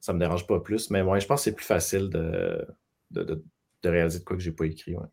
ça 0.00 0.12
me 0.12 0.18
dérange 0.18 0.46
pas 0.46 0.60
plus. 0.60 0.90
Mais 0.90 1.02
moi, 1.02 1.18
je 1.18 1.26
pense 1.26 1.40
que 1.40 1.44
c'est 1.44 1.56
plus 1.56 1.64
facile 1.64 2.10
de, 2.10 2.66
de, 3.10 3.42
réaliser 3.84 4.18
de 4.18 4.24
quoi 4.24 4.36
que 4.36 4.42
j'ai 4.42 4.52
pas 4.52 4.66
écrit. 4.66 4.96
Ouais. 4.96 5.06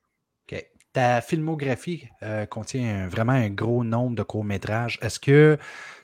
Ta 0.92 1.22
filmographie 1.22 2.08
euh, 2.24 2.48
contient 2.48 3.08
vraiment 3.08 3.34
un 3.34 3.50
gros 3.50 3.84
nombre 3.84 4.16
de 4.16 4.24
courts-métrages. 4.24 4.98
Est-ce 5.04 5.20
que 5.20 5.58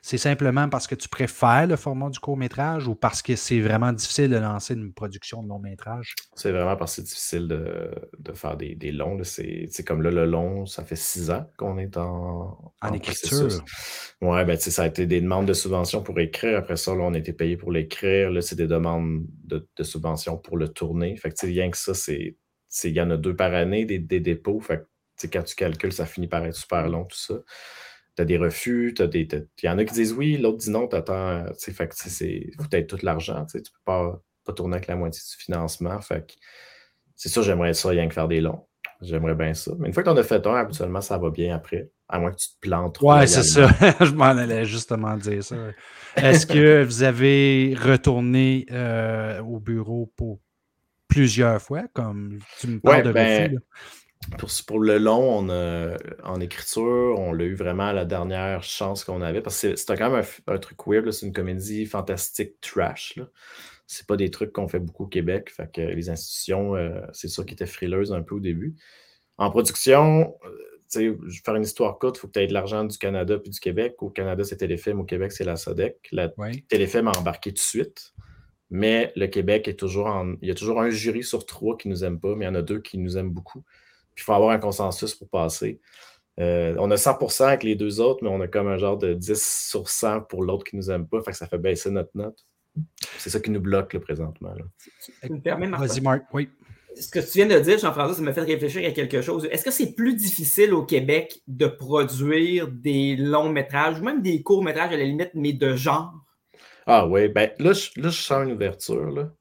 c'est 0.03 0.19
simplement 0.19 0.69
parce 0.69 0.85
que 0.85 0.93
tu 0.93 1.09
préfères 1.09 1.65
le 1.65 1.75
format 1.75 2.11
du 2.11 2.19
court-métrage 2.19 2.87
ou 2.87 2.93
parce 2.93 3.23
que 3.23 3.35
c'est 3.35 3.59
vraiment 3.59 3.91
difficile 3.91 4.29
de 4.29 4.37
lancer 4.37 4.75
une 4.75 4.93
production 4.93 5.41
de 5.41 5.47
long-métrage? 5.47 6.13
C'est 6.35 6.51
vraiment 6.51 6.75
parce 6.75 6.91
que 6.91 6.95
c'est 6.97 7.07
difficile 7.07 7.47
de, 7.47 8.33
faire 8.35 8.55
des, 8.55 8.91
longs. 8.91 9.19
C'est 9.23 9.83
comme 9.83 10.03
là, 10.03 10.11
le 10.11 10.25
long, 10.25 10.67
ça 10.67 10.83
fait 10.83 10.95
six 10.95 11.31
ans 11.31 11.49
qu'on 11.57 11.79
est 11.79 11.97
en, 11.97 12.55
en, 12.79 12.93
écriture. 12.93 13.47
Oui, 14.21 14.45
ben, 14.45 14.55
ça 14.59 14.83
a 14.83 14.85
été 14.85 15.07
des 15.07 15.21
demandes 15.21 15.47
de 15.47 15.53
subventions 15.53 16.03
pour 16.03 16.19
écrire. 16.19 16.59
Après 16.59 16.77
ça, 16.77 16.93
là, 16.93 17.01
on 17.01 17.15
a 17.15 17.17
été 17.17 17.33
payé 17.33 17.57
pour 17.57 17.71
l'écrire. 17.71 18.29
Là, 18.29 18.41
c'est 18.41 18.55
des 18.55 18.67
demandes 18.67 19.23
de, 19.45 19.67
de 19.75 19.83
subventions 19.83 20.37
pour 20.37 20.57
le 20.57 20.67
tourner. 20.67 21.17
Fait 21.17 21.31
que, 21.31 21.47
rien 21.47 21.71
que 21.71 21.77
ça, 21.77 21.95
c'est 21.95 22.37
il 22.83 22.91
y 22.91 23.01
en 23.01 23.09
a 23.11 23.17
deux 23.17 23.35
par 23.35 23.53
année, 23.53 23.85
des, 23.85 23.99
dépôts. 23.99 24.59
Fait 24.59 24.85
quand 25.31 25.43
tu 25.43 25.55
calcules, 25.55 25.93
ça 25.93 26.05
finit 26.05 26.27
par 26.27 26.45
être 26.45 26.55
super 26.55 26.87
long, 26.87 27.05
tout 27.05 27.17
ça. 27.17 27.35
Tu 28.15 28.21
as 28.21 28.25
des 28.25 28.37
refus, 28.37 28.93
il 28.97 29.45
y 29.63 29.69
en 29.69 29.77
a 29.77 29.85
qui 29.85 29.93
disent 29.93 30.13
oui, 30.13 30.37
l'autre 30.37 30.57
dit 30.57 30.69
non, 30.69 30.87
tu 30.87 30.95
attends. 30.95 31.45
Fait 31.57 31.87
que 31.87 31.95
c'est 31.95 32.51
faut 32.57 32.67
être 32.71 32.87
tout 32.87 33.05
l'argent. 33.05 33.45
Tu 33.45 33.57
ne 33.57 33.61
peux 33.61 33.69
pas, 33.83 34.21
pas 34.45 34.53
tourner 34.53 34.75
avec 34.75 34.87
la 34.87 34.95
moitié 34.95 35.21
du 35.21 35.43
financement. 35.43 35.99
Fait 36.01 36.25
c'est 37.15 37.29
sûr, 37.29 37.43
j'aimerais 37.43 37.73
ça, 37.73 37.89
rien 37.89 38.07
que 38.07 38.13
faire 38.13 38.27
des 38.27 38.41
longs. 38.41 38.65
J'aimerais 39.01 39.35
bien 39.35 39.53
ça. 39.53 39.71
Mais 39.77 39.87
une 39.87 39.93
fois 39.93 40.03
que 40.03 40.09
tu 40.09 40.13
en 40.13 40.17
as 40.17 40.23
fait 40.23 40.45
un, 40.47 40.55
habituellement, 40.55 41.01
ça 41.01 41.17
va 41.17 41.29
bien 41.29 41.55
après. 41.55 41.89
À 42.07 42.19
moins 42.19 42.31
que 42.31 42.37
tu 42.37 42.49
te 42.49 42.59
plantes. 42.61 43.01
Ouais, 43.01 43.27
c'est 43.27 43.43
ça. 43.43 43.67
Je 43.99 44.11
m'en 44.11 44.25
allais 44.25 44.65
justement 44.65 45.15
dire 45.17 45.43
ça. 45.43 45.55
Est-ce 46.15 46.45
que 46.45 46.83
vous 46.83 47.03
avez 47.03 47.75
retourné 47.77 48.65
euh, 48.71 49.41
au 49.41 49.59
bureau 49.59 50.11
pour 50.15 50.39
plusieurs 51.15 51.61
fois, 51.61 51.83
comme 51.93 52.39
tu 52.59 52.67
me 52.67 52.79
parles 52.79 53.03
de 53.03 53.11
ben, 53.13 53.59
pour, 54.37 54.49
pour, 54.67 54.79
le 54.79 54.97
long, 54.97 55.39
on 55.39 55.97
en 56.23 56.41
écriture, 56.41 57.15
on 57.17 57.31
l'a 57.31 57.45
eu 57.45 57.53
vraiment 57.53 57.87
à 57.87 57.93
la 57.93 58.05
dernière 58.05 58.63
chance 58.63 59.03
qu'on 59.05 59.21
avait. 59.21 59.41
Parce 59.41 59.61
que 59.61 59.75
c'était 59.75 59.95
quand 59.95 60.09
même 60.09 60.25
un, 60.47 60.57
truc 60.57 60.77
weird. 60.85 61.09
C'est 61.11 61.25
une 61.25 61.33
comédie 61.33 61.85
fantastique 61.85 62.59
trash. 62.59 63.17
C'est 63.87 64.07
pas 64.07 64.17
des 64.17 64.29
trucs 64.29 64.51
qu'on 64.51 64.67
fait 64.67 64.79
beaucoup 64.79 65.03
au 65.03 65.07
Québec. 65.07 65.51
Fait 65.51 65.71
que 65.71 65.81
les 65.81 66.09
institutions, 66.09 66.75
euh, 66.75 66.99
c'est 67.13 67.29
ça 67.29 67.43
qui 67.43 67.53
était 67.53 67.67
frileuse 67.67 68.11
un 68.11 68.23
peu 68.23 68.35
au 68.35 68.39
début. 68.39 68.75
En 69.37 69.51
production, 69.51 70.35
euh, 70.43 71.15
faire 71.43 71.55
une 71.55 71.63
histoire 71.63 71.97
courte, 71.99 72.17
il 72.17 72.19
faut 72.21 72.27
que 72.27 72.33
tu 72.33 72.39
aies 72.39 72.47
de 72.47 72.53
l'argent 72.53 72.83
du 72.83 72.97
Canada 72.97 73.37
puis 73.37 73.51
du 73.51 73.59
Québec. 73.59 73.95
Au 73.99 74.09
Canada, 74.09 74.43
c'est 74.43 74.57
Téléfilm. 74.57 74.99
Au 74.99 75.05
Québec, 75.05 75.31
c'est 75.31 75.45
la 75.45 75.55
SODEC. 75.55 76.09
La 76.11 76.29
Téléfilm 76.67 77.07
a 77.07 77.17
embarqué 77.17 77.51
tout 77.51 77.55
de 77.55 77.59
suite. 77.59 78.14
Mais 78.71 79.11
le 79.15 79.27
Québec 79.27 79.67
est 79.67 79.79
toujours 79.79 80.07
en. 80.07 80.33
Il 80.41 80.47
y 80.47 80.51
a 80.51 80.55
toujours 80.55 80.81
un 80.81 80.89
jury 80.89 81.23
sur 81.23 81.45
trois 81.45 81.77
qui 81.77 81.87
nous 81.87 82.03
aime 82.03 82.19
pas, 82.19 82.35
mais 82.35 82.45
il 82.45 82.47
y 82.47 82.51
en 82.51 82.55
a 82.55 82.61
deux 82.61 82.79
qui 82.79 82.97
nous 82.97 83.17
aiment 83.17 83.31
beaucoup. 83.31 83.61
Puis 84.15 84.23
il 84.23 84.25
faut 84.25 84.33
avoir 84.33 84.51
un 84.51 84.57
consensus 84.57 85.13
pour 85.13 85.29
passer. 85.29 85.79
Euh, 86.39 86.75
on 86.79 86.91
a 86.91 86.95
100% 86.95 87.45
avec 87.45 87.63
les 87.63 87.75
deux 87.75 88.01
autres, 88.01 88.23
mais 88.23 88.29
on 88.29 88.41
a 88.41 88.47
comme 88.47 88.67
un 88.67 88.77
genre 88.77 88.97
de 88.97 89.13
10 89.13 89.67
sur 89.69 89.89
100 89.89 90.21
pour 90.21 90.43
l'autre 90.43 90.63
qui 90.63 90.75
nous 90.75 90.91
aime 90.91 91.07
pas. 91.07 91.21
Fait 91.21 91.31
que 91.31 91.37
ça 91.37 91.47
fait 91.47 91.57
baisser 91.57 91.91
notre 91.91 92.11
note. 92.15 92.45
C'est 93.17 93.29
ça 93.29 93.39
qui 93.39 93.51
nous 93.51 93.61
bloque 93.61 93.93
là, 93.93 93.99
présentement. 93.99 94.53
Vas-y, 95.77 96.01
Marc. 96.01 96.25
Oui. 96.33 96.49
Ce 96.99 97.09
que 97.09 97.19
tu 97.19 97.39
viens 97.39 97.47
de 97.47 97.59
dire, 97.59 97.77
Jean-François, 97.77 98.15
ça 98.15 98.21
m'a 98.21 98.33
fait 98.33 98.41
réfléchir 98.41 98.87
à 98.87 98.91
quelque 98.91 99.21
chose. 99.21 99.47
Est-ce 99.51 99.65
que 99.65 99.71
c'est 99.71 99.93
plus 99.95 100.15
difficile 100.15 100.73
au 100.73 100.83
Québec 100.83 101.41
de 101.47 101.67
produire 101.67 102.69
des 102.69 103.17
longs 103.17 103.49
métrages 103.49 103.99
ou 103.99 104.03
même 104.03 104.21
des 104.21 104.41
courts 104.41 104.63
métrages 104.63 104.93
à 104.93 104.97
la 104.97 105.03
limite, 105.03 105.31
mais 105.33 105.53
de 105.53 105.75
genre? 105.75 106.24
Ah 106.85 107.07
oui, 107.07 107.27
ben 107.29 107.51
là, 107.59 107.73
je, 107.73 107.89
là, 107.99 108.09
je 108.09 108.21
sens 108.21 108.43
une 108.45 108.51
ouverture. 108.53 109.09
Là. 109.11 109.31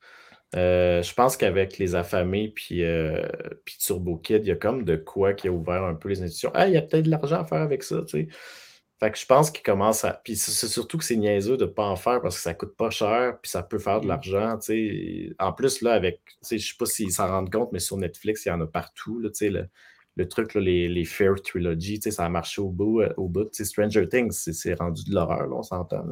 Euh, 0.56 1.02
je 1.02 1.12
pense 1.14 1.36
qu'avec 1.36 1.78
les 1.78 1.94
affamés 1.94 2.48
puis, 2.48 2.84
euh, 2.84 3.26
puis 3.64 3.76
Turbo 3.78 4.16
Kid, 4.18 4.46
il 4.46 4.48
y 4.48 4.52
a 4.52 4.56
comme 4.56 4.84
de 4.84 4.96
quoi 4.96 5.34
qui 5.34 5.48
a 5.48 5.52
ouvert 5.52 5.84
un 5.84 5.94
peu 5.94 6.08
les 6.08 6.22
institutions. 6.22 6.52
Ah, 6.54 6.68
il 6.68 6.74
y 6.74 6.76
a 6.76 6.82
peut-être 6.82 7.04
de 7.06 7.10
l'argent 7.10 7.40
à 7.40 7.44
faire 7.44 7.60
avec 7.62 7.82
ça, 7.82 8.02
tu 8.02 8.28
sais. 8.28 8.28
Fait 9.00 9.10
que 9.10 9.18
je 9.18 9.26
pense 9.26 9.50
qu'il 9.50 9.62
commence 9.64 10.04
à. 10.04 10.20
Puis 10.24 10.36
c'est 10.36 10.68
surtout 10.68 10.98
que 10.98 11.04
c'est 11.04 11.16
niaiseux 11.16 11.56
de 11.56 11.64
ne 11.64 11.70
pas 11.70 11.84
en 11.84 11.96
faire 11.96 12.22
parce 12.22 12.36
que 12.36 12.42
ça 12.42 12.54
coûte 12.54 12.76
pas 12.76 12.90
cher, 12.90 13.38
puis 13.42 13.50
ça 13.50 13.62
peut 13.62 13.78
faire 13.78 14.00
de 14.00 14.06
l'argent, 14.08 14.56
tu 14.58 15.28
sais. 15.30 15.34
En 15.38 15.52
plus, 15.52 15.82
là, 15.82 15.92
avec. 15.94 16.20
Je 16.48 16.58
sais 16.58 16.74
pas 16.78 16.86
s'ils 16.86 17.12
s'en 17.12 17.26
rendent 17.28 17.52
compte, 17.52 17.72
mais 17.72 17.80
sur 17.80 17.96
Netflix, 17.96 18.46
il 18.46 18.50
y 18.50 18.52
en 18.52 18.60
a 18.60 18.66
partout, 18.66 19.18
là, 19.20 19.30
tu 19.30 19.36
sais. 19.36 19.50
Le, 19.50 19.68
le 20.16 20.28
truc, 20.28 20.54
là, 20.54 20.60
les, 20.60 20.88
les 20.88 21.04
Fair 21.04 21.34
Trilogy, 21.42 22.00
ça 22.00 22.24
a 22.24 22.28
marché 22.28 22.60
au 22.60 22.70
bout. 22.70 23.00
euh, 23.00 23.12
Au 23.16 23.28
bout. 23.28 23.48
Stranger 23.52 24.08
Things, 24.08 24.30
c'est- 24.32 24.74
rendu 24.74 25.02
de 25.04 25.14
l'horreur, 25.14 25.48
on 25.52 25.62
s'entend. 25.62 26.04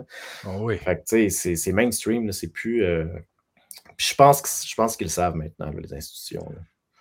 Ah 0.45 0.59
oui. 0.59 0.79
Fait 0.79 0.97
que, 0.97 1.03
tu 1.09 1.31
sais, 1.31 1.55
c'est- 1.57 1.73
mainstream, 1.73 2.33
c'est 2.33 2.49
plus. 2.53 2.83
euh, 2.85 3.07
je 3.99 4.15
pense 4.15 4.97
qu'ils 4.97 5.07
le 5.07 5.11
savent 5.11 5.37
maintenant, 5.37 5.67
là, 5.71 5.81
les 5.81 5.95
institutions. 5.95 6.45
là. 6.51 6.61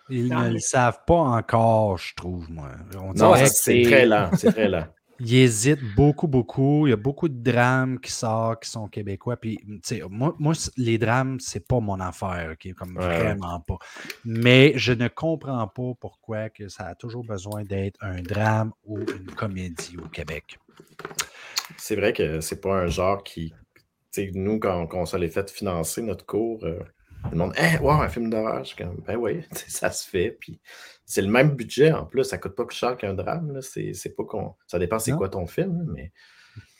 Ils 0.10 0.28
ne 0.28 0.50
le 0.54 0.60
savent 0.60 1.00
pas 1.08 1.14
encore, 1.16 1.98
je 1.98 2.14
trouve, 2.16 2.52
moi. 2.52 2.70
On 3.00 3.14
Non, 3.14 3.34
c'est 3.46 3.84
très 3.84 4.06
lent, 4.06 4.30
c'est 4.36 4.52
très 4.52 4.68
lent. 4.68 4.86
Ils 5.24 5.36
hésitent 5.36 5.84
beaucoup, 5.96 6.28
beaucoup. 6.28 6.88
Il 6.88 6.90
y 6.90 6.94
a 6.94 6.98
beaucoup 6.98 7.30
de 7.30 7.52
drames 7.52 8.00
qui 8.00 8.12
sortent, 8.12 8.64
qui 8.64 8.70
sont 8.70 8.88
québécois. 8.88 9.38
Puis, 9.38 9.58
tu 9.58 9.80
sais, 9.84 10.02
moi, 10.10 10.36
moi, 10.40 10.54
les 10.78 10.98
drames, 10.98 11.40
c'est 11.40 11.68
pas 11.68 11.80
mon 11.80 12.00
affaire? 12.00 12.56
Comme 12.76 12.98
Ouais, 12.98 13.20
vraiment 13.20 13.60
pas. 13.60 13.78
Mais 14.26 14.74
je 14.78 14.94
ne 14.94 15.08
comprends 15.08 15.68
pas 15.68 15.92
pourquoi 16.00 16.50
que 16.50 16.70
ça 16.70 16.88
a 16.88 16.96
toujours 16.96 17.24
besoin 17.24 17.64
d'être 17.64 17.98
un 18.02 18.22
drame 18.22 18.72
ou 18.84 19.00
une 19.00 19.32
comédie 19.36 19.98
au 20.04 20.08
Québec. 20.08 20.58
C'est 21.78 21.96
vrai 21.96 22.14
que 22.14 22.42
c'est 22.42 22.60
pas 22.60 22.74
un 22.74 22.88
genre 22.88 23.24
qui. 23.24 23.54
Tu 24.12 24.26
sais, 24.26 24.32
nous, 24.34 24.60
quand, 24.60 24.88
quand 24.88 25.02
on 25.02 25.06
se 25.06 25.18
l'est 25.18 25.30
fait 25.30 25.52
financer 25.52 26.02
notre 26.02 26.26
cours, 26.26 26.64
euh, 26.64 26.80
le 27.30 27.38
monde, 27.38 27.54
hey, 27.56 27.78
wow, 27.80 28.02
un 28.02 28.10
film 28.10 28.30
d'horreur. 28.30 28.64
Je 28.64 28.70
suis 28.70 28.78
comme, 28.78 28.98
ben 29.06 29.16
oui, 29.16 29.44
ça 29.68 29.92
se 29.92 30.08
fait. 30.08 30.38
Puis 30.40 30.60
c'est 31.06 31.22
le 31.22 31.30
même 31.30 31.52
budget 31.56 31.92
en 31.92 32.06
plus, 32.06 32.24
ça 32.24 32.38
coûte 32.38 32.56
pas 32.56 32.66
plus 32.66 32.78
cher 32.78 32.98
qu'un 32.98 33.14
drame. 33.14 33.52
là. 33.54 33.62
C'est 33.62 33.94
c'est 33.94 34.16
pas 34.16 34.24
qu'on. 34.24 34.56
Ça 34.68 34.80
dépend 34.80 35.00
c'est 35.00 35.12
quoi 35.12 35.30
ton 35.30 35.48
film, 35.48 35.92
mais. 35.94 36.12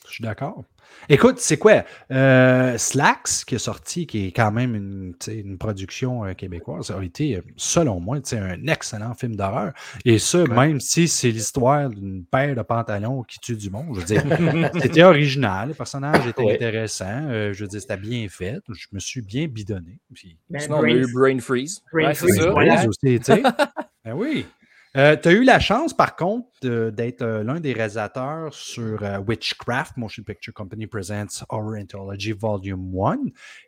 Je 0.08 0.14
suis 0.16 0.24
d'accord. 0.24 0.64
Écoute, 1.08 1.40
c'est 1.40 1.58
quoi? 1.58 1.86
Euh, 2.12 2.78
Slacks, 2.78 3.46
qui 3.48 3.56
est 3.56 3.60
sorti, 3.60 4.06
qui 4.06 4.28
est 4.28 4.32
quand 4.32 4.52
même 4.52 4.76
une, 4.76 5.58
production 5.58 6.26
euh, 6.26 6.34
québécoise, 6.34 6.92
a 6.92 7.02
été, 7.02 7.38
euh, 7.38 7.42
selon 7.56 8.00
moi, 8.02 8.18
un 8.34 8.68
excellent 8.68 9.14
film 9.14 9.36
d'horreur. 9.38 9.72
Et 10.04 10.20
ce, 10.20 10.38
même 10.38 10.82
si 10.82 11.08
c'est 11.08 11.32
l'histoire 11.32 11.90
d'une 11.90 12.26
paire 12.26 12.56
de 12.56 12.62
pantalons 12.62 13.24
qui 13.24 13.40
tue 13.40 13.56
du 13.56 13.70
monde. 13.70 13.96
Je 13.96 14.00
veux 14.02 14.06
dire, 14.06 14.72
c'était 14.82 15.04
original, 15.04 15.70
le 15.70 15.74
personnage 15.76 16.28
était 16.28 16.44
Ouais. 16.44 16.56
intéressant. 16.56 17.06
euh, 17.30 17.54
je 17.54 17.64
veux 17.64 17.70
dire, 17.70 17.80
c'était 17.82 17.98
bien 17.98 18.28
fait. 18.30 18.60
Je 18.70 18.88
me 18.92 19.00
suis 19.00 19.22
bien 19.22 19.48
bidonné. 19.48 19.98
Puis, 20.14 20.36
Ben, 20.50 20.60
Sinon, 20.60 20.76
on 20.76 20.80
a 20.80 20.82
Brain- 20.82 20.96
eu 20.96 21.14
Brain 21.14 21.40
Freeze. 21.40 21.82
Brain 21.94 22.08
Ouais, 22.08 22.14
Freeze, 22.16 22.36
ça. 22.38 22.50
voilà. 22.52 22.78
Freeze 22.78 22.90
aussi, 22.90 23.20
tu 23.20 23.24
sais. 23.26 23.44
Ben 24.04 24.14
oui. 24.16 24.46
Tu 24.94 25.00
as 25.00 25.32
eu 25.32 25.44
la 25.44 25.60
chance, 25.60 25.94
par 25.94 26.16
contre, 26.16 26.48
d'être 26.90 27.22
euh, 27.22 27.44
l'un 27.44 27.60
des 27.60 27.72
réalisateurs 27.72 28.54
sur 28.54 29.04
euh, 29.04 29.20
Witchcraft, 29.20 29.96
Motion 29.96 30.24
Picture 30.24 30.54
Company 30.54 30.86
Presents 30.86 31.46
Horror 31.50 31.76
Anthology 31.80 32.34
Volume 32.34 32.92
1. 33.02 33.18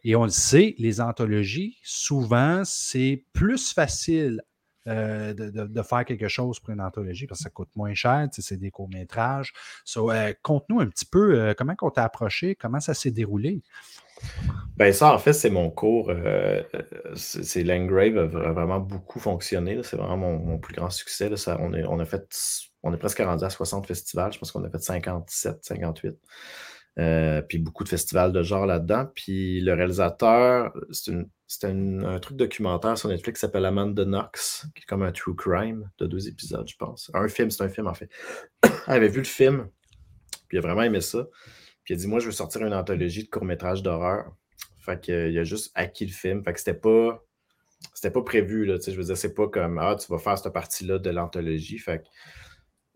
Et 0.03 0.15
on 0.15 0.25
le 0.25 0.29
sait, 0.29 0.75
les 0.79 0.99
anthologies, 0.99 1.77
souvent, 1.83 2.63
c'est 2.65 3.23
plus 3.31 3.73
facile 3.73 4.41
euh, 4.87 5.33
de, 5.33 5.81
faire 5.81 6.03
quelque 6.03 6.27
chose 6.27 6.59
pour 6.59 6.71
une 6.73 6.81
anthologie 6.81 7.25
parce 7.25 7.39
que 7.39 7.43
ça 7.43 7.49
coûte 7.49 7.69
moins 7.75 7.93
cher, 7.93 8.27
c'est 8.31 8.57
des 8.57 8.71
courts-métrages. 8.71 9.53
So, 9.85 10.11
euh, 10.11 10.33
Conte-nous 10.41 10.81
un 10.81 10.87
petit 10.87 11.05
peu 11.05 11.39
euh, 11.39 11.53
comment 11.57 11.73
on 11.81 11.89
t'a 11.89 12.03
approché, 12.03 12.55
comment 12.55 12.79
ça 12.79 12.93
s'est 12.93 13.11
déroulé? 13.11 13.61
Ben 14.77 14.91
ça, 14.93 15.13
en 15.13 15.17
fait, 15.19 15.33
c'est 15.33 15.49
mon 15.49 15.69
cours. 15.69 16.11
c'est 17.15 17.63
Landgrave 17.63 18.17
a 18.17 18.27
vra- 18.27 18.53
vraiment 18.53 18.79
beaucoup 18.79 19.19
fonctionné. 19.19 19.81
C'est 19.83 19.97
vraiment 19.97 20.17
mon, 20.17 20.57
plus 20.57 20.73
grand 20.75 20.89
succès. 20.89 21.29
on, 21.59 21.73
est, 21.73 21.83
a 21.83 22.05
fait, 22.05 22.27
on 22.83 22.93
est 22.93 22.97
presque 22.97 23.19
rendu 23.19 23.43
à 23.43 23.49
60 23.49 23.87
festivals. 23.87 24.33
Je 24.33 24.39
pense 24.39 24.51
qu'on 24.51 24.63
a 24.63 24.69
fait 24.69 24.81
57, 24.81 25.59
58. 25.61 26.17
Euh, 26.99 27.41
puis 27.41 27.57
beaucoup 27.57 27.83
de 27.83 27.89
festivals 27.89 28.31
de 28.31 28.43
genre 28.43 28.65
là-dedans. 28.65 29.07
Puis 29.15 29.61
le 29.61 29.73
réalisateur, 29.73 30.71
c'est 30.91 31.11
une- 31.11 31.27
c'est 31.59 31.67
un, 31.67 32.19
truc 32.19 32.37
documentaire 32.37 32.97
sur 32.97 33.09
Netflix 33.09 33.39
qui 33.39 33.41
s'appelle 33.41 33.65
Amanda 33.65 34.05
Knox, 34.05 34.65
qui 34.73 34.81
est 34.81 34.85
comme 34.85 35.03
un 35.03 35.11
true 35.11 35.35
crime 35.35 35.89
de 35.99 36.07
deux 36.07 36.27
épisodes, 36.27 36.67
je 36.67 36.75
pense. 36.75 37.11
Un 37.13 37.27
film, 37.27 37.51
c'est 37.51 37.63
un 37.63 37.69
film 37.69 37.87
en 37.87 37.93
fait. 37.93 38.09
Elle 38.87 38.93
avait 38.95 39.07
vu 39.07 39.19
le 39.19 39.25
film, 39.25 39.69
puis 40.47 40.57
il 40.57 40.57
a 40.57 40.61
vraiment 40.61 40.83
aimé 40.83 41.01
ça. 41.01 41.27
Puis 41.83 41.93
il 41.93 41.97
a 41.97 41.99
dit 41.99 42.07
Moi, 42.07 42.19
je 42.19 42.25
veux 42.25 42.31
sortir 42.31 42.65
une 42.65 42.73
anthologie 42.73 43.23
de 43.23 43.29
courts-métrages 43.29 43.83
d'horreur. 43.83 44.31
Fait 44.79 44.99
qu'il 44.99 45.37
a 45.37 45.43
juste 45.43 45.71
acquis 45.75 46.05
le 46.05 46.11
film. 46.11 46.43
Fait 46.43 46.53
que 46.53 46.59
c'était 46.59 46.73
pas. 46.73 47.23
C'était 47.93 48.11
pas 48.11 48.21
prévu, 48.21 48.65
là. 48.65 48.77
Je 48.85 48.91
veux 48.91 49.03
dire, 49.03 49.17
c'est 49.17 49.33
pas 49.33 49.47
comme 49.47 49.77
Ah, 49.77 49.95
tu 49.95 50.11
vas 50.11 50.17
faire 50.17 50.37
cette 50.37 50.53
partie-là 50.53 50.99
de 50.99 51.09
l'anthologie. 51.09 51.77
Fait 51.77 51.99
que 51.99 52.07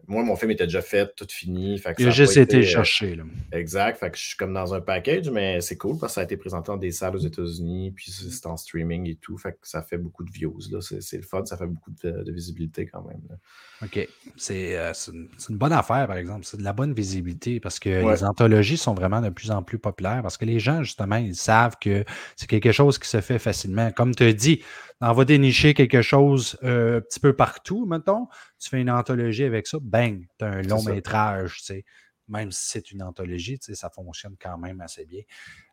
moi, 0.08 0.24
mon 0.24 0.36
film 0.36 0.52
était 0.52 0.66
déjà 0.66 0.82
fait, 0.82 1.14
tout 1.16 1.28
fini. 1.30 1.78
Fait 1.80 1.94
que 1.94 2.02
Il 2.02 2.08
a 2.08 2.12
juste 2.12 2.38
été 2.38 2.58
euh, 2.58 2.62
cherché. 2.64 3.16
Là. 3.16 3.24
Exact. 3.52 3.98
Fait 4.00 4.10
que 4.10 4.18
je 4.18 4.24
suis 4.24 4.38
comme 4.38 4.54
dans 4.54 4.74
un 4.74 4.80
package, 4.80 5.30
mais 5.30 5.60
c'est 5.60 5.76
cool 5.78 5.98
parce 6.00 6.14
que 6.14 6.16
ça 6.16 6.22
a 6.22 6.24
été 6.24 6.38
présenté 6.38 6.68
dans 6.68 6.78
des 6.78 6.92
salles 6.92 7.16
aux 7.16 7.20
États-Unis, 7.20 7.92
puis 7.92 8.12
c'est 8.12 8.46
en 8.46 8.56
streaming 8.56 9.10
et 9.10 9.16
tout. 9.16 9.38
Fait 9.38 9.52
que 9.54 9.58
ça 9.64 9.84
fait 9.84 9.98
beaucoup 9.98 10.24
de 10.24 10.32
views. 10.32 10.60
C'est 10.82 11.18
le 11.18 11.24
fun, 11.24 11.44
ça 11.46 11.58
fait 11.58 11.68
beaucoup 11.68 11.92
de, 12.04 12.24
de 12.24 12.32
visibilité 12.32 12.86
quand 12.86 13.04
même. 13.04 13.20
là. 13.30 13.36
OK. 13.84 14.08
C'est 14.38 14.78
euh, 14.78 14.92
c'est 14.94 15.12
une, 15.12 15.58
bonne 15.58 15.74
affaire, 15.74 16.08
par 16.08 16.18
exemple. 16.18 16.46
C'est 16.46 16.58
de 16.58 16.64
la 16.64 16.74
bonne 16.74 16.94
visibilité 16.94 17.60
parce 17.60 17.80
que 17.80 17.88
Ouais. 18.04 18.14
les 18.14 18.24
anthologies 18.24 18.78
sont 18.78 18.94
vraiment 18.94 19.22
de 19.22 19.30
plus 19.30 19.52
en 19.52 19.62
plus 19.64 19.80
populaires 19.80 20.22
parce 20.22 20.38
que 20.38 20.46
les 20.46 20.60
gens, 20.60 20.84
justement, 20.84 21.18
ils 21.18 21.36
savent 21.36 21.76
que 21.82 22.06
c'est 22.36 22.48
quelque 22.48 22.72
chose 22.72 22.98
qui 22.98 23.10
se 23.10 23.20
fait 23.22 23.40
facilement. 23.40 23.92
Comme 23.92 24.16
tu 24.16 24.24
as 24.24 24.34
dit, 24.34 24.62
on 25.02 25.14
va 25.14 25.26
dénicher 25.26 25.74
quelque 25.74 26.02
chose 26.02 26.58
euh, 26.64 26.98
un 26.98 27.02
petit 27.02 27.20
peu 27.20 27.34
partout, 27.34 27.86
mettons. 27.86 28.28
Tu 28.60 28.70
fais 28.70 28.82
une 28.82 28.90
anthologie 28.90 29.44
avec 29.44 29.68
ça, 29.68 29.78
bang, 29.82 30.26
tu 30.40 30.46
as 30.46 30.50
un 30.50 30.62
long 30.64 30.80
ça. 30.80 30.92
métrage, 30.92 31.58
tu 31.58 31.66
sais. 31.66 31.86
Même 32.30 32.52
si 32.52 32.68
c'est 32.68 32.92
une 32.92 33.04
anthologie, 33.04 33.58
tu 33.58 33.68
sais, 33.68 33.76
ça 33.76 33.90
fonctionne 33.90 34.36
quand 34.42 34.58
même 34.58 34.82
assez 34.82 35.06
bien. 35.06 35.22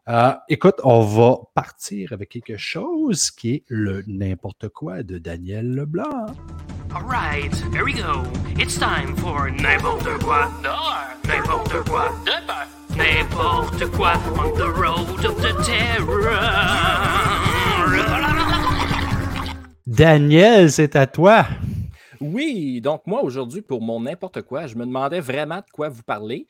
Euh, 0.09 0.35
écoute, 0.49 0.77
on 0.85 1.01
va 1.01 1.39
partir 1.53 2.13
avec 2.13 2.29
quelque 2.29 2.57
chose 2.57 3.33
qui 3.33 3.55
est 3.55 3.65
le 3.67 4.05
n'importe 4.07 4.69
quoi 4.69 5.03
de 5.03 5.19
Daniel 5.19 5.75
Leblanc. 5.75 6.27
All 6.95 7.03
right, 7.03 7.53
here 7.73 7.85
we 7.85 7.93
go. 7.95 8.23
It's 8.57 8.79
time 8.79 9.17
for 9.17 9.51
n'importe 9.51 10.23
quoi. 10.23 10.49
N'importe 11.27 11.89
quoi 11.89 12.13
de 12.25 12.47
peur. 12.47 12.69
N'importe 12.97 13.91
quoi 13.91 14.13
on 14.39 14.53
the 14.57 14.69
road 14.69 15.25
of 15.25 15.35
the 15.43 15.53
terror. 15.65 16.39
Daniel, 19.87 20.73
c'est 20.73 20.97
à 20.97 21.07
toi. 21.07 21.47
Oui, 22.18 22.81
donc 22.81 23.07
moi 23.07 23.23
aujourd'hui, 23.23 23.61
pour 23.61 23.83
mon 23.83 24.01
n'importe 24.01 24.40
quoi, 24.40 24.66
je 24.66 24.77
me 24.77 24.87
demandais 24.87 25.20
vraiment 25.20 25.59
de 25.59 25.70
quoi 25.70 25.90
vous 25.90 26.03
parler. 26.03 26.47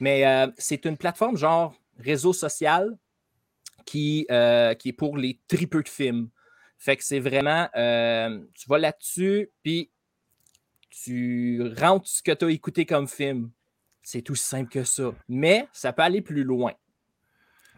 Mais 0.00 0.50
c'est 0.58 0.84
une 0.84 0.98
plateforme 0.98 1.38
genre 1.38 1.74
réseau 1.98 2.34
social 2.34 2.94
qui, 3.86 4.26
qui 4.78 4.88
est 4.88 4.96
pour 4.96 5.16
les 5.16 5.40
tripeux 5.48 5.82
de 5.82 5.88
films. 5.88 6.28
Fait 6.78 6.96
que 6.96 7.04
c'est 7.04 7.20
vraiment, 7.20 7.68
tu 7.74 8.68
vas 8.68 8.78
là-dessus, 8.78 9.50
puis 9.62 9.90
tu 10.90 11.62
rentres 11.78 12.08
ce 12.08 12.22
que 12.22 12.32
tu 12.32 12.44
as 12.44 12.50
écouté 12.50 12.86
comme 12.86 13.08
film. 13.08 13.50
C'est 14.02 14.22
tout 14.22 14.34
simple 14.34 14.70
que 14.70 14.84
ça. 14.84 15.14
Mais 15.28 15.68
ça 15.72 15.92
peut 15.92 16.02
aller 16.02 16.22
plus 16.22 16.44
loin. 16.44 16.72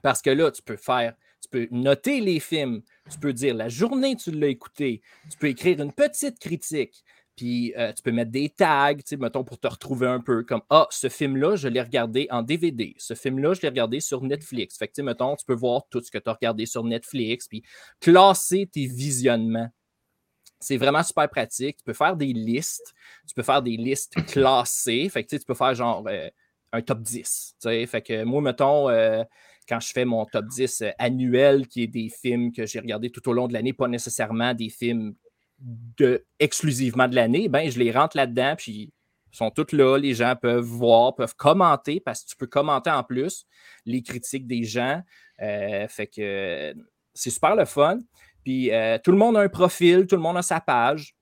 Parce 0.03 0.21
que 0.21 0.31
là, 0.31 0.51
tu 0.51 0.63
peux 0.63 0.77
faire, 0.77 1.15
tu 1.41 1.49
peux 1.49 1.69
noter 1.71 2.21
les 2.21 2.41
films, 2.41 2.83
tu 3.11 3.19
peux 3.19 3.33
dire 3.33 3.55
la 3.55 3.69
journée 3.69 4.17
tu 4.17 4.33
l'as 4.33 4.49
écouté, 4.49 5.01
tu 5.31 5.39
peux 5.39 5.49
écrire 5.49 5.81
une 5.81 5.93
petite 5.93 6.41
critique, 6.41 7.05
puis 7.37 7.73
euh, 7.77 7.93
tu 7.93 8.03
peux 8.03 8.13
mettre 8.13 8.31
des 8.31 8.51
tags, 8.51 8.95
tu 8.95 9.17
mettons, 9.17 9.45
pour 9.45 9.59
te 9.59 9.67
retrouver 9.67 10.07
un 10.07 10.21
peu, 10.21 10.43
comme 10.43 10.63
Ah, 10.71 10.87
ce 10.91 11.09
film-là, 11.09 11.57
je 11.57 11.69
l'ai 11.69 11.81
regardé 11.81 12.27
en 12.31 12.43
DVD. 12.43 12.95
Ce 12.99 13.15
film-là, 13.15 13.55
je 13.55 13.63
l'ai 13.63 13.69
regardé 13.69 14.01
sur 14.01 14.23
Netflix. 14.23 14.77
Fait 14.77 14.89
que, 14.89 14.93
tu 14.93 15.03
mettons, 15.03 15.37
tu 15.37 15.47
peux 15.47 15.55
voir 15.55 15.83
tout 15.89 16.03
ce 16.03 16.11
que 16.11 16.19
tu 16.19 16.29
as 16.29 16.35
regardé 16.35 16.67
sur 16.67 16.85
Netflix, 16.85 17.49
puis 17.49 17.63
classer 18.01 18.69
tes 18.71 18.87
visionnements. 18.87 19.71
C'est 20.63 20.77
vraiment 20.77 21.03
super 21.03 21.29
pratique. 21.29 21.79
Tu 21.79 21.85
peux 21.85 21.93
faire 21.93 22.17
des 22.17 22.33
listes. 22.33 22.95
Tu 23.27 23.35
peux 23.35 23.43
faire 23.43 23.63
des 23.63 23.77
listes 23.77 24.15
classées. 24.27 25.09
Fait 25.09 25.25
que, 25.25 25.37
tu 25.37 25.45
peux 25.45 25.55
faire 25.55 25.75
genre 25.75 26.05
euh, 26.09 26.29
un 26.73 26.81
top 26.83 27.01
10. 27.01 27.57
tu 27.61 27.69
sais. 27.69 27.87
Fait 27.87 28.01
que 28.01 28.23
moi, 28.25 28.41
mettons, 28.41 28.89
euh, 28.89 29.25
quand 29.69 29.81
je 29.81 29.93
fais 29.93 30.05
mon 30.05 30.25
top 30.25 30.47
10 30.47 30.83
euh, 30.83 30.91
annuel, 30.99 31.67
qui 31.67 31.83
est 31.83 31.89
des 31.89 32.09
films 32.09 32.53
que 32.53 32.65
j'ai 32.65 32.79
regardés 32.79 33.11
tout 33.11 33.29
au 33.29 33.33
long 33.33 33.49
de 33.49 33.53
l'année, 33.53 33.73
pas 33.73 33.89
nécessairement 33.89 34.55
des 34.55 34.69
films 34.69 35.15
de, 35.59 36.25
exclusivement 36.39 37.09
de 37.09 37.17
l'année, 37.17 37.49
ben, 37.49 37.71
je 37.71 37.79
les 37.79 37.91
rentre 37.91 38.17
là-dedans, 38.17 38.55
puis 38.57 38.93
ils 39.33 39.37
sont 39.37 39.51
tous 39.51 39.73
là. 39.73 39.97
Les 39.99 40.15
gens 40.15 40.35
peuvent 40.41 40.65
voir, 40.65 41.15
peuvent 41.17 41.35
commenter, 41.35 42.01
parce 42.01 42.23
que 42.23 42.31
tu 42.31 42.37
peux 42.37 42.47
commenter 42.47 42.91
en 42.91 43.03
plus 43.03 43.47
les 43.85 44.03
critiques 44.03 44.47
des 44.47 44.63
gens. 44.65 45.03
Fait 45.39 46.07
que 46.07 46.75
c'est 47.15 47.31
super 47.31 47.57
le 47.57 47.65
fun. 47.65 47.99
Puis 48.45 48.73
euh, 48.73 48.99
tout 49.03 49.13
le 49.13 49.19
monde 49.19 49.37
a 49.37 49.41
un 49.41 49.49
profil, 49.49 50.07
tout 50.07 50.17
le 50.17 50.23
monde 50.23 50.37
a 50.37 50.43
sa 50.43 50.61
page. 50.61 51.15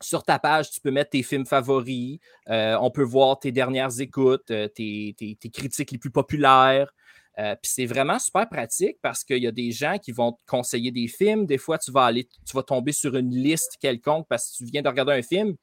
Sur 0.00 0.22
ta 0.22 0.38
page, 0.38 0.70
tu 0.70 0.80
peux 0.80 0.90
mettre 0.90 1.10
tes 1.10 1.22
films 1.22 1.46
favoris. 1.46 2.18
Euh, 2.48 2.76
on 2.80 2.90
peut 2.90 3.02
voir 3.02 3.38
tes 3.38 3.50
dernières 3.50 4.00
écoutes, 4.00 4.50
euh, 4.50 4.68
tes, 4.68 5.14
critiques 5.52 5.90
les 5.90 5.98
plus 5.98 6.10
populaires. 6.10 6.92
Puis 7.36 7.70
c'est 7.70 7.86
vraiment 7.86 8.18
super 8.18 8.48
pratique 8.48 8.96
parce 9.00 9.22
qu'il 9.22 9.38
y 9.38 9.46
a 9.46 9.52
des 9.52 9.70
gens 9.70 9.96
qui 9.98 10.10
vont 10.10 10.32
te 10.32 10.40
conseiller 10.44 10.90
des 10.90 11.06
films. 11.06 11.46
Des 11.46 11.58
fois, 11.58 11.78
tu 11.78 11.92
vas 11.92 12.06
aller, 12.06 12.28
tu 12.44 12.52
vas 12.52 12.64
tomber 12.64 12.90
sur 12.90 13.14
une 13.14 13.30
liste 13.30 13.76
quelconque 13.80 14.26
parce 14.28 14.50
que 14.50 14.56
tu 14.56 14.64
viens 14.64 14.82
de 14.82 14.88
regarder 14.88 15.12
un 15.12 15.22
film. 15.22 15.54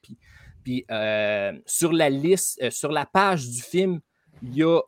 Puis, 0.62 0.86
sur 1.66 1.92
la 1.92 2.08
liste, 2.08 2.70
sur 2.70 2.90
la 2.90 3.04
page 3.04 3.46
du 3.50 3.60
film, 3.60 4.00
il 4.42 4.56
y 4.56 4.62
a 4.62 4.80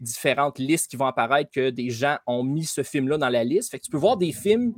différentes 0.00 0.58
listes 0.58 0.90
qui 0.90 0.96
vont 0.96 1.06
apparaître 1.06 1.52
que 1.52 1.70
des 1.70 1.90
gens 1.90 2.18
ont 2.26 2.42
mis 2.42 2.64
ce 2.64 2.82
film-là 2.82 3.16
dans 3.16 3.28
la 3.28 3.44
liste. 3.44 3.70
Fait 3.70 3.78
que 3.78 3.84
tu 3.84 3.90
peux 3.92 3.96
voir 3.96 4.16
des 4.16 4.32
films, 4.32 4.74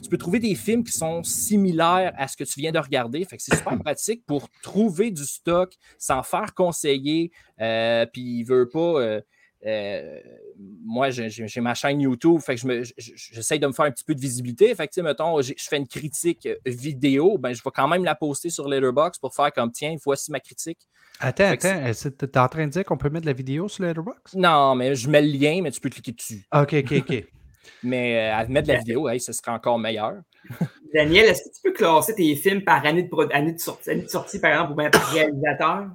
tu 0.00 0.08
peux 0.08 0.18
trouver 0.18 0.38
des 0.38 0.54
films 0.54 0.84
qui 0.84 0.92
sont 0.92 1.22
similaires 1.22 2.12
à 2.16 2.28
ce 2.28 2.36
que 2.36 2.44
tu 2.44 2.60
viens 2.60 2.72
de 2.72 2.78
regarder. 2.78 3.24
Fait 3.24 3.36
que 3.36 3.42
c'est 3.42 3.56
super 3.56 3.78
pratique 3.84 4.24
pour 4.26 4.48
trouver 4.62 5.10
du 5.10 5.24
stock 5.24 5.72
sans 5.98 6.22
faire 6.22 6.54
conseiller. 6.54 7.30
Euh, 7.60 8.06
puis 8.06 8.22
il 8.40 8.44
veut 8.44 8.68
pas. 8.68 8.78
euh, 9.00 9.20
euh, 9.66 10.18
moi, 10.58 11.10
j'ai 11.10 11.60
ma 11.60 11.74
chaîne 11.74 12.00
YouTube, 12.00 12.40
fait 12.40 12.54
que 12.54 12.60
je 12.62 12.66
me- 12.66 12.82
je- 12.82 12.92
je- 12.96 13.12
j'essaye 13.14 13.58
de 13.60 13.66
me 13.66 13.72
faire 13.72 13.84
un 13.84 13.90
petit 13.90 14.04
peu 14.04 14.14
de 14.14 14.20
visibilité. 14.20 14.74
Fait 14.74 14.88
que, 14.88 15.00
mettons, 15.02 15.40
je 15.42 15.52
fais 15.58 15.76
une 15.76 15.86
critique 15.86 16.48
vidéo, 16.64 17.36
ben, 17.36 17.52
je 17.52 17.62
vais 17.62 17.70
quand 17.74 17.86
même 17.86 18.02
la 18.04 18.14
poster 18.14 18.48
sur 18.48 18.66
Letterboxd 18.68 19.20
pour 19.20 19.34
faire 19.34 19.52
comme, 19.52 19.70
tiens, 19.70 19.94
voici 20.02 20.30
ma 20.32 20.40
critique. 20.40 20.78
Attends, 21.18 21.48
Fait 21.60 21.66
attends. 21.66 22.10
T'es 22.26 22.38
en 22.38 22.48
train 22.48 22.66
de 22.66 22.72
dire 22.72 22.84
qu'on 22.84 22.96
peut 22.96 23.10
mettre 23.10 23.26
de 23.26 23.30
la 23.30 23.34
vidéo 23.34 23.68
sur 23.68 23.84
Letterboxd? 23.84 24.34
Non, 24.36 24.74
mais 24.74 24.94
je 24.94 25.10
mets 25.10 25.20
le 25.20 25.28
lien, 25.38 25.60
mais 25.62 25.70
tu 25.70 25.80
peux 25.80 25.90
cliquer 25.90 26.12
dessus. 26.12 26.46
OK, 26.54 26.74
OK, 26.74 26.92
OK. 26.98 27.24
Mais 27.82 28.16
euh, 28.30 28.34
à 28.36 28.46
mettre 28.46 28.68
de 28.68 28.72
la 28.72 28.78
vidéo, 28.78 29.08
hey, 29.08 29.20
ce 29.20 29.32
serait 29.32 29.52
encore 29.52 29.78
meilleur. 29.78 30.14
Daniel, 30.94 31.26
est-ce 31.26 31.44
que 31.44 31.54
tu 31.54 31.62
peux 31.62 31.72
classer 31.72 32.14
tes 32.14 32.34
films 32.34 32.62
par 32.64 32.84
année 32.84 33.04
de, 33.04 33.34
année 33.34 33.52
de, 33.52 33.58
sortie, 33.58 33.90
année 33.90 34.02
de 34.02 34.08
sortie, 34.08 34.40
par 34.40 34.50
exemple, 34.52 34.72
ou 34.72 34.74
bien 34.76 34.90
par 34.90 35.06
réalisateur? 35.12 35.88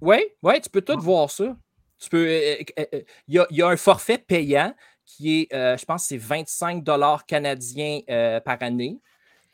Oui, 0.00 0.18
ouais, 0.42 0.60
tu 0.60 0.70
peux 0.70 0.82
tout 0.82 0.98
voir 1.00 1.30
ça. 1.30 1.56
Tu 1.98 2.10
peux. 2.10 2.26
euh, 2.26 2.56
euh, 2.78 2.84
euh, 2.94 3.00
Il 3.28 3.34
y, 3.34 3.38
a, 3.38 3.46
il 3.50 3.56
y 3.56 3.62
a 3.62 3.68
un 3.68 3.76
forfait 3.76 4.18
payant 4.18 4.74
qui 5.04 5.42
est, 5.42 5.54
euh, 5.54 5.76
je 5.76 5.84
pense, 5.84 6.04
c'est 6.04 6.16
25 6.18 6.84
canadiens 7.26 8.00
par 8.44 8.62
année. 8.62 9.00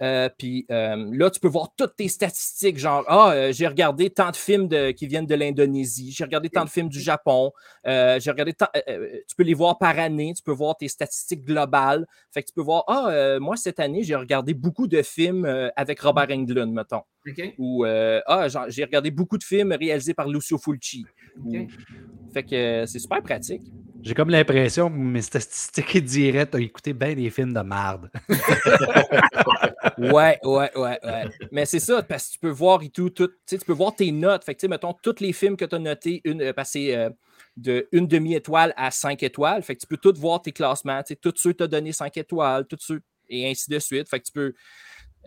Euh, 0.02 0.28
puis 0.36 0.66
euh, 0.70 1.08
là, 1.12 1.30
tu 1.30 1.38
peux 1.38 1.48
voir 1.48 1.68
toutes 1.76 1.96
tes 1.96 2.08
statistiques, 2.08 2.76
genre, 2.78 3.04
ah, 3.06 3.32
euh, 3.32 3.52
j'ai 3.52 3.66
regardé 3.66 4.10
tant 4.10 4.30
de 4.30 4.36
films 4.36 4.66
de- 4.66 4.90
qui 4.90 5.06
viennent 5.06 5.26
de 5.26 5.34
l'Indonésie, 5.34 6.10
j'ai 6.10 6.24
regardé 6.24 6.48
tant 6.48 6.64
de 6.64 6.70
films 6.70 6.88
du 6.88 7.00
Japon, 7.00 7.52
j'ai 7.84 8.30
regardé 8.30 8.52
tant, 8.52 8.66
tu 8.74 9.36
peux 9.36 9.44
les 9.44 9.54
voir 9.54 9.78
par 9.78 9.98
année, 9.98 10.32
tu 10.36 10.42
peux 10.42 10.52
voir 10.52 10.76
tes 10.76 10.88
statistiques 10.88 11.44
globales. 11.44 12.06
Fait 12.32 12.42
que 12.42 12.48
tu 12.48 12.52
peux 12.54 12.62
voir, 12.62 12.84
ah, 12.88 13.38
moi, 13.40 13.56
cette 13.56 13.78
année, 13.80 14.02
j'ai 14.02 14.16
regardé 14.16 14.54
beaucoup 14.54 14.86
de 14.88 15.02
films 15.02 15.44
avec 15.76 16.00
Robert 16.00 16.30
Englund, 16.30 16.72
mettons. 16.72 17.02
Ou, 17.58 17.84
euh, 17.84 18.20
ah, 18.26 18.48
j'ai 18.68 18.84
regardé 18.84 19.10
beaucoup 19.10 19.38
de 19.38 19.44
films 19.44 19.72
réalisés 19.72 20.14
par 20.14 20.28
Lucio 20.28 20.58
Fulci. 20.58 21.04
Ou-. 21.44 21.66
Fait 22.32 22.42
que 22.42 22.84
c'est 22.86 22.98
super 22.98 23.22
pratique. 23.22 23.62
J'ai 24.02 24.14
comme 24.14 24.30
l'impression 24.30 24.90
que 24.90 24.96
mes 24.96 25.22
statistiques 25.22 25.96
diraient 26.04 26.46
t'as 26.46 26.58
écouté 26.58 26.92
bien 26.92 27.14
des 27.14 27.30
films 27.30 27.54
de 27.54 27.60
merde. 27.60 28.10
Ouais, 29.98 30.38
ouais, 30.42 30.70
ouais, 30.76 30.98
ouais. 31.04 31.24
Mais 31.50 31.66
c'est 31.66 31.78
ça, 31.78 32.02
parce 32.02 32.28
que 32.28 32.32
tu 32.32 32.38
peux 32.38 32.50
voir 32.50 32.82
et 32.82 32.88
tout, 32.88 33.10
tout 33.10 33.30
tu 33.46 33.58
peux 33.58 33.72
voir 33.72 33.94
tes 33.94 34.10
notes. 34.10 34.44
Fait 34.44 34.54
que, 34.54 34.66
mettons, 34.66 34.94
tous 35.02 35.20
les 35.20 35.32
films 35.32 35.56
que 35.56 35.64
tu 35.64 35.74
as 35.74 35.78
notés, 35.78 36.20
une, 36.24 36.42
euh, 36.42 36.52
passer 36.52 36.94
euh, 36.94 37.10
de 37.56 37.88
une 37.92 38.06
demi-étoile 38.06 38.72
à 38.76 38.90
cinq 38.90 39.22
étoiles. 39.22 39.62
Fait 39.62 39.74
que 39.76 39.80
tu 39.80 39.86
peux 39.86 39.96
tout 39.96 40.14
voir 40.16 40.42
tes 40.42 40.52
classements. 40.52 41.02
Tous 41.20 41.32
ceux 41.36 41.52
que 41.52 41.58
tu 41.58 41.64
as 41.64 41.68
donné 41.68 41.92
cinq 41.92 42.16
étoiles, 42.16 42.66
tous 42.66 42.78
ceux, 42.80 43.02
et 43.28 43.48
ainsi 43.48 43.70
de 43.70 43.78
suite. 43.78 44.08
Fait 44.08 44.20
que 44.20 44.26
tu 44.26 44.32
peux. 44.32 44.54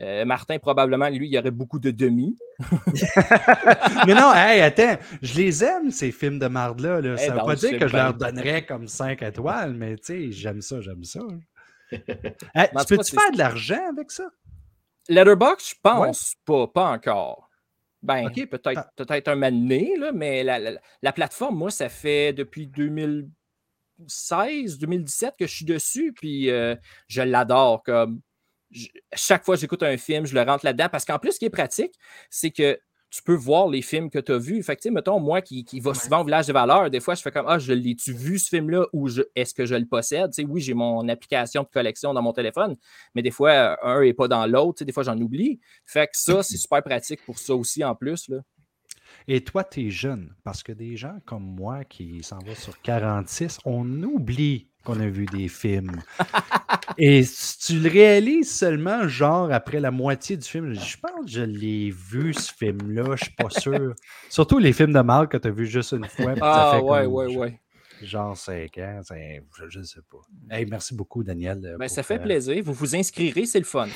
Euh, 0.02 0.26
Martin, 0.26 0.60
probablement, 0.60 1.10
lui, 1.10 1.28
il 1.28 1.34
y 1.34 1.38
aurait 1.40 1.52
beaucoup 1.52 1.80
de 1.80 1.92
demi. 1.92 2.38
Mais 4.08 4.14
non, 4.14 4.34
hey, 4.34 4.62
attends, 4.62 4.98
je 5.22 5.34
les 5.36 5.64
aime, 5.64 5.92
ces 5.92 6.12
films 6.12 6.40
de 6.40 6.48
marde-là. 6.48 7.02
là. 7.02 7.16
Eh 7.18 7.26
Ça 7.26 7.32
veut 7.34 7.40
non, 7.40 7.46
pas 7.46 7.56
dire 7.56 7.80
que 7.80 7.88
je 7.88 7.96
leur 7.96 8.14
donnerais 8.14 8.66
comme 8.66 8.88
5 8.88 9.22
étoiles, 9.22 9.74
mais 9.74 9.96
tu 9.98 10.04
sais, 10.06 10.32
j'aime 10.32 10.62
ça, 10.62 10.82
j'aime 10.82 11.04
ça. 11.04 11.20
Hey, 12.56 12.68
tu 12.88 12.98
peux-tu 12.98 13.16
faire 13.16 13.32
de 13.32 13.38
l'argent 13.38 13.90
avec 13.90 14.12
ça? 14.12 14.26
Letterboxd, 15.08 15.70
je 15.70 15.76
pense 15.82 16.34
pas, 16.44 16.68
pas 16.68 16.90
encore. 16.92 17.50
Ben, 18.02 18.26
Ok, 18.28 18.48
peut-être 18.50 18.90
peut-être 18.96 19.28
un 19.30 19.38
donné, 19.38 19.96
là, 19.98 20.12
mais 20.12 20.44
la, 20.44 20.60
la- 20.60 20.80
la 21.02 21.14
plateforme, 21.14 21.58
moi, 21.58 21.72
ça 21.72 21.90
fait 21.90 22.34
depuis 22.34 22.68
2016, 22.68 24.78
2017 24.80 25.36
que 25.40 25.48
je 25.48 25.56
suis 25.56 25.66
dessus, 25.66 26.12
puis 26.14 26.50
euh, 26.50 26.76
je 27.08 27.22
l'adore. 27.22 27.84
Comme 27.84 28.20
je- 28.76 28.88
chaque 29.16 29.44
fois 29.46 29.56
que 29.56 29.62
j'écoute 29.62 29.84
un 29.84 29.98
film, 29.98 30.26
je 30.26 30.34
le 30.36 30.42
rentre 30.42 30.66
là-dedans. 30.66 30.88
Parce 30.92 31.06
qu'en 31.06 31.18
plus, 31.20 31.32
ce 31.34 31.40
qui 31.40 31.46
est 31.46 31.50
pratique, 31.50 31.94
c'est 32.30 32.52
que 32.52 32.80
tu 33.12 33.24
peux 33.24 33.36
voir 33.36 33.70
les 33.70 33.82
films 33.82 34.10
que 34.10 34.20
tu 34.20 34.34
as 34.34 34.38
vus. 34.38 34.62
Fait 34.62 34.76
que, 34.76 34.82
tu 34.82 34.90
sais, 34.90 34.94
mettons, 34.94 35.20
moi 35.22 35.42
qui, 35.42 35.64
qui 35.64 35.80
va 35.80 35.94
souvent 35.94 36.20
au 36.22 36.26
village 36.26 36.48
des 36.48 36.52
valeurs, 36.54 36.90
des 36.90 37.00
fois, 37.00 37.16
je 37.16 37.22
fais 37.22 37.32
comme 37.32 37.46
Ah, 37.48 37.58
je 37.60 37.72
l'ai-tu 37.72 38.12
vu 38.12 38.38
ce 38.38 38.50
film-là 38.50 38.86
ou 38.92 39.08
je- 39.08 39.22
est-ce 39.36 39.54
que 39.54 39.66
je 39.66 39.76
le 39.76 39.86
possède? 39.86 40.32
Oui, 40.50 40.60
j'ai 40.60 40.74
mon 40.74 41.08
application 41.08 41.64
de 41.64 41.68
collection 41.70 42.14
dans 42.14 42.22
mon 42.22 42.34
téléphone, 42.34 42.76
mais 43.14 43.22
des 43.22 43.32
fois, 43.32 43.78
un 43.88 44.02
n'est 44.02 44.14
pas 44.14 44.28
dans 44.28 44.46
l'autre. 44.46 44.84
Des 44.84 44.92
fois, 44.92 45.04
j'en 45.04 45.18
oublie. 45.22 45.62
Fait 45.86 46.08
que 46.08 46.18
ça, 46.18 46.44
c'est 46.44 46.58
super 46.58 46.84
pratique 46.84 47.24
pour 47.26 47.40
ça 47.40 47.56
aussi 47.56 47.84
en 47.86 47.96
plus. 47.96 48.28
Là. 48.28 48.40
Et 49.30 49.42
toi, 49.44 49.64
tu 49.64 49.88
es 49.88 49.90
jeune, 49.92 50.34
parce 50.44 50.62
que 50.62 50.74
des 50.74 50.98
gens 50.98 51.18
comme 51.26 51.44
moi 51.44 51.86
qui 51.86 52.22
s'en 52.22 52.40
vont 52.40 52.56
sur 52.56 52.82
46, 52.82 53.60
on 53.64 53.88
oublie 54.04 54.68
qu'on 54.86 55.00
a 55.02 55.08
vu 55.08 55.26
des 55.26 55.50
films. 55.50 56.02
Et 56.98 57.24
si 57.24 57.58
tu 57.60 57.80
le 57.80 57.90
réalises 57.90 58.52
seulement, 58.56 59.08
genre, 59.08 59.52
après 59.52 59.80
la 59.82 59.92
moitié 59.92 60.38
du 60.38 60.48
film, 60.48 60.74
je 60.74 60.98
pense 60.98 61.26
que 61.26 61.32
je 61.32 61.42
l'ai 61.42 61.92
vu, 61.92 62.34
ce 62.34 62.54
film-là, 62.54 63.16
je 63.18 63.24
suis 63.26 63.34
pas 63.34 63.50
sûr. 63.50 63.94
Surtout 64.30 64.60
les 64.60 64.72
films 64.72 64.94
de 64.94 65.02
mal 65.02 65.28
que 65.28 65.36
tu 65.38 65.48
as 65.48 65.52
vu 65.52 65.66
juste 65.66 65.92
une 65.92 66.08
fois. 66.08 66.32
puis 66.34 66.40
ça 66.42 66.48
Ah, 66.48 66.72
fait 66.72 66.82
ouais, 66.82 67.04
comme 67.04 67.14
ouais, 67.14 67.38
ouais. 67.38 67.60
Genre 68.02 68.38
5 68.38 68.78
ans, 68.78 69.02
je, 69.10 69.70
je 69.70 69.82
sais 69.82 70.00
pas. 70.10 70.56
Hey, 70.56 70.66
merci 70.66 70.96
beaucoup, 70.96 71.24
Daniel. 71.24 71.62
euh, 71.66 71.78
Ben, 71.78 71.88
ça 71.88 72.04
fait 72.04 72.20
plaisir. 72.20 72.62
Vous 72.64 72.74
vous 72.74 72.96
inscrirez, 72.96 73.46
c'est 73.46 73.60
le 73.60 73.66
fun. 73.66 73.88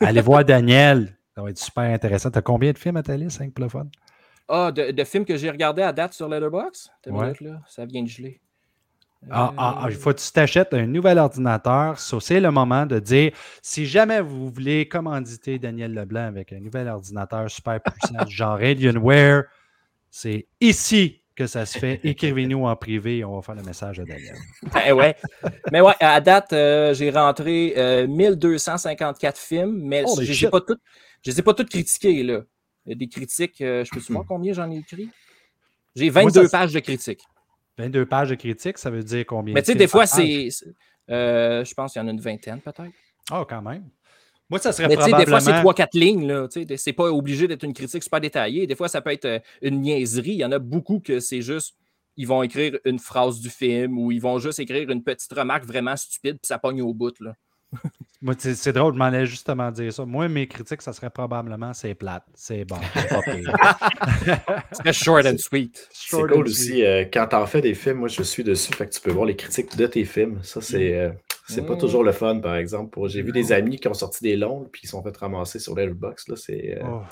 Allez 0.00 0.20
voir 0.20 0.44
Daniel. 0.44 1.16
Ça 1.34 1.42
va 1.42 1.50
être 1.50 1.58
super 1.58 1.84
intéressant. 1.84 2.30
Tu 2.30 2.38
as 2.38 2.42
combien 2.42 2.72
de 2.72 2.78
films 2.78 2.96
à 2.96 3.02
ta 3.02 3.16
liste, 3.16 3.40
hein, 3.40 3.48
pour 3.54 3.64
le 3.64 3.68
fun? 3.70 3.86
Ah, 4.48 4.72
de, 4.72 4.90
de 4.92 5.04
films 5.04 5.24
que 5.24 5.36
j'ai 5.36 5.50
regardés 5.50 5.82
à 5.82 5.92
date 5.92 6.12
sur 6.14 6.28
Letterboxd? 6.28 6.90
T'as 7.02 7.10
une 7.10 7.16
Ouais. 7.16 7.24
minute, 7.26 7.40
là? 7.40 7.60
Ça 7.68 7.84
vient 7.84 8.02
de 8.02 8.08
geler. 8.08 8.40
Ah, 9.30 9.52
ah, 9.56 9.78
ah, 9.80 9.86
Euh, 9.86 9.90
il 9.90 9.96
faut 9.96 10.12
que 10.12 10.20
tu 10.20 10.30
t'achètes 10.30 10.72
un 10.74 10.86
nouvel 10.86 11.18
ordinateur. 11.18 11.98
So, 11.98 12.20
c'est 12.20 12.40
le 12.40 12.50
moment 12.50 12.86
de 12.86 12.98
dire 12.98 13.32
si 13.62 13.84
jamais 13.86 14.20
vous 14.20 14.48
voulez 14.50 14.86
commanditer 14.88 15.58
Daniel 15.58 15.92
Leblanc 15.92 16.26
avec 16.28 16.52
un 16.52 16.60
nouvel 16.60 16.88
ordinateur 16.88 17.50
super 17.50 17.80
puissant 17.82 18.24
du 18.24 18.34
genre 18.34 18.54
Alienware, 18.56 19.44
c'est 20.10 20.46
ici 20.60 21.20
que 21.34 21.46
ça 21.46 21.66
se 21.66 21.78
fait. 21.78 22.00
Écrivez-nous 22.04 22.64
en 22.66 22.74
privé 22.76 23.18
et 23.18 23.24
on 23.24 23.36
va 23.36 23.42
faire 23.42 23.54
le 23.54 23.62
message 23.62 24.00
à 24.00 24.04
Daniel. 24.04 24.36
Eh 24.86 24.92
ouais. 24.92 25.14
Mais 25.72 25.80
ouais, 25.80 25.94
à 26.00 26.20
date, 26.20 26.52
euh, 26.52 26.94
j'ai 26.94 27.10
rentré 27.10 27.74
euh, 27.76 28.06
1254 28.06 29.38
films, 29.38 29.80
mais 29.82 30.04
je 30.16 30.20
ne 30.20 30.26
les 30.26 31.38
ai 31.38 31.42
pas 31.42 31.54
toutes 31.54 31.68
critiquées, 31.70 32.22
là. 32.22 32.40
Des 32.86 33.08
critiques, 33.08 33.60
euh, 33.60 33.84
je 33.84 33.90
peux 33.90 34.00
savoir 34.00 34.24
combien 34.26 34.52
j'en 34.52 34.70
ai 34.70 34.78
écrit? 34.78 35.10
J'ai 35.94 36.08
22 36.08 36.46
ça- 36.48 36.58
pages 36.58 36.72
de 36.72 36.80
critiques. 36.80 37.22
22 37.78 38.06
pages 38.06 38.30
de 38.30 38.34
critiques, 38.34 38.78
ça 38.78 38.90
veut 38.90 39.02
dire 39.02 39.24
combien 39.26 39.54
Mais 39.54 39.62
tu 39.62 39.72
sais, 39.72 39.78
des 39.78 39.86
fois, 39.86 40.06
c'est. 40.06 40.48
euh, 41.10 41.64
je 41.64 41.74
pense 41.74 41.92
qu'il 41.92 42.02
y 42.02 42.04
en 42.04 42.08
a 42.08 42.10
une 42.10 42.20
vingtaine, 42.20 42.60
peut-être. 42.60 42.92
Ah, 43.30 43.44
quand 43.48 43.62
même. 43.62 43.84
Moi, 44.50 44.58
ça 44.58 44.72
serait 44.72 44.88
Mais 44.88 44.96
tu 44.96 45.02
sais, 45.02 45.12
des 45.12 45.26
fois, 45.26 45.40
c'est 45.40 45.52
probablement... 45.52 45.72
3-4 45.72 45.88
lignes. 45.98 46.26
Là, 46.26 46.48
tu 46.48 46.64
sais, 46.66 46.76
c'est 46.76 46.92
pas 46.92 47.12
obligé 47.12 47.46
d'être 47.46 47.64
une 47.64 47.74
critique 47.74 48.02
super 48.02 48.20
détaillée. 48.20 48.66
Des 48.66 48.74
fois, 48.74 48.88
ça 48.88 49.00
peut 49.00 49.12
être 49.12 49.26
euh, 49.26 49.38
une 49.62 49.82
niaiserie. 49.82 50.32
Il 50.32 50.38
y 50.38 50.44
en 50.44 50.52
a 50.52 50.58
beaucoup 50.58 51.00
que 51.00 51.20
c'est 51.20 51.42
juste. 51.42 51.76
Ils 52.16 52.26
vont 52.26 52.42
écrire 52.42 52.76
une 52.84 52.98
phrase 52.98 53.38
du 53.40 53.48
film 53.50 53.96
ou 53.98 54.10
ils 54.10 54.20
vont 54.20 54.38
juste 54.38 54.58
écrire 54.58 54.90
une 54.90 55.04
petite 55.04 55.32
remarque 55.32 55.64
vraiment 55.64 55.96
stupide 55.96 56.38
puis 56.42 56.48
ça 56.48 56.58
pogne 56.58 56.82
au 56.82 56.92
bout. 56.92 57.14
Là. 57.20 57.34
Moi, 58.20 58.34
c'est 58.36 58.54
c'est 58.56 58.72
drôle, 58.72 58.94
je 58.94 58.98
m'en 58.98 59.04
allais 59.04 59.26
justement 59.26 59.70
dire 59.70 59.92
ça. 59.92 60.04
Moi, 60.04 60.28
mes 60.28 60.48
critiques, 60.48 60.82
ça 60.82 60.92
serait 60.92 61.10
probablement 61.10 61.72
c'est 61.72 61.94
plate. 61.94 62.24
C'est 62.34 62.64
bon. 62.64 62.76
c'est 62.94 63.08
pas 63.08 63.22
pire. 63.22 63.52
C'est 64.72 64.92
short 64.92 65.24
and 65.26 65.38
sweet. 65.38 65.88
C'est 65.92 66.16
cool 66.16 66.42
aussi, 66.48 66.84
euh, 66.84 67.04
quand 67.12 67.26
t'en 67.28 67.46
fais 67.46 67.60
des 67.60 67.74
films, 67.74 67.98
moi 67.98 68.08
je 68.08 68.22
suis 68.22 68.42
dessus, 68.42 68.72
fait 68.72 68.86
que 68.88 68.94
tu 68.94 69.00
peux 69.00 69.12
voir 69.12 69.26
les 69.26 69.36
critiques 69.36 69.76
de 69.76 69.86
tes 69.86 70.04
films. 70.04 70.40
Ça, 70.42 70.60
c'est 70.60 70.98
euh, 70.98 71.10
C'est 71.46 71.64
pas 71.64 71.74
Mm. 71.74 71.78
toujours 71.78 72.02
le 72.04 72.12
fun, 72.12 72.40
par 72.40 72.56
exemple. 72.56 72.98
J'ai 73.08 73.22
vu 73.22 73.30
des 73.32 73.52
amis 73.52 73.78
qui 73.78 73.86
ont 73.88 73.94
sorti 73.94 74.22
des 74.24 74.36
longs 74.36 74.68
puis 74.72 74.82
ils 74.84 74.88
sont 74.88 75.02
fait 75.02 75.16
ramasser 75.16 75.58
sur 75.60 75.74
l'Airbox. 75.76 76.28
Là, 76.28 76.34
c'est. 76.36 76.78
euh, 76.82 76.84
Oh. 76.84 77.02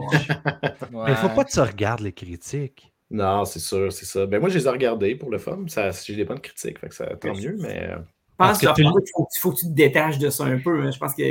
Ouais. 0.00 0.18
Mais 1.06 1.10
il 1.12 1.16
faut 1.16 1.28
pas 1.28 1.44
que 1.44 1.50
tu 1.52 1.60
regardes 1.60 2.00
les 2.00 2.12
critiques. 2.12 2.92
Non, 3.10 3.44
c'est 3.44 3.60
sûr, 3.60 3.92
c'est 3.92 4.04
ça. 4.06 4.26
Ben 4.26 4.40
moi, 4.40 4.48
je 4.48 4.58
les 4.58 4.66
ai 4.66 4.70
regardés 4.70 5.14
pour 5.14 5.30
le 5.30 5.38
fun. 5.38 5.58
Ça, 5.68 5.90
j'ai 5.92 6.16
des 6.16 6.24
bonnes 6.24 6.40
critiques, 6.40 6.78
fait 6.80 6.88
que 6.88 6.94
ça, 6.94 7.06
tant 7.20 7.34
mieux, 7.34 7.56
mais 7.60 7.88
euh, 7.90 7.98
pense 8.36 8.48
Parce 8.48 8.60
que 8.60 8.66
que 8.66 8.74
tu- 8.74 8.82
il 8.82 9.10
faut, 9.14 9.28
faut 9.40 9.50
que 9.52 9.56
tu 9.60 9.66
te 9.66 9.72
détaches 9.72 10.18
de 10.18 10.28
ça 10.30 10.44
un 10.44 10.58
peu. 10.58 10.82
hein. 10.82 10.90
Je 10.90 10.98
pense 10.98 11.14
qu'il 11.14 11.24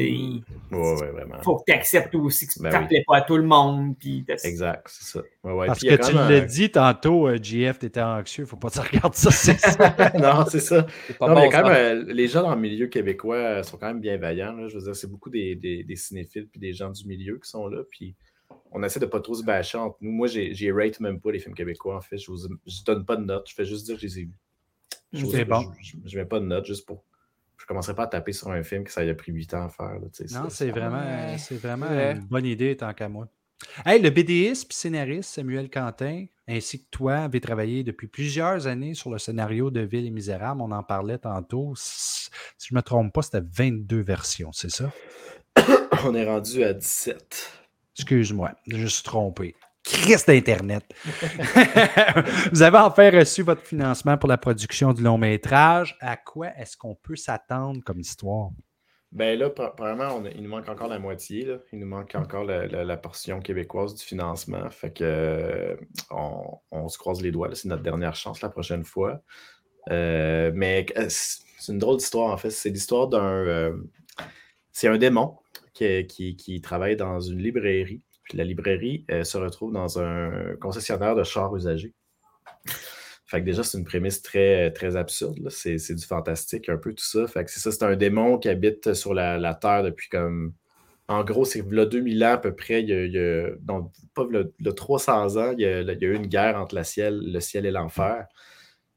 ouais, 0.72 0.78
ouais, 0.78 1.12
vraiment. 1.12 1.41
faut 1.43 1.58
que 1.58 1.64
tu 1.68 1.74
acceptes 1.74 2.14
aussi 2.16 2.47
que 2.47 2.53
Ben 2.62 2.72
ça 2.72 2.78
ne 2.80 2.84
oui. 2.84 2.88
plaît 2.89 3.03
pas 3.08 3.18
à 3.18 3.22
tout 3.22 3.38
le 3.38 3.43
monde. 3.43 3.95
Puis 3.99 4.26
Exact, 4.43 4.88
c'est 4.89 5.03
ça. 5.06 5.22
Ouais, 5.43 5.53
ouais. 5.53 5.68
Parce 5.68 5.82
il 5.84 5.89
que 5.97 6.03
tu 6.08 6.14
l'as 6.14 6.26
un- 6.28 6.41
dit 6.41 6.72
tantôt, 6.72 7.28
euh, 7.28 7.38
JF, 7.41 7.80
tu 7.80 7.86
étais 7.86 8.01
anxieux. 8.01 8.45
Faut 8.45 8.58
pas 8.58 8.70
que 8.70 8.74
tu 8.74 8.80
regardes 8.80 9.14
ça, 9.16 9.32
c'est 9.32 9.60
ça. 9.60 9.76
non, 10.20 10.45
c'est 10.49 10.60
ça. 10.60 10.86
Non, 11.22 11.30
mais 11.30 11.36
bon, 11.36 11.49
quand 11.51 11.64
ça. 11.66 11.70
même, 11.70 12.08
euh, 12.10 12.14
les 12.14 12.28
gens 12.28 12.41
dans 12.41 12.56
le 12.56 12.62
milieu 12.62 12.88
québécois 12.88 13.36
euh, 13.36 13.64
sont 13.64 13.78
quand 13.78 13.88
même 13.88 13.99
bienveillants. 14.01 14.53
là. 14.53 14.68
Je 14.68 14.76
veux 14.78 14.84
dire, 14.84 14.95
c'est 14.95 15.10
beaucoup 15.10 15.30
des, 15.30 15.56
des, 15.56 15.84
des 15.84 15.95
cinéphiles 15.95 16.47
puis 16.47 16.60
des 16.60 16.74
gens 16.74 16.89
du 16.89 17.06
milieu 17.08 17.39
qui 17.43 17.49
sont 17.49 17.68
là. 17.68 17.82
Puis 17.89 18.16
on 18.72 18.84
essaie 18.84 18.99
de 18.99 19.06
pas 19.06 19.20
trop 19.22 19.36
se 19.36 19.43
bâcher 19.43 19.78
entre 19.78 19.97
nous. 20.01 20.12
Moi, 20.12 20.28
j'ai 20.28 20.53
j'ai 20.53 20.72
rate 20.72 20.99
même 20.99 21.20
pas 21.20 21.32
les 21.32 21.39
films 21.39 21.56
québécois. 21.56 21.95
En 21.97 22.01
fait, 22.01 22.18
je 22.18 22.32
ne 22.32 22.86
donne 22.86 23.06
pas 23.06 23.16
de 23.16 23.24
notes. 23.26 23.47
Je 23.49 23.53
fais 23.56 23.66
juste 23.66 23.86
dire 23.86 23.95
que 23.95 24.01
je 24.01 24.08
les 24.08 24.20
ai 24.20 24.24
vus. 24.24 24.34
Je 25.14 25.26
C'est 25.26 25.45
bon. 25.45 25.64
Je, 25.82 25.95
je 26.06 26.18
mets 26.18 26.26
pas 26.26 26.39
de 26.39 26.45
notes 26.45 26.66
juste 26.66 26.86
pour. 26.86 27.03
Je 27.58 27.66
commencerai 27.66 27.95
pas 27.95 28.03
à 28.03 28.08
taper 28.08 28.34
sur 28.34 28.49
un 28.51 28.62
film 28.64 28.84
que 28.84 28.91
ça 28.91 29.01
a 29.01 29.14
pris 29.14 29.32
8 29.32 29.53
ans 29.53 29.66
à 29.66 29.70
faire. 29.70 29.93
là, 29.93 29.99
Non, 30.01 30.10
ça, 30.10 30.49
c'est 30.49 30.70
vraiment, 30.72 30.97
Ouais. 30.99 31.38
c'est 31.38 31.56
vraiment 31.58 31.88
Ouais. 31.88 32.12
une 32.14 32.26
bonne 32.26 32.45
idée 32.45 32.76
tant 32.76 32.93
qu'à 32.93 33.08
moi. 33.10 33.28
Hey, 33.86 34.01
le 34.01 34.10
BDiste 34.10 34.68
puis 34.68 34.76
scénariste 34.78 35.34
Samuel 35.34 35.70
Quentin, 35.70 36.26
ainsi 36.47 36.84
que 36.84 36.89
toi, 36.91 37.16
avez 37.20 37.39
travaillé 37.39 37.84
depuis 37.84 38.08
plusieurs 38.08 38.68
années 38.68 38.93
sur 38.93 39.10
le 39.10 39.18
scénario 39.18 39.72
de 39.72 39.80
Ville 39.80 40.06
et 40.06 40.10
Misérable. 40.12 40.62
On 40.62 40.72
en 40.72 40.84
parlait 40.84 41.18
tantôt. 41.18 41.74
Si 41.78 42.30
si 42.58 42.68
je 42.70 42.74
ne 42.74 42.80
me 42.80 42.82
trompe 42.84 43.14
pas, 43.14 43.22
c'était 43.22 43.41
22 43.41 44.01
versions, 44.01 44.51
c'est 44.51 44.70
ça? 44.70 44.91
On 46.06 46.14
est 46.14 46.26
rendu 46.26 46.64
à 46.64 46.74
17. 46.74 47.51
Excuse-moi, 47.97 48.51
je 48.68 48.76
me 48.78 48.88
suis 48.88 49.03
trompé. 49.03 49.56
Christ 49.86 50.28
d'Internet. 50.28 50.84
Vous 52.52 52.62
avez 52.64 52.78
enfin 52.80 53.12
reçu 53.12 53.44
votre 53.44 53.62
financement 53.62 54.18
pour 54.18 54.28
la 54.28 54.38
production 54.38 54.94
du 54.94 55.04
long 55.04 55.18
métrage. 55.18 55.96
À 56.02 56.18
quoi 56.18 56.48
est-ce 56.58 56.76
qu'on 56.76 56.96
peut 56.96 57.16
s'attendre 57.16 57.82
comme 57.86 58.00
histoire? 58.00 58.50
Ben 59.12 59.38
là, 59.40 59.50
pre- 59.50 59.76
premièrement, 59.76 60.24
il 60.36 60.42
nous 60.42 60.50
manque 60.50 60.68
encore 60.68 60.88
la 60.88 60.98
moitié. 60.98 61.48
Il 61.72 61.80
nous 61.80 61.88
manque 61.88 62.16
encore 62.16 62.44
la, 62.44 62.98
portion 62.98 63.40
québécoise 63.40 63.94
du 63.94 64.04
financement. 64.04 64.70
Fait 64.72 64.92
que 64.92 65.04
euh, 65.04 65.76
on, 66.72 66.90
se 66.90 66.98
croise 66.98 67.22
les 67.22 67.32
doigts. 67.32 67.50
C'est 67.54 67.70
notre 67.70 67.84
dernière 67.84 68.16
chance 68.16 68.42
la 68.42 68.50
prochaine 68.50 68.84
fois. 68.84 69.22
Euh, 69.92 70.52
mais 70.56 70.88
euh, 70.98 71.06
c'est 71.10 71.72
une 71.72 71.78
drôle 71.80 71.98
d'histoire, 71.98 72.32
en 72.32 72.38
fait. 72.38 72.50
C'est 72.50 72.72
l'histoire 72.72 73.08
d'un. 73.08 73.78
c'est 74.72 74.88
un 74.88 74.98
démon 74.98 75.38
qui 75.74 76.62
travaille 76.62 76.96
dans 76.96 77.20
une 77.22 77.42
librairie. 77.42 78.02
Puis 78.26 78.38
la 78.38 78.43
librairie 78.43 79.05
euh, 79.11 79.23
se 79.23 79.38
retrouve 79.38 79.71
dans 79.71 79.99
un 79.99 80.55
concessionnaire 80.59 81.15
de 81.15 81.23
chars 81.23 81.55
usagés. 81.55 81.93
Fait 83.28 83.39
que 83.39 83.45
déjà, 83.45 83.63
c'est 83.63 83.78
une 83.78 83.86
prémisse 83.86 84.21
très, 84.21 84.71
très 84.71 84.95
absurde. 84.95 85.49
C'est, 85.49 85.93
du 85.93 86.05
fantastique, 86.05 86.69
un 86.69 86.78
peu 86.78 86.93
tout 86.93 87.03
ça. 87.03 87.26
Fait 87.28 87.43
que 87.43 87.51
c'est 87.51 87.59
ça, 87.59 87.71
c'est 87.71 87.84
un 87.84 87.95
démon 87.95 88.38
qui 88.38 88.49
habite 88.49 88.93
sur 88.93 89.13
la, 89.13 89.38
la 89.38 89.55
Terre 89.55 89.84
depuis 89.84 90.09
comme. 90.09 90.53
En 91.07 91.23
gros, 91.23 91.45
c'est 91.45 91.63
là 91.71 91.86
2000 91.86 92.23
ans 92.23 92.34
à 92.34 92.38
peu 92.38 92.55
près. 92.55 92.82
Il 92.82 92.89
y 92.89 93.17
a, 93.19 93.49
non, 93.67 93.91
pas 94.15 94.26
le, 94.30 94.53
300 94.73 95.38
ans, 95.38 95.53
il 95.57 95.61
y, 95.61 95.65
a, 95.65 95.82
eu 95.82 96.15
une 96.15 96.28
guerre 96.28 96.57
entre 96.59 96.84
ciel, 96.84 97.19
le 97.32 97.39
ciel 97.39 97.65
et 97.65 97.71
l'enfer. 97.71 98.28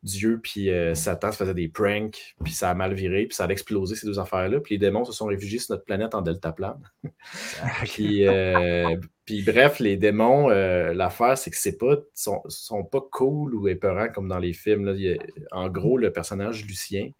Dieu 0.02 0.40
puis 0.42 0.70
euh, 0.70 0.94
Satan 0.94 1.32
se 1.32 1.38
faisaient 1.38 1.54
des 1.54 1.68
pranks, 1.68 2.34
puis 2.44 2.52
ça 2.52 2.70
a 2.70 2.74
mal 2.74 2.94
viré, 2.94 3.26
puis 3.26 3.34
ça 3.34 3.44
a 3.44 3.48
explosé 3.48 3.96
ces 3.96 4.06
deux 4.06 4.18
affaires-là. 4.18 4.60
Puis 4.60 4.74
les 4.74 4.78
démons 4.78 5.04
se 5.04 5.12
sont 5.12 5.26
réfugiés 5.26 5.58
sur 5.58 5.74
notre 5.74 5.84
planète 5.84 6.14
en 6.14 6.22
deltaplane. 6.22 6.82
Puis, 7.84 8.26
euh, 8.26 8.96
puis 9.24 9.42
bref, 9.42 9.80
les 9.80 9.96
démons, 9.96 10.50
euh, 10.50 10.94
l'affaire, 10.94 11.36
c'est 11.36 11.50
que 11.50 11.56
c'est 11.56 11.76
pas, 11.76 11.96
sont, 12.14 12.42
sont 12.48 12.84
pas 12.84 13.00
cool 13.10 13.54
ou 13.54 13.68
épeurants 13.68 14.08
comme 14.08 14.28
dans 14.28 14.38
les 14.38 14.52
films. 14.52 14.84
là. 14.84 14.92
Il 14.92 15.18
en 15.50 15.68
gros, 15.68 15.98
le 15.98 16.12
personnage 16.12 16.64
Lucien, 16.64 17.10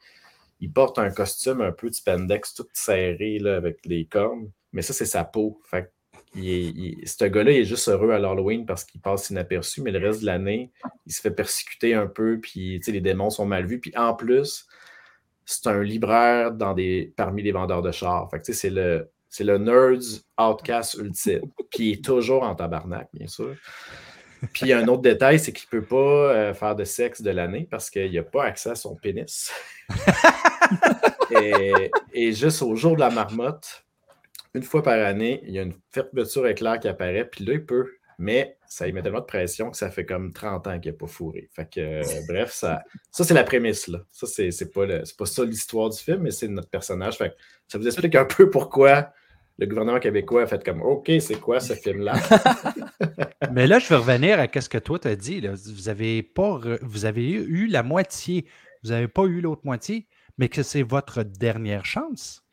il 0.61 0.73
porte 0.73 0.99
un 0.99 1.11
costume 1.11 1.61
un 1.61 1.73
peu 1.73 1.91
de 1.91 1.95
spandex 1.95 2.55
tout 2.55 2.67
serré 2.73 3.39
là, 3.39 3.57
avec 3.57 3.85
les 3.85 4.07
cornes, 4.07 4.51
mais 4.73 4.83
ça, 4.83 4.93
c'est 4.93 5.07
sa 5.07 5.25
peau. 5.25 5.61
Fait 5.65 5.93
il 6.39 7.09
ce 7.09 7.25
gars-là, 7.25 7.53
est 7.53 7.65
juste 7.65 7.89
heureux 7.89 8.11
à 8.11 8.19
l'Halloween 8.19 8.67
parce 8.67 8.85
qu'il 8.85 9.01
passe 9.01 9.31
inaperçu, 9.31 9.83
mais 9.83 9.91
le 9.91 9.99
reste 9.99 10.21
de 10.21 10.27
l'année, 10.27 10.71
il 11.07 11.13
se 11.13 11.21
fait 11.21 11.31
persécuter 11.31 11.95
un 11.95 12.07
peu, 12.07 12.39
puis 12.41 12.81
les 12.87 13.01
démons 13.01 13.31
sont 13.31 13.47
mal 13.47 13.67
vus. 13.67 13.81
Puis 13.81 13.93
en 13.97 14.15
plus, 14.15 14.67
c'est 15.45 15.67
un 15.67 15.83
libraire 15.83 16.53
dans 16.53 16.75
des, 16.75 17.13
parmi 17.17 17.43
les 17.43 17.53
vendeurs 17.53 17.83
de 17.83 17.91
chars. 17.91 18.29
C'est 18.43 18.71
le, 18.71 19.11
c'est 19.29 19.45
le 19.45 19.59
nerds 19.59 20.23
outcast 20.39 20.95
ultime. 20.95 21.51
Puis 21.71 21.85
il 21.85 21.93
est 21.95 22.05
toujours 22.05 22.43
en 22.43 22.55
tabarnak, 22.55 23.09
bien 23.13 23.27
sûr. 23.27 23.55
Puis 24.53 24.73
un 24.73 24.87
autre 24.89 25.03
détail, 25.03 25.41
c'est 25.41 25.53
qu'il 25.53 25.67
ne 25.73 25.81
peut 25.81 25.87
pas 25.87 25.97
euh, 25.97 26.55
faire 26.55 26.77
de 26.77 26.85
sexe 26.85 27.23
de 27.23 27.31
l'année 27.31 27.67
parce 27.71 27.91
qu'il 27.91 28.13
n'a 28.13 28.23
pas 28.23 28.45
accès 28.45 28.71
à 28.71 28.75
son 28.75 28.95
pénis. 28.95 29.51
et 32.13 32.33
juste 32.33 32.63
au 32.63 32.77
jour 32.77 32.95
de 32.95 33.01
la 33.01 33.11
marmotte, 33.11 33.88
une 34.55 34.63
fois 34.63 34.83
par 34.83 34.99
année, 35.05 35.41
il 35.45 35.53
y 35.53 35.59
a 35.59 35.63
une 35.63 35.75
fermeture 35.93 36.47
éclair 36.47 36.79
qui 36.81 36.89
apparaît, 36.89 37.25
puis 37.25 37.45
là, 37.45 37.53
il 37.55 37.65
peut. 37.65 37.87
Mais 38.21 38.57
ça 38.67 38.85
lui 38.85 38.93
met 38.93 39.01
tellement 39.03 39.21
de 39.21 39.25
pression 39.25 39.71
que 39.71 39.77
ça 39.77 39.91
fait 39.93 40.05
comme 40.05 40.33
30 40.33 40.67
ans 40.67 40.81
qu'il 40.81 40.91
n'a 40.91 40.99
pas 40.99 41.07
fourré. 41.07 41.49
Fait 41.55 41.71
que, 41.73 41.79
euh, 41.81 42.03
bref, 42.29 42.51
ça, 42.53 42.83
ça 43.13 43.23
c'est 43.23 43.33
la 43.35 43.45
prémisse. 43.45 43.87
Là. 43.87 44.01
Ça, 44.11 44.27
c'est 44.27 44.51
c'est 44.51 44.73
pas, 44.73 44.87
le- 44.87 45.05
c'est 45.05 45.17
pas 45.17 45.25
ça 45.27 45.45
l'histoire 45.45 45.89
du 45.91 45.99
film, 45.99 46.23
mais 46.23 46.33
c'est 46.33 46.49
notre 46.49 46.69
personnage. 46.69 47.17
Fait 47.17 47.31
que 47.31 47.35
ça 47.69 47.79
vous 47.79 47.87
explique 47.87 48.17
un 48.17 48.25
peu 48.25 48.51
pourquoi 48.51 49.13
le 49.59 49.67
gouvernement 49.67 50.01
québécois 50.01 50.43
a 50.43 50.47
fait 50.49 50.65
comme 50.65 50.83
OK, 50.83 51.11
c'est 51.21 51.39
quoi 51.41 51.61
ce 51.61 51.75
film-là? 51.75 52.15
Mais 53.53 53.67
là, 53.67 53.79
je 53.79 53.89
veux 53.89 53.97
revenir 53.97 54.39
à 54.41 54.61
ce 54.61 54.69
que 54.69 54.79
toi 54.79 54.99
t'as 54.99 55.17
dit. 55.17 55.41
là. 55.41 55.53
Vous 55.55 55.89
avez 55.89 56.23
pas 56.23 56.59
re- 56.59 56.79
vous 56.83 57.05
avez 57.05 57.31
eu 57.31 57.67
la 57.67 57.83
moitié. 57.83 58.47
Vous 58.83 58.91
n'avez 58.91 59.09
pas 59.09 59.25
eu 59.25 59.41
l'autre 59.41 59.63
moitié, 59.65 60.07
mais 60.39 60.49
que 60.49 60.63
c'est 60.63 60.83
votre 60.83 61.23
dernière 61.23 61.85
chance. 61.85 62.45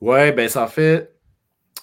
Ouais, 0.00 0.32
ben 0.32 0.48
ça 0.48 0.64
en 0.64 0.68
fait. 0.68 1.15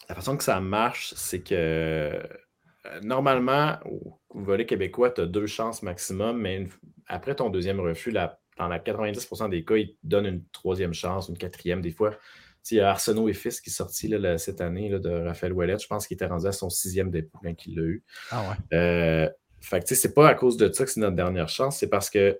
La 0.09 0.15
façon 0.15 0.37
que 0.37 0.43
ça 0.43 0.59
marche, 0.59 1.13
c'est 1.15 1.41
que 1.41 1.53
euh, 1.55 2.99
normalement, 3.01 3.77
au, 3.85 4.19
volet 4.33 4.65
québécois, 4.65 5.11
tu 5.11 5.21
as 5.21 5.25
deux 5.25 5.47
chances 5.47 5.83
maximum, 5.83 6.37
mais 6.39 6.57
une- 6.57 6.69
après 7.07 7.35
ton 7.35 7.49
deuxième 7.49 7.79
refus, 7.79 8.11
la- 8.11 8.39
dans 8.57 8.67
la 8.67 8.79
90% 8.79 9.49
des 9.49 9.63
cas, 9.63 9.75
ils 9.75 9.89
te 9.93 9.97
donnent 10.03 10.25
une 10.25 10.43
troisième 10.51 10.93
chance, 10.93 11.29
une 11.29 11.37
quatrième 11.37 11.81
des 11.81 11.91
fois. 11.91 12.15
Il 12.71 12.77
y 12.77 12.79
a 12.81 12.91
Arsenault 12.91 13.27
et 13.27 13.33
Fils 13.33 13.59
qui 13.61 13.69
est 13.69 13.73
sorti 13.73 14.07
là, 14.07 14.17
là, 14.17 14.37
cette 14.37 14.61
année 14.61 14.89
là, 14.89 14.99
de 14.99 15.09
Raphaël 15.09 15.53
Ouellet. 15.53 15.77
Je 15.79 15.87
pense 15.87 16.07
qu'il 16.07 16.15
était 16.15 16.25
rendu 16.27 16.45
à 16.47 16.51
son 16.51 16.69
sixième 16.69 17.09
dépôt 17.09 17.37
quand 17.41 17.65
il 17.65 17.75
l'a 17.75 17.83
eu. 17.83 18.03
Ah 18.31 18.41
ouais. 18.49 18.77
Euh, 18.77 19.29
fait 19.59 19.79
que 19.79 19.85
tu 19.85 19.95
sais, 19.95 20.01
c'est 20.01 20.13
pas 20.13 20.27
à 20.29 20.35
cause 20.35 20.57
de 20.57 20.71
ça 20.71 20.85
que 20.85 20.91
c'est 20.91 20.99
notre 20.99 21.15
dernière 21.15 21.49
chance, 21.49 21.77
c'est 21.77 21.89
parce 21.89 22.09
que, 22.09 22.39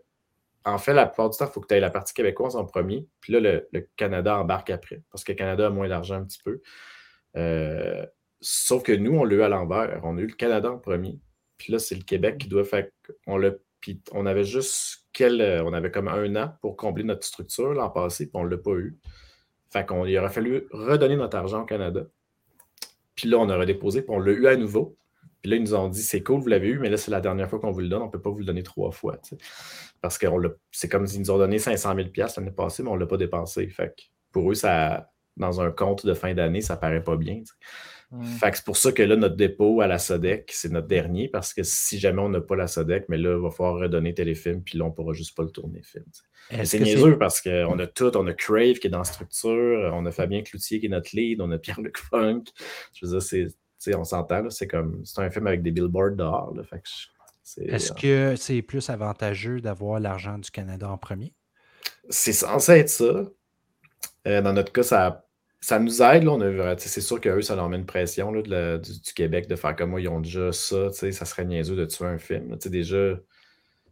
en 0.66 0.78
fait, 0.78 0.94
la 0.94 1.06
plupart 1.08 1.30
du 1.30 1.38
temps, 1.38 1.48
il 1.48 1.52
faut 1.52 1.60
que 1.62 1.68
tu 1.68 1.74
aies 1.76 1.80
la 1.80 1.90
partie 1.90 2.14
québécoise 2.14 2.56
en 2.56 2.66
premier, 2.66 3.06
puis 3.22 3.34
là, 3.34 3.40
le, 3.42 3.68
le 3.74 3.88
Canada 3.98 4.38
embarque 4.38 4.70
après, 4.70 5.02
parce 5.12 5.24
que 5.24 5.32
le 5.34 5.38
Canada 5.38 5.68
a 5.68 5.70
moins 5.70 5.90
d'argent 5.90 6.16
un 6.16 6.24
petit 6.24 6.40
peu. 6.44 6.62
Euh, 7.36 8.06
sauf 8.42 8.84
que 8.84 8.92
nous, 8.92 9.16
on 9.18 9.24
l'a 9.24 9.36
eu 9.36 9.42
à 9.42 9.50
l'envers. 9.50 10.00
On 10.04 10.18
a 10.18 10.22
eu 10.22 10.28
le 10.28 10.36
Canada 10.36 10.72
en 10.72 10.78
premier, 10.78 11.20
puis 11.58 11.72
là, 11.72 11.80
c'est 11.80 11.96
le 11.96 12.04
Québec 12.04 12.38
qui 12.38 12.48
doit 12.48 12.64
faire. 12.64 12.88
On, 13.28 13.38
l'a, 13.38 13.52
puis 13.80 14.02
on 14.12 14.26
avait 14.26 14.44
juste 14.44 15.08
quel, 15.14 15.42
euh, 15.42 15.64
on 15.64 15.74
avait 15.74 15.92
comme 15.92 16.08
un 16.08 16.36
an 16.36 16.54
pour 16.62 16.76
combler 16.76 17.04
notre 17.04 17.26
structure 17.26 17.74
l'an 17.74 17.90
passé, 17.90 18.26
puis 18.28 18.36
on 18.36 18.46
ne 18.46 18.50
l'a 18.50 18.58
pas 18.58 18.74
eu. 18.74 18.98
Fait 19.72 19.86
qu'on 19.86 20.02
aurait 20.02 20.30
fallu 20.30 20.68
redonner 20.72 21.16
notre 21.16 21.38
argent 21.38 21.64
au 21.64 21.66
Canada. 21.66 22.06
Puis 23.16 23.30
là, 23.30 23.38
on 23.38 23.50
a 23.50 23.58
redéposé, 23.58 24.02
puis 24.02 24.12
on 24.14 24.20
l'a 24.20 24.32
eu 24.32 24.48
à 24.48 24.56
nouveau. 24.56 24.98
Puis 25.42 25.50
là, 25.52 25.58
ils 25.58 25.64
nous 25.64 25.76
ont 25.76 25.90
dit 25.90 26.02
c'est 26.02 26.24
cool, 26.24 26.40
vous 26.40 26.48
l'avez 26.48 26.70
eu, 26.70 26.80
mais 26.80 26.90
là, 26.90 26.96
c'est 26.96 27.12
la 27.12 27.20
dernière 27.20 27.50
fois 27.50 27.60
qu'on 27.60 27.72
vous 27.72 27.82
le 27.82 27.90
donne. 27.90 28.02
On 28.02 28.06
ne 28.06 28.12
peut 28.12 28.22
pas 28.22 28.30
vous 28.30 28.40
le 28.40 28.46
donner 28.46 28.64
trois 28.64 28.92
fois. 28.92 29.20
Parce 30.02 30.18
que 30.18 30.26
c'est 30.72 30.90
comme 30.90 31.06
s'ils 31.06 31.20
nous 31.20 31.32
ont 31.32 31.38
donné 31.38 31.60
500 31.60 31.96
000 31.96 32.10
l'année 32.16 32.52
passée, 32.52 32.82
mais 32.82 32.90
on 32.90 32.96
ne 32.96 33.02
l'a 33.02 33.08
pas 33.08 33.18
dépensé. 33.18 33.68
Fait 33.68 33.90
que 33.90 34.04
pour 34.32 34.50
eux, 34.50 34.56
ça, 34.56 35.12
dans 35.38 35.62
un 35.62 35.72
compte 35.72 36.06
de 36.06 36.14
fin 36.14 36.34
d'année, 36.34 36.62
ça 36.62 36.78
paraît 36.78 37.04
pas 37.04 37.18
bien. 37.18 37.42
Fait 38.40 38.52
que 38.52 38.58
c'est 38.58 38.66
pour 38.66 38.78
ça 38.78 38.92
que 38.92 39.02
là, 39.02 39.16
notre 39.16 39.36
dépôt 39.36 39.82
à 39.82 39.88
la 39.88 39.98
SODEC, 39.98 40.52
c'est 40.54 40.72
notre 40.72 40.86
dernier, 40.88 41.30
parce 41.30 41.52
que 41.52 41.64
si 41.64 41.98
jamais 41.98 42.22
on 42.22 42.30
n'a 42.30 42.42
pas 42.42 42.56
la 42.56 42.68
SODEC, 42.68 43.06
mais 43.10 43.18
là, 43.18 43.36
il 43.36 43.42
va 43.42 43.50
falloir 43.50 43.76
redonner 43.82 44.14
téléfilm, 44.14 44.62
puis 44.62 44.78
là, 44.78 44.86
on 44.86 44.90
ne 44.90 44.94
pourra 44.94 45.14
juste 45.14 45.36
pas 45.36 45.42
le 45.42 45.50
tourner 45.50 45.82
film. 45.82 46.06
C'est 46.64 46.78
niaiseux 46.84 47.18
parce 47.18 47.42
qu'on 47.42 47.80
a 47.80 47.88
tout, 47.88 48.16
on 48.16 48.28
a 48.28 48.34
Crave 48.34 48.74
qui 48.74 48.86
est 48.86 48.92
dans 48.92 49.00
la 49.00 49.04
structure, 49.04 49.92
on 49.96 50.06
a 50.06 50.12
Fabien 50.12 50.44
Cloutier 50.44 50.80
qui 50.80 50.86
est 50.86 50.90
notre 50.90 51.10
lead, 51.16 51.42
on 51.42 51.50
a 51.50 51.58
Pierre-Luc 51.58 51.98
Funk. 51.98 52.44
Je 52.94 53.08
veux 53.08 53.18
dire, 53.18 53.50
c'est, 53.80 53.96
on 53.96 54.04
s'entend, 54.04 54.48
c'est 54.52 54.68
comme 54.68 55.04
c'est 55.06 55.22
un 55.22 55.32
film 55.32 55.48
avec 55.48 55.64
des 55.64 55.72
billboards 55.72 56.16
dehors. 56.16 56.54
Là, 56.56 56.64
fait 56.64 56.78
que 56.78 56.88
je- 56.88 57.08
c'est, 57.42 57.66
Est-ce 57.66 57.94
que 57.94 58.36
c'est 58.38 58.62
plus 58.62 58.92
avantageux 58.92 59.60
d'avoir 59.60 60.00
l'argent 60.00 60.38
du 60.38 60.52
Canada 60.52 60.88
en 60.88 60.98
premier? 61.00 61.34
c'est 62.10 62.32
censé 62.34 62.74
être 62.74 62.90
ça. 62.90 63.24
Euh, 64.28 64.42
dans 64.42 64.54
notre 64.54 64.72
cas, 64.72 64.84
ça, 64.84 65.26
ça 65.60 65.80
nous 65.80 66.02
aide. 66.02 66.28
Sais, 66.80 66.90
c'est 66.90 67.02
sûr 67.02 67.20
qu'eux, 67.22 67.42
ça 67.42 67.56
leur 67.56 67.70
met 67.70 67.78
une 67.78 67.86
pression 67.86 68.32
là, 68.32 68.78
du, 68.78 69.14
Québec 69.16 69.48
de 69.48 69.56
faire 69.56 69.76
comme 69.76 69.92
moi, 69.92 70.02
ils 70.02 70.10
ont 70.10 70.20
déjà 70.20 70.52
ça. 70.52 70.92
Ça 70.92 71.26
serait 71.26 71.46
niaiseux 71.46 71.76
de 71.76 71.86
tuer 71.86 72.06
un 72.06 72.18
film. 72.18 72.52
là, 72.52 72.58
déjà. 72.66 73.18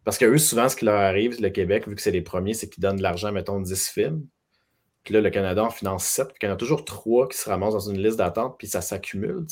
Parce 0.03 0.17
que 0.17 0.25
eux, 0.25 0.37
souvent, 0.37 0.67
ce 0.67 0.75
qui 0.75 0.85
leur 0.85 0.99
arrive, 0.99 1.39
le 1.41 1.49
Québec, 1.49 1.87
vu 1.87 1.95
que 1.95 2.01
c'est 2.01 2.11
les 2.11 2.21
premiers, 2.21 2.53
c'est 2.53 2.69
qu'ils 2.69 2.81
donnent 2.81 2.97
de 2.97 3.03
l'argent, 3.03 3.31
mettons, 3.31 3.59
10 3.61 3.89
films. 3.89 4.25
Puis 5.03 5.13
là, 5.13 5.21
le 5.21 5.29
Canada 5.29 5.63
en 5.63 5.69
finance 5.69 6.05
7, 6.05 6.27
puis 6.27 6.37
il 6.43 6.45
y 6.47 6.49
en 6.49 6.53
a 6.53 6.57
toujours 6.57 6.85
trois 6.85 7.27
qui 7.27 7.37
se 7.37 7.49
ramassent 7.49 7.73
dans 7.73 7.89
une 7.91 8.01
liste 8.01 8.17
d'attente, 8.17 8.55
puis 8.57 8.67
ça 8.67 8.81
s'accumule. 8.81 9.45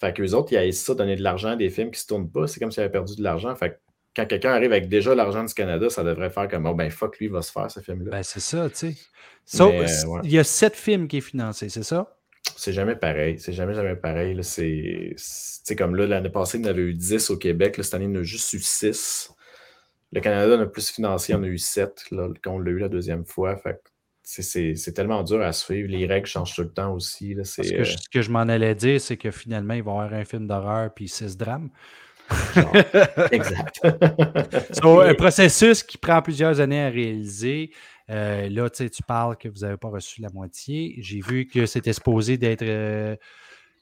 Fait 0.00 0.12
qu'eux 0.14 0.32
autres, 0.34 0.52
ils 0.52 0.56
aillent 0.56 0.72
ça, 0.72 0.94
donner 0.94 1.16
de 1.16 1.22
l'argent 1.22 1.50
à 1.50 1.56
des 1.56 1.70
films 1.70 1.90
qui 1.90 2.00
se 2.00 2.06
tournent 2.06 2.30
pas. 2.30 2.46
C'est 2.46 2.60
comme 2.60 2.70
s'ils 2.70 2.82
avaient 2.82 2.92
perdu 2.92 3.16
de 3.16 3.22
l'argent. 3.22 3.54
Fait 3.56 3.80
quand 4.18 4.26
quelqu'un 4.26 4.50
arrive 4.50 4.72
avec 4.72 4.88
déjà 4.88 5.14
l'argent 5.14 5.44
du 5.44 5.54
Canada, 5.54 5.88
ça 5.88 6.02
devrait 6.02 6.30
faire 6.30 6.48
comme, 6.48 6.66
oh 6.66 6.74
ben 6.74 6.90
fuck, 6.90 7.18
lui, 7.18 7.26
il 7.26 7.32
va 7.32 7.40
se 7.40 7.52
faire 7.52 7.70
ce 7.70 7.78
film-là. 7.78 8.10
Ben, 8.10 8.22
c'est 8.24 8.40
ça, 8.40 8.68
tu 8.68 8.76
sais. 8.76 8.94
So, 9.44 9.70
Mais, 9.70 9.82
euh, 9.82 10.06
ouais. 10.08 10.20
Il 10.24 10.32
y 10.32 10.38
a 10.38 10.44
sept 10.44 10.74
films 10.74 11.06
qui 11.06 11.18
est 11.18 11.22
financé, 11.22 11.68
c'est 11.68 11.84
ça? 11.84 12.16
C'est 12.56 12.72
jamais 12.72 12.96
pareil. 12.96 13.38
C'est 13.38 13.52
jamais, 13.52 13.74
jamais 13.74 13.94
pareil. 13.94 14.36
C'est 14.42 15.76
comme 15.76 15.94
là, 15.94 16.06
l'année 16.06 16.30
passée, 16.30 16.58
il 16.58 16.64
y 16.64 16.66
en 16.66 16.70
avait 16.70 16.82
eu 16.82 16.94
10 16.94 17.30
au 17.30 17.36
Québec. 17.36 17.76
Là, 17.76 17.84
cette 17.84 17.94
année, 17.94 18.06
il 18.06 18.14
y 18.14 18.16
en 18.16 18.20
a 18.20 18.22
juste 18.24 18.52
eu 18.54 18.58
6. 18.58 19.30
Le 20.12 20.20
Canada 20.20 20.56
en 20.56 20.60
a 20.60 20.66
plus 20.66 20.90
financé, 20.90 21.32
il 21.32 21.36
y 21.36 21.38
en 21.38 21.42
a 21.44 21.46
eu 21.46 21.58
7 21.58 22.06
là, 22.10 22.28
quand 22.42 22.52
on 22.54 22.58
l'a 22.58 22.70
eu 22.72 22.78
la 22.78 22.88
deuxième 22.88 23.24
fois. 23.24 23.56
Fait 23.56 23.80
c'est- 24.22 24.92
tellement 24.94 25.22
dur 25.22 25.40
à 25.42 25.52
suivre. 25.52 25.88
Les 25.88 26.06
règles 26.06 26.26
changent 26.26 26.54
tout 26.54 26.62
le 26.62 26.72
temps 26.72 26.92
aussi. 26.92 27.30
Là. 27.34 27.42
Parce 27.42 27.50
C'est, 27.50 27.62
que 27.74 27.80
euh, 27.80 27.84
je- 27.84 27.96
ce 27.96 28.08
que 28.10 28.22
je 28.22 28.30
m'en 28.30 28.40
allais 28.40 28.74
dire, 28.74 29.00
c'est 29.00 29.16
que 29.16 29.30
finalement, 29.30 29.74
il 29.74 29.82
va 29.82 29.92
y 29.92 29.94
avoir 29.94 30.12
un 30.12 30.24
film 30.24 30.46
d'horreur 30.46 30.92
puis 30.92 31.08
six 31.08 31.36
drames. 31.36 31.70
genre, 32.54 32.76
exact. 33.32 33.80
So, 34.80 35.00
un 35.00 35.14
processus 35.14 35.82
qui 35.82 35.98
prend 35.98 36.22
plusieurs 36.22 36.60
années 36.60 36.82
à 36.82 36.88
réaliser. 36.88 37.70
Euh, 38.10 38.48
là, 38.48 38.70
tu 38.70 38.84
sais, 38.84 38.90
tu 38.90 39.02
parles 39.02 39.36
que 39.36 39.48
vous 39.48 39.60
n'avez 39.60 39.76
pas 39.76 39.88
reçu 39.88 40.20
la 40.20 40.30
moitié. 40.30 40.96
J'ai 40.98 41.20
vu 41.20 41.46
que 41.46 41.66
c'était 41.66 41.92
supposé 41.92 42.38
d'être 42.38 42.62
euh, 42.62 43.16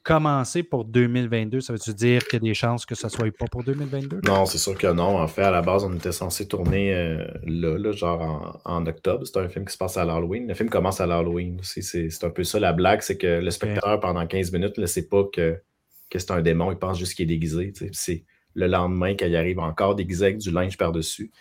commencé 0.03 0.63
pour 0.63 0.83
2022. 0.85 1.61
Ça 1.61 1.73
veut-tu 1.73 1.93
dire 1.93 2.25
qu'il 2.25 2.33
y 2.33 2.35
a 2.37 2.49
des 2.49 2.53
chances 2.53 2.85
que 2.85 2.95
ça 2.95 3.07
ne 3.07 3.11
soit 3.11 3.37
pas 3.37 3.45
pour 3.45 3.63
2022? 3.63 4.21
Non, 4.25 4.45
c'est 4.45 4.57
sûr 4.57 4.77
que 4.77 4.87
non. 4.87 5.17
En 5.17 5.27
fait, 5.27 5.43
à 5.43 5.51
la 5.51 5.61
base, 5.61 5.83
on 5.85 5.93
était 5.95 6.11
censé 6.11 6.47
tourner 6.47 6.93
euh, 6.93 7.25
là, 7.45 7.77
là, 7.77 7.91
genre 7.91 8.61
en, 8.65 8.77
en 8.77 8.85
octobre. 8.85 9.25
C'est 9.25 9.37
un 9.37 9.47
film 9.47 9.65
qui 9.65 9.73
se 9.73 9.77
passe 9.77 9.95
à 9.95 10.03
l'Halloween. 10.03 10.47
Le 10.47 10.53
film 10.53 10.69
commence 10.69 10.99
à 10.99 11.05
l'Halloween 11.05 11.59
aussi. 11.61 11.81
C'est 11.81 12.09
c'est 12.09 12.25
un 12.25 12.29
peu 12.29 12.43
ça 12.43 12.59
la 12.59 12.73
blague, 12.73 13.01
c'est 13.01 13.17
que 13.17 13.39
le 13.39 13.51
spectateur, 13.51 13.99
pendant 14.01 14.25
15 14.25 14.51
minutes, 14.51 14.77
ne 14.77 14.85
sait 14.85 15.07
pas 15.07 15.23
que, 15.31 15.61
que 16.09 16.19
c'est 16.19 16.31
un 16.31 16.41
démon. 16.41 16.71
Il 16.71 16.77
pense 16.77 16.99
juste 16.99 17.13
qu'il 17.13 17.23
est 17.23 17.33
déguisé. 17.33 17.71
C'est 17.93 18.25
le 18.57 18.67
lendemain 18.67 19.15
qu'il 19.15 19.35
arrive 19.35 19.59
encore 19.59 19.95
déguisé 19.95 20.25
avec 20.25 20.37
du 20.39 20.51
linge 20.51 20.77
par-dessus. 20.77 21.31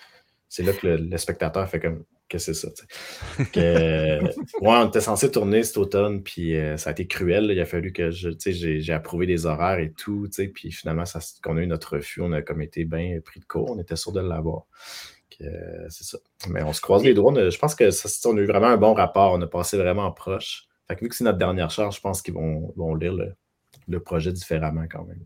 C'est 0.48 0.62
là 0.62 0.72
que 0.72 0.86
le, 0.86 0.96
le 0.96 1.18
spectateur 1.18 1.68
fait 1.68 1.80
comme 1.80 2.04
Qu'est-ce 2.28 2.46
que 2.48 2.52
c'est 2.54 2.66
ça? 2.66 2.72
tu 2.72 2.84
sais. 2.84 3.50
Que, 3.52 4.24
ouais, 4.60 4.76
on 4.76 4.88
était 4.88 5.00
censé 5.00 5.30
tourner 5.30 5.62
cet 5.62 5.76
automne, 5.76 6.22
puis 6.22 6.56
euh, 6.56 6.76
ça 6.76 6.90
a 6.90 6.92
été 6.92 7.06
cruel. 7.06 7.46
là. 7.46 7.52
Il 7.52 7.60
a 7.60 7.66
fallu 7.66 7.92
que 7.92 8.10
je, 8.10 8.30
tu 8.30 8.52
sais, 8.52 8.80
j'ai, 8.80 8.92
approuvé 8.92 9.26
des 9.26 9.46
horaires 9.46 9.78
et 9.78 9.92
tout, 9.92 10.26
tu 10.26 10.32
sais, 10.32 10.48
puis 10.48 10.72
finalement, 10.72 11.04
ça, 11.04 11.20
qu'on 11.42 11.56
a 11.56 11.62
eu 11.62 11.66
notre 11.68 11.96
refus, 11.96 12.20
on 12.22 12.32
a 12.32 12.42
comme 12.42 12.62
été 12.62 12.84
bien 12.84 13.20
pris 13.24 13.38
de 13.38 13.44
court, 13.44 13.70
on 13.70 13.78
était 13.78 13.94
sûr 13.94 14.10
de 14.10 14.20
l'avoir. 14.20 14.66
Euh, 15.42 15.86
c'est 15.88 16.04
ça. 16.04 16.18
Mais 16.48 16.62
on 16.62 16.72
se 16.72 16.80
croise 16.80 17.04
les 17.04 17.14
doigts. 17.14 17.32
je 17.50 17.58
pense 17.58 17.74
que 17.74 17.90
ça, 17.90 18.08
on 18.28 18.36
a 18.38 18.40
eu 18.40 18.46
vraiment 18.46 18.68
un 18.68 18.78
bon 18.78 18.94
rapport. 18.94 19.34
On 19.34 19.42
a 19.42 19.46
passé 19.46 19.76
vraiment 19.76 20.10
proche. 20.10 20.64
Fait 20.88 20.96
que 20.96 21.00
vu 21.02 21.08
que 21.08 21.14
c'est 21.14 21.24
notre 21.24 21.38
dernière 21.38 21.70
charge, 21.70 21.96
je 21.96 22.00
pense 22.00 22.22
qu'ils 22.22 22.34
vont, 22.34 22.72
vont 22.76 22.94
lire 22.94 23.12
le, 23.12 23.34
le 23.86 24.00
projet 24.00 24.32
différemment 24.32 24.86
quand 24.90 25.04
même. 25.04 25.20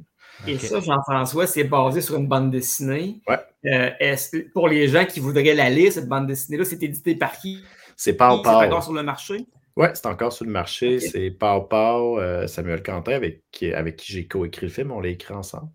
Et 0.47 0.59
ça, 0.59 0.81
Jean-François, 0.81 1.47
c'est 1.47 1.65
basé 1.65 2.01
sur 2.01 2.17
une 2.17 2.27
bande 2.27 2.51
dessinée. 2.51 3.21
Ouais. 3.29 3.39
Euh, 3.67 3.91
est-ce 4.01 4.31
que- 4.31 4.51
pour 4.53 4.69
les 4.69 4.89
gens 4.89 5.05
qui 5.05 5.21
voudraient 5.21 5.55
la 5.55 5.69
lire, 5.71 5.93
cette 5.93 6.09
bande 6.09 6.27
dessinée-là, 6.27 6.65
c'est 6.65 6.83
édité 6.83 7.15
par 7.15 7.39
qui? 7.39 7.63
C'est 7.97 8.15
Pau 8.15 8.37
C'est 8.39 8.43
Pau. 8.43 8.49
encore 8.51 8.83
sur 8.83 8.93
le 8.95 9.03
marché? 9.03 9.47
Ouais, 9.77 9.91
c'est 9.95 10.07
encore 10.07 10.33
sur 10.33 10.45
le 10.47 10.51
marché. 10.51 10.99
C'est 10.99 11.31
Pau 11.31 11.63
Pau, 11.63 12.19
euh, 12.19 12.47
Samuel 12.47 12.83
Quentin, 12.83 13.13
avec 13.13 13.43
qui, 13.51 13.73
avec 13.73 13.97
qui 13.97 14.13
j'ai 14.13 14.27
coécrit 14.27 14.67
le 14.67 14.73
film. 14.73 14.91
On 14.93 15.01
l'a 15.01 15.09
écrit 15.11 15.35
ensemble. 15.35 15.69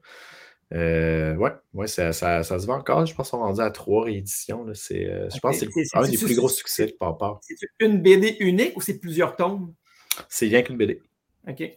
Euh, 0.73 1.35
ouais, 1.35 1.51
ouais 1.75 1.87
ça, 1.87 2.11
ça, 2.11 2.41
ça 2.41 2.57
se 2.59 2.65
vend 2.65 2.77
encore. 2.79 3.05
Je 3.05 3.13
pense 3.13 3.29
qu'on 3.29 3.37
est 3.39 3.43
rendu 3.43 3.61
à 3.61 3.69
trois 3.69 4.05
rééditions. 4.05 4.65
là. 4.65 4.73
C'est, 4.73 5.05
euh, 5.05 5.29
Je 5.33 5.39
pense 5.39 5.59
que 5.59 5.65
c'est 5.71 5.83
C'est- 5.85 5.97
un 5.97 6.03
c'est- 6.03 6.11
des 6.11 6.17
c'est- 6.17 6.25
plus 6.25 6.35
gros 6.35 6.49
c'est- 6.49 6.55
succès 6.57 6.85
de 6.87 6.91
Pau 6.99 7.13
Pau. 7.13 7.37
C'est 7.41 7.55
une 7.79 8.01
BD 8.01 8.35
unique 8.39 8.75
ou 8.75 8.81
c'est 8.81 8.97
plusieurs 8.99 9.35
tomes? 9.35 9.73
C'est 10.27 10.47
rien 10.47 10.63
qu'une 10.63 10.77
BD. 10.77 11.01
OK. 11.47 11.71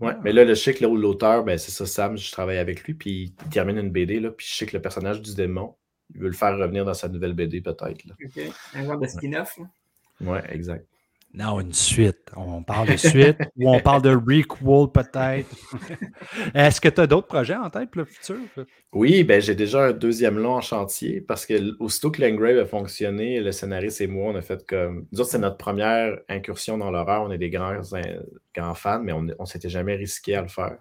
Ouais, 0.00 0.12
Ah. 0.14 0.20
mais 0.24 0.32
là, 0.32 0.44
le, 0.44 0.52
là, 0.54 0.88
l'auteur, 1.00 1.44
ben, 1.44 1.56
c'est 1.56 1.70
ça, 1.70 1.86
Sam, 1.86 2.16
je 2.16 2.30
travaille 2.32 2.58
avec 2.58 2.82
lui, 2.84 2.94
puis 2.94 3.34
il 3.44 3.48
termine 3.50 3.78
une 3.78 3.90
BD, 3.90 4.18
là, 4.20 4.30
puis 4.30 4.46
je 4.48 4.54
sais 4.54 4.66
que 4.66 4.76
le 4.76 4.82
personnage 4.82 5.22
du 5.22 5.34
démon, 5.34 5.74
il 6.14 6.20
veut 6.20 6.26
le 6.28 6.34
faire 6.34 6.56
revenir 6.58 6.84
dans 6.84 6.94
sa 6.94 7.08
nouvelle 7.08 7.32
BD, 7.34 7.60
peut-être. 7.60 8.04
là. 8.04 8.14
OK. 8.24 8.42
Un 8.74 8.84
genre 8.84 8.98
de 8.98 9.06
spin-off. 9.06 9.56
là. 9.58 9.64
Ouais, 10.32 10.42
exact. 10.54 10.86
Non, 11.34 11.60
une 11.60 11.72
suite. 11.72 12.30
On 12.36 12.62
parle 12.62 12.90
de 12.90 12.96
suite 12.96 13.38
ou 13.56 13.68
on 13.68 13.80
parle 13.80 14.02
de 14.02 14.10
requel 14.10 14.44
peut-être? 14.92 15.48
Est-ce 16.54 16.80
que 16.80 16.88
tu 16.88 17.00
as 17.00 17.08
d'autres 17.08 17.26
projets 17.26 17.56
en 17.56 17.70
tête 17.70 17.90
pour 17.90 18.02
le 18.02 18.04
futur? 18.04 18.36
Oui, 18.92 19.24
ben, 19.24 19.40
j'ai 19.42 19.56
déjà 19.56 19.86
un 19.86 19.92
deuxième 19.92 20.38
long 20.38 20.54
en 20.54 20.60
chantier, 20.60 21.20
parce 21.20 21.44
que 21.44 21.76
aussitôt 21.80 22.12
que 22.12 22.22
l'Engrave 22.22 22.58
a 22.58 22.66
fonctionné, 22.66 23.40
le 23.40 23.50
scénariste 23.50 24.00
et 24.00 24.06
moi, 24.06 24.32
on 24.32 24.36
a 24.36 24.42
fait 24.42 24.64
comme. 24.64 25.08
Nous 25.10 25.20
autres, 25.20 25.30
c'est 25.30 25.40
notre 25.40 25.56
première 25.56 26.20
incursion 26.28 26.78
dans 26.78 26.92
l'horreur. 26.92 27.22
On 27.22 27.32
est 27.32 27.38
des 27.38 27.50
grands, 27.50 27.82
fans, 28.74 29.00
mais 29.00 29.12
on 29.12 29.22
ne 29.22 29.44
s'était 29.46 29.68
jamais 29.68 29.96
risqué 29.96 30.36
à 30.36 30.42
le 30.42 30.48
faire. 30.48 30.76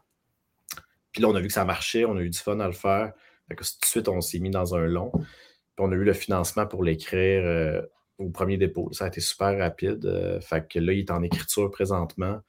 Puis 1.12 1.24
là, 1.24 1.30
on 1.30 1.36
a 1.36 1.39
vu 1.39 1.47
que 1.47 1.54
ça 1.54 1.66
marchait, 1.66 2.06
on 2.06 2.16
a 2.16 2.22
eu 2.22 2.30
du 2.30 2.38
fun 2.38 2.60
à 2.60 2.68
le 2.68 2.74
faire. 2.74 3.14
Fait 3.47 3.56
que 3.56 3.64
tout 3.64 3.80
de 3.82 3.86
suite, 3.88 4.08
on 4.08 4.22
s'est 4.22 4.39
mis 4.39 4.51
dans 4.51 4.76
un 4.76 4.86
long. 4.86 5.12
Puis 5.14 5.80
on 5.80 5.91
a 5.91 5.95
eu 5.95 6.04
le 6.04 6.14
financement 6.14 6.68
pour 6.68 6.84
l'écrire 6.84 7.43
euh, 7.43 7.82
au 8.18 8.30
premier 8.30 8.57
dépôt. 8.57 8.89
Ça 8.93 9.05
a 9.05 9.07
été 9.07 9.22
super 9.22 9.57
rapide. 9.57 10.05
euh, 10.05 10.39
fait 10.41 10.68
que 10.68 10.80
là, 10.80 10.93
il 10.93 10.99
est 10.99 11.11
en 11.11 11.24
écriture 11.24 11.70
présentement. 11.72 12.39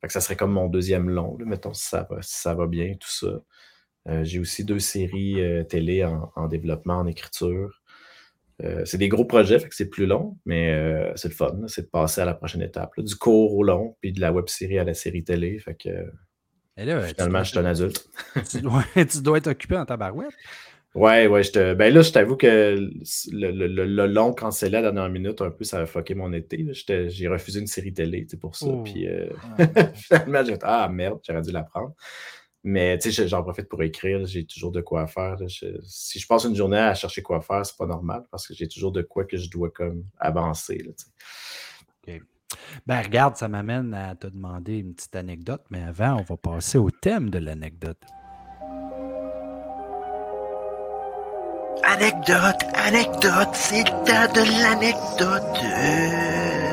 Fait 0.00 0.06
que 0.08 0.12
ça 0.12 0.20
serait 0.20 0.36
comme 0.36 0.52
mon 0.52 0.68
deuxième 0.68 1.08
long, 1.10 1.36
là, 1.38 1.44
mettons, 1.46 1.72
si 1.74 1.86
ça 1.88 2.06
va, 2.08 2.20
si 2.22 2.38
ça 2.40 2.54
va 2.54 2.66
bien, 2.66 2.94
tout 3.00 3.10
ça. 3.10 3.40
Euh, 4.08 4.22
J'ai 4.24 4.38
aussi 4.38 4.64
deux 4.64 4.78
séries 4.78 5.40
euh, 5.40 5.64
télé 5.64 6.04
en, 6.04 6.30
en 6.36 6.46
développement, 6.46 6.98
en 6.98 7.06
écriture. 7.06 7.82
C'est 8.84 8.98
des 8.98 9.08
gros 9.08 9.24
projets, 9.24 9.58
fait 9.58 9.68
que 9.68 9.74
c'est 9.74 9.90
plus 9.90 10.06
long, 10.06 10.38
mais 10.46 11.12
c'est 11.16 11.28
le 11.28 11.34
fun. 11.34 11.56
C'est 11.66 11.82
de 11.82 11.86
passer 11.88 12.20
à 12.20 12.24
la 12.24 12.34
prochaine 12.34 12.62
étape. 12.62 12.94
là, 12.96 13.02
du 13.02 13.16
court 13.16 13.52
au 13.56 13.64
long, 13.64 13.96
puis 14.00 14.12
de 14.12 14.20
la 14.20 14.32
web 14.32 14.46
série 14.48 14.78
à 14.78 14.84
la 14.84 14.94
série 14.94 15.24
télé. 15.24 15.58
Fait 15.58 15.74
que 15.74 15.88
là, 16.76 17.00
finalement, 17.02 17.42
je 17.42 17.50
suis 17.50 17.58
un 17.58 17.64
adulte. 17.64 18.08
tu 18.48 18.60
dois 19.22 19.38
être 19.38 19.48
occupé 19.48 19.76
en 19.76 19.84
tabarouette. 19.84 20.30
Ouais, 20.94 21.26
ouais, 21.26 21.42
je 21.42 21.50
te... 21.50 21.74
ben 21.74 21.92
là, 21.92 22.02
je 22.02 22.12
t'avoue 22.12 22.36
que 22.36 22.46
le, 23.32 23.50
le, 23.50 23.66
le, 23.66 23.84
le 23.84 24.06
long 24.06 24.32
cancellé 24.32 24.76
à 24.76 24.80
la 24.80 24.92
dernière 24.92 25.10
minute, 25.10 25.40
un 25.42 25.50
peu, 25.50 25.64
ça 25.64 25.80
a 25.80 25.86
fucké 25.86 26.14
mon 26.14 26.32
été. 26.32 26.64
J'ai 27.08 27.26
refusé 27.26 27.58
une 27.60 27.66
série 27.66 27.92
télé, 27.92 28.22
tu 28.22 28.30
sais, 28.30 28.36
pour 28.36 28.54
ça. 28.54 28.66
Oh. 28.68 28.82
Puis 28.84 29.08
euh, 29.08 29.28
finalement, 29.94 30.44
j'ai 30.44 30.56
Ah 30.62 30.88
merde, 30.88 31.18
j'aurais 31.26 31.42
dû 31.42 31.50
la 31.50 31.64
prendre. 31.64 31.94
Mais 32.62 32.96
tu 32.98 33.12
sais, 33.12 33.26
j'en 33.28 33.42
profite 33.42 33.68
pour 33.68 33.82
écrire. 33.82 34.24
J'ai 34.24 34.46
toujours 34.46 34.70
de 34.72 34.80
quoi 34.80 35.06
faire. 35.06 35.36
Je- 35.48 35.78
si 35.82 36.18
je 36.20 36.26
passe 36.26 36.44
une 36.44 36.54
journée 36.54 36.78
à 36.78 36.94
chercher 36.94 37.22
quoi 37.22 37.40
faire, 37.40 37.66
c'est 37.66 37.76
pas 37.76 37.86
normal 37.86 38.22
parce 38.30 38.46
que 38.46 38.54
j'ai 38.54 38.68
toujours 38.68 38.92
de 38.92 39.02
quoi 39.02 39.24
que 39.24 39.36
je 39.36 39.50
dois 39.50 39.70
comme 39.70 40.04
avancer. 40.18 40.78
là. 40.78 40.92
Ben, 42.86 43.00
regarde, 43.02 43.36
ça 43.36 43.48
m'amène 43.48 43.92
à 43.94 44.14
te 44.14 44.26
demander 44.28 44.78
une 44.78 44.94
petite 44.94 45.16
anecdote, 45.16 45.62
mais 45.70 45.82
avant, 45.82 46.20
on 46.20 46.22
va 46.22 46.36
passer 46.36 46.78
au 46.78 46.90
thème 46.90 47.30
de 47.30 47.38
l'anecdote. 47.38 47.98
Anecdote, 51.86 52.62
anecdote, 52.74 53.54
c'est 53.54 53.84
le 53.84 53.90
temps 54.04 54.32
de 54.32 54.42
l'anecdote. 54.62 56.64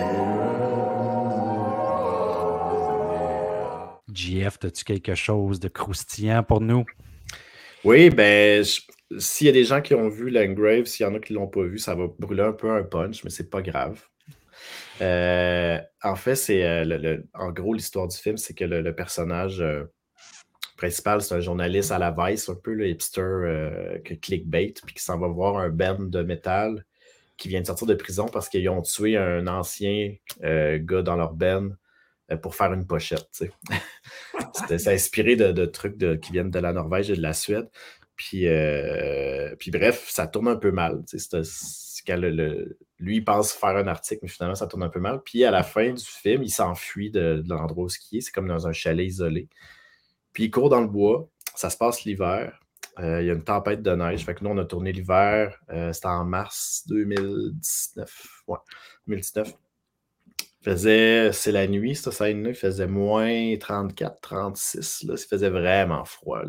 JF, 4.14 4.58
as-tu 4.64 4.84
quelque 4.84 5.16
chose 5.16 5.60
de 5.60 5.68
croustillant 5.68 6.44
pour 6.44 6.62
nous? 6.62 6.86
Oui, 7.84 8.10
ben, 8.10 8.64
s'il 9.18 9.48
y 9.48 9.50
a 9.50 9.54
des 9.54 9.64
gens 9.64 9.82
qui 9.82 9.96
ont 9.96 10.10
vu 10.10 10.30
l'Engrave, 10.30 10.86
s'il 10.86 11.06
y 11.06 11.10
en 11.10 11.16
a 11.16 11.20
qui 11.20 11.34
ne 11.34 11.40
l'ont 11.40 11.48
pas 11.48 11.64
vu, 11.64 11.80
ça 11.80 11.96
va 11.96 12.06
brûler 12.20 12.44
un 12.44 12.52
peu 12.54 12.72
un 12.72 12.84
punch, 12.84 13.24
mais 13.24 13.30
c'est 13.30 13.50
pas 13.50 13.62
grave. 13.62 14.02
Euh, 15.02 15.80
en 16.04 16.16
fait, 16.16 16.36
c'est 16.36 16.64
euh, 16.64 16.84
le- 16.84 16.98
le- 16.98 17.28
en 17.34 17.52
gros 17.52 17.74
l'histoire 17.74 18.08
du 18.08 18.18
film, 18.18 18.38
c'est 18.38 18.54
que 18.54 18.66
le, 18.66 18.82
le 18.82 18.94
personnage 18.96 19.62
euh, 19.62 19.86
principal, 20.82 21.22
c'est 21.22 21.36
un 21.36 21.40
journaliste 21.40 21.92
à 21.92 22.00
la 22.00 22.10
Vice, 22.10 22.50
un 22.50 22.56
peu 22.56 22.74
le 22.74 22.88
hipster 22.88 23.22
euh, 23.22 24.00
que 24.00 24.16
clickbait, 24.16 24.74
puis 24.84 24.96
qui 24.96 25.04
s'en 25.04 25.20
va 25.20 25.28
voir 25.28 25.58
un 25.58 25.70
band 25.70 26.00
de 26.00 26.24
métal 26.24 26.84
qui 27.38 27.50
vient 27.50 27.62
de 27.62 27.68
sortir 27.68 27.86
de 27.86 27.94
prison 27.94 28.26
parce 28.26 28.50
qu'ils 28.50 28.68
ont 28.68 28.82
tué 28.82 29.16
un 29.16 29.46
ancien 29.46 30.16
euh, 30.44 30.80
gars 30.82 31.04
dans 31.04 31.16
leur 31.16 31.34
band 31.34 31.70
euh, 32.32 32.38
pour 32.38 32.56
faire 32.56 32.74
une 32.74 32.88
pochette. 32.88 33.28
c'est 34.68 34.88
inspiré 34.88 35.36
de, 35.36 35.66
trucs 35.66 36.00
qui 36.20 36.32
viennent 36.32 36.50
de 36.50 36.60
la 36.60 36.74
Norvège 36.74 37.12
et 37.12 37.16
de 37.16 37.22
la 37.22 37.34
Suède. 37.34 37.70
Puis, 38.16 38.48
puis 39.60 39.70
bref, 39.70 40.08
ça 40.10 40.26
tourne 40.26 40.48
un 40.48 40.56
peu 40.56 40.72
mal. 40.72 41.04
lui, 43.00 43.16
il 43.18 43.24
pense 43.24 43.52
faire 43.54 43.78
un 43.78 43.88
article, 43.88 44.22
mais 44.24 44.30
finalement, 44.30 44.56
ça 44.56 44.66
tourne 44.66 44.84
un 44.84 44.90
peu 44.90 45.00
mal. 45.00 45.22
Puis 45.24 45.44
à 45.44 45.52
la 45.52 45.62
fin 45.62 45.92
du 45.92 46.04
film, 46.04 46.42
il 46.42 46.52
s'enfuit 46.52 47.12
de 47.12 47.44
l'endroit 47.48 47.86
où 47.86 47.90
il 48.12 48.18
est. 48.18 48.22
C'est 48.22 48.32
comme 48.32 48.48
dans 48.48 48.68
un 48.68 48.74
chalet 48.74 49.06
isolé. 49.06 49.48
Puis 50.34 50.46
il 50.46 50.52
court 50.52 50.70
dans 50.70 50.82
le 50.82 50.88
bois. 50.88 51.28
Ça 51.56 51.70
se 51.70 51.78
passe 51.78 52.04
l'hiver. 52.06 52.60
Euh, 53.00 53.22
il 53.22 53.28
y 53.28 53.30
a 53.30 53.34
une 53.34 53.44
tempête 53.44 53.82
de 53.82 53.92
neige. 53.92 54.26
Fait 54.26 54.36
que 54.36 54.44
nous, 54.44 54.50
on 54.52 54.58
a 54.58 54.66
tourné 54.66 54.92
l'hiver. 54.92 55.58
euh, 55.70 55.94
C'était 55.94 56.08
en 56.08 56.26
mars 56.26 56.84
2019. 56.88 58.44
Ouais, 58.48 58.58
2019. 59.08 59.54
Il 60.64 60.64
faisait, 60.64 61.32
c'est 61.32 61.52
la 61.52 61.66
nuit, 61.68 61.96
cette 61.96 62.14
scène-là, 62.14 62.50
il 62.50 62.56
faisait 62.56 62.86
moins 62.86 63.56
34, 63.58 64.22
36. 64.22 65.04
Là, 65.04 65.16
il 65.18 65.28
faisait 65.28 65.50
vraiment 65.50 66.06
froid. 66.06 66.44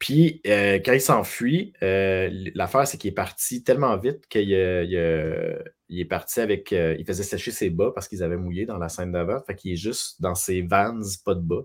Puis, 0.00 0.40
euh, 0.46 0.80
quand 0.84 0.92
il 0.94 1.00
s'enfuit, 1.00 1.72
l'affaire, 1.80 2.88
c'est 2.88 2.96
qu'il 2.98 3.10
est 3.10 3.14
parti 3.14 3.62
tellement 3.62 3.96
vite 3.96 4.26
qu'il 4.26 4.50
est 4.52 6.04
parti 6.08 6.40
avec. 6.40 6.72
il 6.72 7.04
faisait 7.06 7.22
sécher 7.22 7.52
ses 7.52 7.70
bas 7.70 7.92
parce 7.94 8.08
qu'ils 8.08 8.24
avaient 8.24 8.36
mouillé 8.36 8.66
dans 8.66 8.78
la 8.78 8.88
scène 8.88 9.12
d'avant. 9.12 9.40
Fait 9.46 9.54
qu'il 9.54 9.72
est 9.72 9.76
juste 9.76 10.20
dans 10.20 10.34
ses 10.34 10.62
vans, 10.62 10.98
pas 11.24 11.34
de 11.36 11.42
bas. 11.42 11.62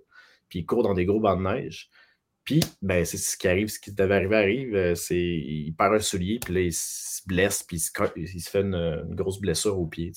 Puis 0.50 0.60
il 0.60 0.66
court 0.66 0.84
dans 0.84 0.94
des 0.94 1.06
gros 1.06 1.20
bancs 1.20 1.38
de 1.38 1.44
neige. 1.44 1.90
Puis, 2.44 2.60
ben, 2.82 3.04
c'est 3.06 3.18
ce 3.18 3.36
qui 3.38 3.48
arrive, 3.48 3.70
ce 3.70 3.80
qui 3.80 3.92
devait 3.92 4.16
arriver 4.16 4.36
arrive. 4.36 4.76
euh, 4.76 4.94
c'est 4.96 5.18
il 5.18 5.74
perd 5.76 5.96
un 5.96 6.00
soulier, 6.00 6.40
puis 6.40 6.54
là, 6.54 6.60
il 6.62 6.74
se 6.74 7.22
blesse, 7.26 7.64
puis 7.64 7.78
il 7.78 7.80
se, 7.80 7.92
co- 7.92 8.14
il 8.16 8.40
se 8.40 8.50
fait 8.50 8.62
une, 8.62 8.76
une 8.76 9.16
grosse 9.16 9.40
blessure 9.42 9.80
au 9.80 9.88
pied. 9.88 10.12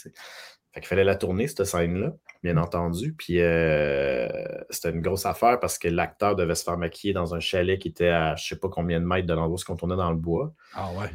Fait 0.75 0.81
qu'il 0.81 0.89
fallait 0.89 1.05
la 1.05 1.17
tourner, 1.17 1.49
cette 1.49 1.65
scène-là, 1.65 2.13
bien 2.43 2.59
entendu. 2.59 3.15
Puis 3.15 3.41
euh, 3.41 4.29
c'était 4.69 4.91
une 4.91 5.01
grosse 5.01 5.25
affaire 5.25 5.59
parce 5.59 5.79
que 5.79 5.89
l'acteur 5.89 6.37
devait 6.37 6.55
se 6.55 6.65
faire 6.65 6.77
maquiller 6.77 7.15
dans 7.15 7.35
un 7.35 7.41
chalet 7.41 7.79
qui 7.81 7.89
était 7.89 8.09
à 8.09 8.37
je 8.37 8.47
sais 8.49 8.59
pas 8.59 8.69
combien 8.69 9.01
de 9.01 9.07
mètres 9.07 9.27
de 9.27 9.33
l'endroit 9.33 9.59
où 9.67 9.73
on 9.73 9.77
tournait 9.77 9.97
dans 9.97 10.11
le 10.11 10.19
bois. 10.19 10.53
Ah 10.75 10.91
ouais. 10.93 11.09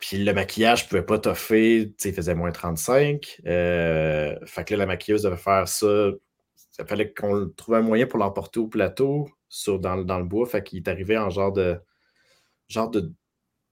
Puis 0.00 0.24
le 0.24 0.32
maquillage 0.32 0.84
ne 0.84 0.88
pouvait 0.88 1.02
pas 1.04 1.18
toffer, 1.18 1.92
il 2.02 2.12
faisait 2.14 2.34
moins 2.34 2.50
35. 2.52 3.42
Euh, 3.46 4.34
fait 4.46 4.64
que 4.64 4.72
là, 4.72 4.78
la 4.78 4.86
maquilleuse 4.86 5.22
devait 5.24 5.36
faire 5.36 5.68
ça. 5.68 6.08
Il 6.78 6.86
fallait 6.86 7.12
qu'on 7.12 7.50
trouve 7.56 7.74
un 7.74 7.82
moyen 7.82 8.06
pour 8.06 8.18
l'emporter 8.18 8.60
au 8.60 8.68
plateau 8.68 9.28
sur, 9.48 9.78
dans, 9.78 10.02
dans 10.02 10.18
le 10.18 10.24
bois. 10.24 10.46
Fait 10.46 10.62
qu'il 10.62 10.78
est 10.78 10.88
arrivé 10.88 11.18
en 11.18 11.28
genre 11.30 11.52
de 11.52 11.80
genre 12.68 12.90
de, 12.90 13.12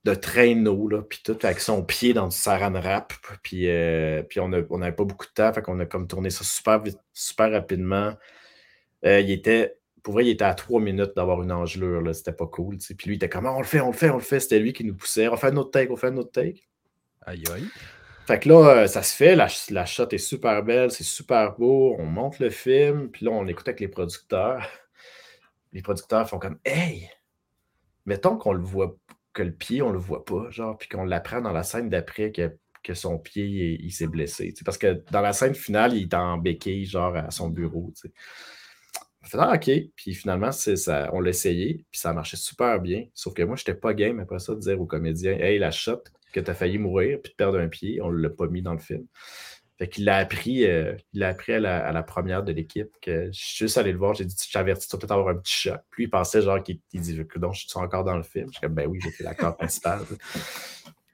de 0.05 0.15
traîneau, 0.15 0.89
là, 0.89 1.03
puis 1.03 1.21
tout, 1.25 1.39
avec 1.43 1.61
son 1.61 1.85
pied 1.85 2.13
dans 2.13 2.29
du 2.29 2.37
saran 2.37 2.73
wrap. 2.73 3.13
Puis, 3.43 3.69
euh, 3.69 4.23
puis 4.23 4.41
on 4.41 4.49
n'avait 4.49 4.93
pas 4.93 5.05
beaucoup 5.05 5.27
de 5.27 5.33
temps, 5.33 5.53
fait 5.53 5.63
qu'on 5.63 5.79
a 5.81 5.87
comme 5.87 6.07
tourné 6.09 6.31
ça 6.31 6.45
super 6.45 6.83
vite, 6.83 6.99
super 7.13 7.51
rapidement. 7.51 8.15
Euh, 9.05 9.21
il 9.21 9.31
était, 9.31 9.79
pour 10.03 10.15
vrai, 10.15 10.25
il 10.27 10.31
était 10.31 10.45
à 10.45 10.55
trois 10.55 10.81
minutes 10.81 11.13
d'avoir 11.17 11.43
une 11.43 11.53
engelure, 11.53 12.01
là, 12.01 12.13
c'était 12.13 12.33
pas 12.33 12.47
cool. 12.47 12.79
tu 12.79 12.87
sais. 12.87 12.95
Puis 12.95 13.09
lui, 13.09 13.15
il 13.15 13.17
était 13.17 13.29
comme, 13.29 13.47
Ah, 13.47 13.55
on 13.55 13.61
le 13.61 13.65
fait, 13.65 13.81
on 13.81 13.89
le 13.89 13.97
fait, 13.97 14.11
on 14.11 14.17
le 14.17 14.23
fait. 14.23 14.41
C'était 14.41 14.59
lui 14.59 14.73
qui 14.73 14.85
nous 14.85 14.95
poussait. 14.97 15.29
On 15.29 15.37
fait 15.37 15.49
un 15.49 15.57
autre 15.57 15.71
take, 15.71 15.93
on 15.93 15.97
fait 15.97 16.09
un 16.09 16.17
autre 16.17 16.33
take. 16.33 16.69
Aïe 17.23 17.45
aïe. 17.55 17.65
Fait 18.29 18.39
que 18.39 18.51
là, 18.51 18.83
euh, 18.83 18.87
ça 18.87 19.03
se 19.03 19.17
fait, 19.17 19.35
la, 19.35 19.49
la 19.71 19.85
est 19.85 20.19
super 20.19 20.63
belle, 20.63 20.91
c'est 20.91 21.03
super 21.03 21.57
beau, 21.57 21.97
on 21.99 22.05
monte 22.05 22.41
le 22.41 22.51
film, 22.51 23.11
puis 23.11 23.25
là, 23.25 23.31
on 23.33 23.47
écoute 23.47 23.67
avec 23.67 23.81
les 23.81 23.89
producteurs. 23.89 24.69
Les 25.73 25.81
producteurs 25.81 26.29
font 26.29 26.39
comme 26.39 26.59
Hey! 26.63 27.09
Mettons 28.05 28.37
qu'on 28.37 28.53
le 28.53 28.63
voit, 28.63 28.99
que 29.33 29.43
le 29.43 29.53
pied, 29.53 29.81
on 29.81 29.91
le 29.91 29.99
voit 29.99 30.27
pas, 30.27 30.51
genre, 30.51 30.77
puis 30.77 30.91
qu'on 30.91 31.07
l'apprend 31.07 31.41
dans 31.41 31.53
la 31.53 31.63
scène 31.63 31.89
d'après 31.89 32.31
que, 32.31 32.93
son 32.93 33.19
pied, 33.19 33.79
il, 33.81 33.93
s'est 33.93 34.09
blessé. 34.09 34.53
Parce 34.63 34.77
que 34.77 35.03
dans 35.11 35.23
la 35.23 35.33
scène 35.33 35.55
finale, 35.55 35.95
il 35.95 36.03
est 36.03 36.15
en 36.15 36.37
béquille, 36.37 36.85
genre, 36.85 37.17
à 37.17 37.31
son 37.31 37.49
bureau. 37.49 37.95
tu 37.97 38.09
sais. 38.09 38.15
On 39.23 39.27
fait 39.27 39.39
Ah, 39.41 39.55
OK. 39.55 39.71
Puis 39.97 40.13
finalement, 40.13 40.53
ça, 40.53 41.11
on 41.15 41.21
l'a 41.21 41.31
essayé, 41.31 41.87
puis 41.91 41.99
ça 41.99 42.13
marchait 42.13 42.37
super 42.37 42.79
bien. 42.79 43.07
Sauf 43.15 43.33
que 43.33 43.43
moi, 43.43 43.57
je 43.57 43.73
pas 43.73 43.95
game 43.95 44.21
après 44.21 44.39
ça 44.39 44.55
de 44.55 44.61
dire 44.61 44.79
aux 44.79 44.87
comédiens 44.87 45.33
Hey, 45.33 45.59
la 45.59 45.71
shot 45.71 46.03
que 46.33 46.41
tu 46.41 46.51
as 46.51 46.55
failli 46.55 46.79
mourir, 46.79 47.19
puis 47.23 47.33
de 47.33 47.37
perdre 47.37 47.59
un 47.59 47.69
pied, 47.69 48.01
on 48.03 48.11
ne 48.11 48.19
l'a 48.19 48.31
pas 48.31 48.47
mis 48.47 48.63
dans 48.63 48.73
le 48.73 48.79
film. 48.79 49.07
Fait 49.79 49.89
qu'il 49.89 50.05
l'a 50.07 50.17
appris, 50.17 50.65
euh, 50.67 50.95
il 51.13 51.21
l'a 51.21 51.29
appris 51.29 51.53
à 51.53 51.61
la, 51.61 51.87
à 51.87 51.93
la 51.93 52.03
première 52.03 52.43
de 52.43 52.51
l'équipe 52.53 52.91
que 53.01 53.27
je 53.27 53.39
suis 53.39 53.57
juste 53.59 53.79
allé 53.79 53.93
le 53.93 53.99
voir, 53.99 54.13
j'ai 54.15 54.25
dit 54.25 54.35
j'ai 54.51 54.59
averti, 54.59 54.89
tu 54.89 54.93
vas 54.97 54.99
peut-être 54.99 55.13
avoir 55.13 55.29
un 55.29 55.37
petit 55.39 55.55
choc. 55.55 55.81
Puis 55.91 56.05
il 56.05 56.11
pensait 56.11 56.43
genre 56.43 56.61
qu'il 56.63 56.81
il 56.93 57.01
dit 57.01 57.17
donc 57.37 57.55
je 57.55 57.61
suis 57.61 57.79
encore 57.79 58.03
dans 58.03 58.17
le 58.17 58.25
film. 58.25 58.47
Je 58.49 58.53
suis 58.55 58.61
comme 58.61 58.75
ben 58.75 58.89
oui, 58.89 58.99
j'étais 59.01 59.23
l'acteur 59.23 59.57
principal. 59.57 60.01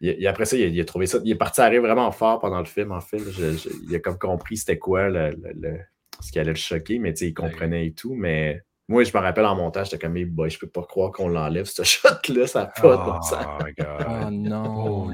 Il- 0.01 0.27
après 0.27 0.45
ça, 0.47 0.57
il 0.57 0.63
a, 0.65 0.67
il 0.67 0.81
a 0.81 0.85
trouvé 0.85 1.07
ça. 1.07 1.19
Il 1.25 1.31
est 1.31 1.35
parti 1.37 1.61
rire 1.61 1.83
vraiment 1.83 2.11
fort 2.11 2.41
pendant 2.41 2.59
le 2.59 2.65
film, 2.65 2.93
en 2.93 3.01
fait. 3.01 3.19
Je- 3.19 3.57
je- 3.57 3.69
il 3.89 3.95
a 3.95 3.99
comme 4.01 4.19
compris 4.19 4.57
c'était 4.57 4.79
quoi 4.79 5.09
le, 5.09 5.31
le- 5.31 5.53
le- 5.55 5.81
ce 6.21 6.33
qui 6.33 6.39
allait 6.39 6.51
le 6.51 6.57
choquer, 6.57 6.99
mais 6.99 7.13
il 7.13 7.35
comprenait 7.35 7.87
et 7.89 7.93
tout. 7.93 8.15
Mais 8.15 8.63
moi, 8.89 9.05
je 9.05 9.17
me 9.17 9.23
rappelle 9.23 9.47
en 9.47 9.57
montage, 9.57 9.91
j'étais 9.91 10.07
comme, 10.07 10.23
boy, 10.27 10.51
je 10.51 10.59
peux 10.59 10.67
pas 10.67 10.83
croire 10.83 11.13
qu'on 11.13 11.29
l'enlève, 11.29 11.67
ce 11.67 11.83
shot-là, 11.85 12.47
ça 12.47 12.61
n'a 12.61 12.67
pas 12.67 12.97
de 12.97 13.03
bon 13.05 13.23
sens. 13.23 13.47
Oh, 13.61 13.65
God. 13.79 14.07
Oh 14.27 14.31
non. 14.31 15.11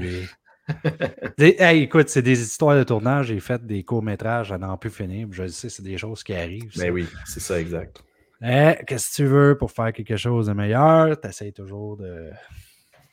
Des- 1.39 1.57
hey, 1.59 1.83
écoute, 1.83 2.09
c'est 2.09 2.23
des 2.23 2.41
histoires 2.41 2.77
de 2.77 2.85
tournage. 2.85 3.27
J'ai 3.27 3.41
fait 3.41 3.65
des 3.65 3.83
courts-métrages 3.83 4.53
à 4.53 4.59
n'en 4.59 4.77
plus 4.77 4.91
finir. 4.91 5.27
Je 5.31 5.47
sais, 5.49 5.69
c'est 5.69 5.83
des 5.83 5.99
choses 5.99 6.23
qui 6.23 6.35
arrivent. 6.35 6.73
ça. 6.75 6.85
Mais 6.85 6.91
oui, 6.91 7.07
c'est 7.25 7.41
ça, 7.41 7.61
exact. 7.61 8.03
Eh, 8.43 8.75
Qu'est-ce 8.87 9.11
que 9.11 9.15
tu 9.17 9.25
veux 9.25 9.57
pour 9.59 9.71
faire 9.71 9.93
quelque 9.93 10.17
chose 10.17 10.47
de 10.47 10.53
meilleur? 10.53 11.21
Tu 11.21 11.29
essaies 11.29 11.53
toujours 11.53 11.97
de. 11.97 12.31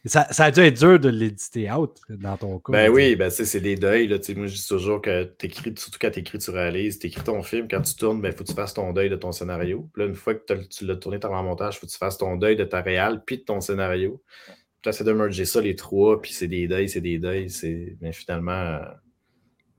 Ça, 0.07 0.27
ça 0.31 0.45
a 0.45 0.51
dû 0.51 0.59
être 0.61 0.77
dur 0.77 0.99
de 0.99 1.09
l'éditer 1.09 1.71
out 1.71 1.99
dans 2.09 2.37
ton 2.37 2.59
cas. 2.59 2.71
Ben 2.73 2.89
oui, 2.89 3.15
ben, 3.15 3.29
c'est 3.29 3.59
des 3.59 3.75
deuils. 3.75 4.07
Là, 4.07 4.17
moi, 4.35 4.47
je 4.47 4.55
dis 4.55 4.67
toujours 4.67 5.01
que 5.01 5.23
t'écris, 5.23 5.73
surtout 5.77 5.99
quand 6.01 6.11
tu 6.11 6.19
écris, 6.19 6.37
tu 6.39 6.49
réalises, 6.51 6.99
tu 6.99 7.07
écris 7.07 7.23
ton 7.23 7.43
film, 7.43 7.67
quand 7.69 7.81
tu 7.81 7.95
tournes, 7.95 8.17
il 8.17 8.21
ben, 8.21 8.31
faut 8.31 8.43
que 8.43 8.49
tu 8.49 8.55
fasses 8.55 8.73
ton 8.73 8.93
deuil 8.93 9.09
de 9.09 9.15
ton 9.15 9.31
scénario. 9.31 9.89
Puis 9.93 10.03
là, 10.03 10.09
une 10.09 10.15
fois 10.15 10.35
que 10.35 10.53
tu 10.63 10.85
l'as 10.85 10.95
tourné, 10.95 11.19
en 11.23 11.43
montage, 11.43 11.75
il 11.75 11.79
faut 11.79 11.87
que 11.87 11.91
tu 11.91 11.97
fasses 11.97 12.17
ton 12.17 12.35
deuil 12.35 12.55
de 12.55 12.63
ta 12.63 12.81
réal, 12.81 13.23
puis 13.25 13.37
de 13.37 13.43
ton 13.43 13.61
scénario. 13.61 14.21
Puis 14.47 14.55
là, 14.85 14.91
c'est 14.91 15.03
de 15.03 15.11
merger 15.11 15.45
ça, 15.45 15.61
les 15.61 15.75
trois, 15.75 16.21
puis 16.21 16.31
c'est 16.33 16.47
des 16.47 16.67
deuils, 16.67 16.89
c'est 16.89 17.01
des 17.01 17.17
deuils. 17.17 17.49
c'est- 17.49 17.97
Mais 18.01 18.13
finalement, 18.13 18.51
euh, 18.51 18.79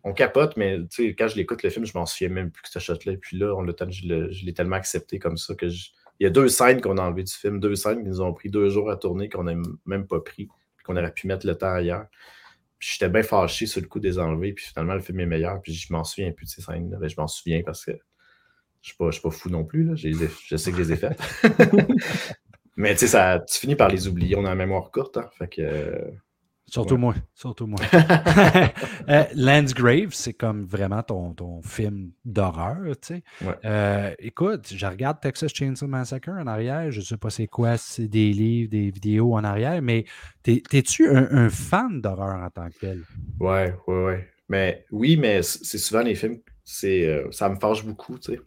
on 0.05 0.13
capote, 0.13 0.57
mais 0.57 0.79
quand 1.19 1.29
je 1.29 1.37
l'écoute, 1.37 1.63
le 1.63 1.71
film, 1.71 1.85
je 1.85 1.93
m'en 1.97 2.07
souviens 2.07 2.29
même 2.29 2.51
plus 2.51 2.63
que 2.63 2.69
ce 2.69 2.79
shot-là. 2.79 3.13
Puis 3.21 3.37
là, 3.39 3.55
on 3.55 3.67
je 3.91 4.45
l'ai 4.45 4.53
tellement 4.53 4.77
accepté 4.77 5.19
comme 5.19 5.37
ça 5.37 5.55
que 5.55 5.69
je- 5.69 5.91
il 6.21 6.25
y 6.25 6.27
a 6.27 6.31
deux 6.31 6.49
scènes 6.49 6.81
qu'on 6.81 6.99
a 6.99 7.03
enlevées 7.03 7.25
du 7.25 7.33
film, 7.33 7.61
deux 7.61 7.77
scènes 7.77 8.03
qui 8.03 8.09
nous 8.09 8.21
ont 8.21 8.33
pris 8.33 8.51
deux 8.51 8.69
jours 8.69 8.91
à 8.91 8.97
tourner, 8.97 9.29
qu'on 9.29 9.45
n'a 9.45 9.55
même 9.87 10.07
pas 10.07 10.21
pris, 10.21 10.49
puis 10.77 10.85
qu'on 10.85 10.97
aurait 10.97 11.13
pu 11.13 11.27
mettre 11.27 11.47
le 11.47 11.57
temps 11.57 11.73
ailleurs. 11.73 12.07
J'étais 12.81 13.09
bien 13.09 13.23
fâché 13.23 13.67
sur 13.67 13.81
le 13.81 13.87
coup 13.89 14.01
des 14.01 14.19
enlever, 14.19 14.53
puis 14.53 14.65
finalement, 14.65 14.95
le 14.95 15.01
film 15.01 15.21
est 15.21 15.27
meilleur, 15.27 15.61
puis 15.61 15.73
je 15.73 15.93
m'en 15.93 16.05
souviens 16.05 16.33
plus 16.33 16.47
de 16.47 16.51
ces 16.51 16.63
scènes-là. 16.63 16.99
Ben, 16.99 17.09
je 17.09 17.17
m'en 17.19 17.27
souviens 17.27 17.63
parce 17.65 17.85
que 17.85 17.93
je 18.83 18.95
ne 19.01 19.11
suis, 19.11 19.21
pas 19.21 19.31
fou 19.31 19.51
non 19.51 19.65
plus, 19.65 19.85
là. 19.85 19.95
Je, 19.97 20.57
sais 20.57 20.71
que 20.71 20.77
je 20.79 20.83
les 20.83 20.93
ai 20.93 20.97
faites. 20.97 21.21
Mais 22.77 22.93
tu 22.95 23.01
sais, 23.01 23.07
ça- 23.09 23.41
tu 23.41 23.59
finis 23.59 23.75
par 23.75 23.89
les 23.89 24.07
oublier. 24.07 24.37
On 24.37 24.45
a 24.45 24.51
la 24.51 24.55
mémoire 24.55 24.91
courte, 24.93 25.17
hein. 25.17 25.29
Fait 25.37 25.49
que. 25.49 26.13
Surtout 26.71 26.95
Ouais. 26.95 27.01
moi. 27.01 27.15
Surtout 27.35 27.67
moi. 27.67 27.81
Euh, 29.09 29.25
Landsgrave, 29.35 30.09
c'est 30.13 30.35
comme 30.35 30.65
vraiment 30.67 31.03
ton, 31.03 31.33
ton 31.33 31.63
film 31.63 32.11
d'horreur, 32.27 32.77
tu 33.01 33.15
sais. 33.15 33.23
Ouais. 33.43 33.55
Euh, 33.65 34.15
écoute, 34.19 34.71
je 34.75 34.87
regarde 34.87 35.19
Texas 35.21 35.51
Chainsaw 35.55 35.87
Massacre 35.87 36.29
en 36.31 36.47
arrière. 36.47 36.91
Je 36.91 37.01
sais 37.01 37.17
pas 37.17 37.31
c'est 37.31 37.47
quoi, 37.47 37.79
c'est 37.79 38.07
des 38.09 38.33
livres, 38.33 38.69
des 38.71 38.91
vidéos 38.91 39.35
en 39.35 39.45
arrière, 39.45 39.81
mais 39.81 40.05
t'es- 40.43 40.63
t'es-tu 40.69 41.09
un, 41.09 41.27
un 41.31 41.49
fan 41.49 42.03
d'horreur 42.03 42.43
en 42.43 42.51
tant 42.51 42.69
que 42.69 42.79
tel? 42.81 43.03
Ouais, 43.41 43.75
ouais, 43.87 44.05
ouais. 44.05 44.29
Mais 44.51 44.85
oui, 44.91 45.17
mais 45.17 45.43
c'est 45.43 45.79
souvent 45.79 46.03
les 46.03 46.15
films, 46.15 46.39
c'est, 46.65 47.07
euh, 47.07 47.31
ça 47.31 47.49
me 47.49 47.57
fâche 47.57 47.85
beaucoup, 47.85 48.19
tu 48.19 48.33
sais. 48.33 48.41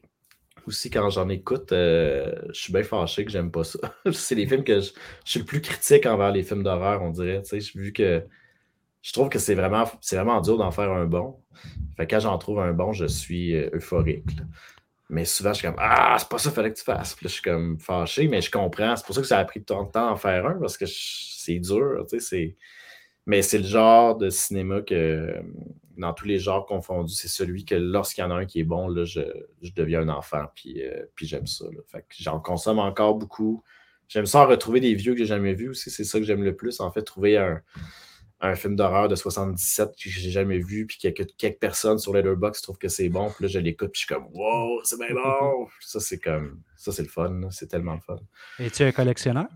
Aussi, 0.68 0.90
quand 0.90 1.10
j'en 1.10 1.28
écoute, 1.30 1.72
euh, 1.72 2.34
je 2.50 2.62
suis 2.62 2.74
bien 2.74 2.84
fâché 2.84 3.26
que 3.26 3.32
j'aime 3.32 3.52
pas 3.52 3.64
ça. 3.64 3.80
c'est 4.12 4.36
les 4.36 4.48
films 4.48 4.64
que 4.64 4.80
je, 4.80 4.92
je 5.26 5.32
suis 5.32 5.40
le 5.40 5.46
plus 5.46 5.62
critique 5.62 6.06
envers 6.06 6.32
les 6.32 6.44
films 6.44 6.64
d'horreur, 6.64 7.02
on 7.02 7.10
dirait. 7.10 7.42
Tu 7.42 7.60
sais, 7.62 7.92
que 7.92 8.24
je 9.02 9.14
trouve 9.14 9.30
que 9.30 9.40
c'est 9.40 9.56
vraiment, 9.56 9.90
c'est 10.02 10.16
vraiment 10.16 10.42
dur 10.42 10.58
d'en 10.58 10.72
faire 10.72 10.92
un 10.92 11.06
bon. 11.06 11.40
Fait 11.98 12.06
que 12.06 12.16
quand 12.16 12.22
j'en 12.22 12.38
trouve 12.38 12.60
un 12.60 12.74
bon, 12.74 12.94
je 12.94 13.06
suis 13.06 13.56
euh, 13.56 13.70
euphorique. 13.74 14.30
Mais 15.10 15.26
souvent, 15.26 15.52
je 15.52 15.60
suis 15.60 15.68
comme 15.68 15.76
Ah, 15.80 16.16
c'est 16.20 16.30
pas 16.30 16.38
ça 16.38 16.50
qu'il 16.50 16.56
fallait 16.56 16.72
que 16.72 16.78
tu 16.78 16.84
fasses. 16.84 17.16
Je 17.22 17.28
suis 17.28 17.42
comme 17.42 17.80
fâché, 17.80 18.28
mais 18.28 18.42
je 18.42 18.52
comprends. 18.52 18.96
C'est 18.96 19.06
pour 19.06 19.16
ça 19.16 19.22
que 19.22 19.28
ça 19.28 19.40
a 19.40 19.46
pris 19.46 19.64
tant 19.64 19.84
de 19.84 19.92
temps 19.92 20.10
d'en 20.10 20.16
faire 20.16 20.46
un, 20.46 20.54
parce 20.54 20.78
que 20.78 20.86
c'est 20.88 21.60
dur. 21.60 22.06
Tu 22.10 22.20
sais, 22.20 22.26
c'est... 22.26 22.56
Mais 23.32 23.42
c'est 23.42 23.60
le 23.60 23.64
genre 23.64 24.18
de 24.18 24.30
cinéma 24.30 24.82
que, 24.82 25.34
dans 25.96 26.12
tous 26.14 26.26
les 26.26 26.38
genres 26.38 26.66
confondus, 26.66 27.14
c'est 27.16 27.30
celui 27.30 27.64
que 27.64 27.76
lorsqu'il 27.76 28.22
y 28.26 28.28
en 28.28 28.32
a 28.32 28.34
un 28.34 28.46
qui 28.46 28.60
est 28.60 28.66
bon, 28.66 28.90
là, 28.90 29.06
je, 29.06 29.22
je 29.62 29.72
deviens 29.72 30.02
un 30.02 30.10
enfant, 30.10 30.48
puis, 30.54 30.86
euh, 30.86 31.06
puis 31.16 31.28
j'aime 31.28 31.48
ça. 31.48 31.64
là. 31.64 31.80
Fait 31.88 32.02
que 32.02 32.16
j'en 32.20 32.42
consomme 32.42 32.78
encore 32.78 33.16
beaucoup. 33.16 33.64
J'aime 34.10 34.26
ça 34.26 34.42
en 34.42 34.48
retrouver 34.48 34.82
des 34.82 34.96
vieux 34.96 35.14
que 35.14 35.20
j'ai 35.20 35.28
jamais 35.28 35.54
vus 35.54 35.70
aussi. 35.70 35.90
C'est 35.90 36.04
ça 36.04 36.20
que 36.20 36.26
j'aime 36.26 36.44
le 36.44 36.58
plus. 36.58 36.82
En 36.82 36.92
fait, 36.92 37.04
trouver 37.04 37.38
un, 37.38 37.62
un 38.42 38.56
film 38.56 38.76
d'horreur 38.76 39.08
de 39.08 39.16
77 39.16 39.92
que 39.92 40.10
j'ai 40.10 40.30
jamais 40.30 40.60
vu, 40.60 40.86
puis 40.86 40.98
que, 40.98 41.08
que 41.08 41.24
quelques 41.38 41.60
personnes 41.60 42.00
sur 42.00 42.14
Letterboxd 42.14 42.62
trouvent 42.62 42.80
que 42.80 42.90
c'est 42.90 43.08
bon, 43.08 43.30
puis 43.30 43.46
là, 43.46 43.48
je 43.48 43.60
l'écoute, 43.60 43.94
puis 43.94 44.02
je 44.02 44.08
suis 44.08 44.14
comme 44.14 44.28
Wow, 44.34 44.82
c'est 44.84 45.00
bien 45.00 45.08
bon! 45.14 45.70
Ça, 45.80 46.02
c'est 46.02 46.20
comme. 46.20 46.60
Ça, 46.76 46.92
c'est 46.92 47.04
le 47.04 47.08
fun. 47.08 47.48
C'est 47.50 47.68
tellement 47.68 47.94
le 47.94 48.02
fun. 48.02 48.20
Es-tu 48.60 48.84
un 48.84 48.92
collectionneur? 48.92 49.48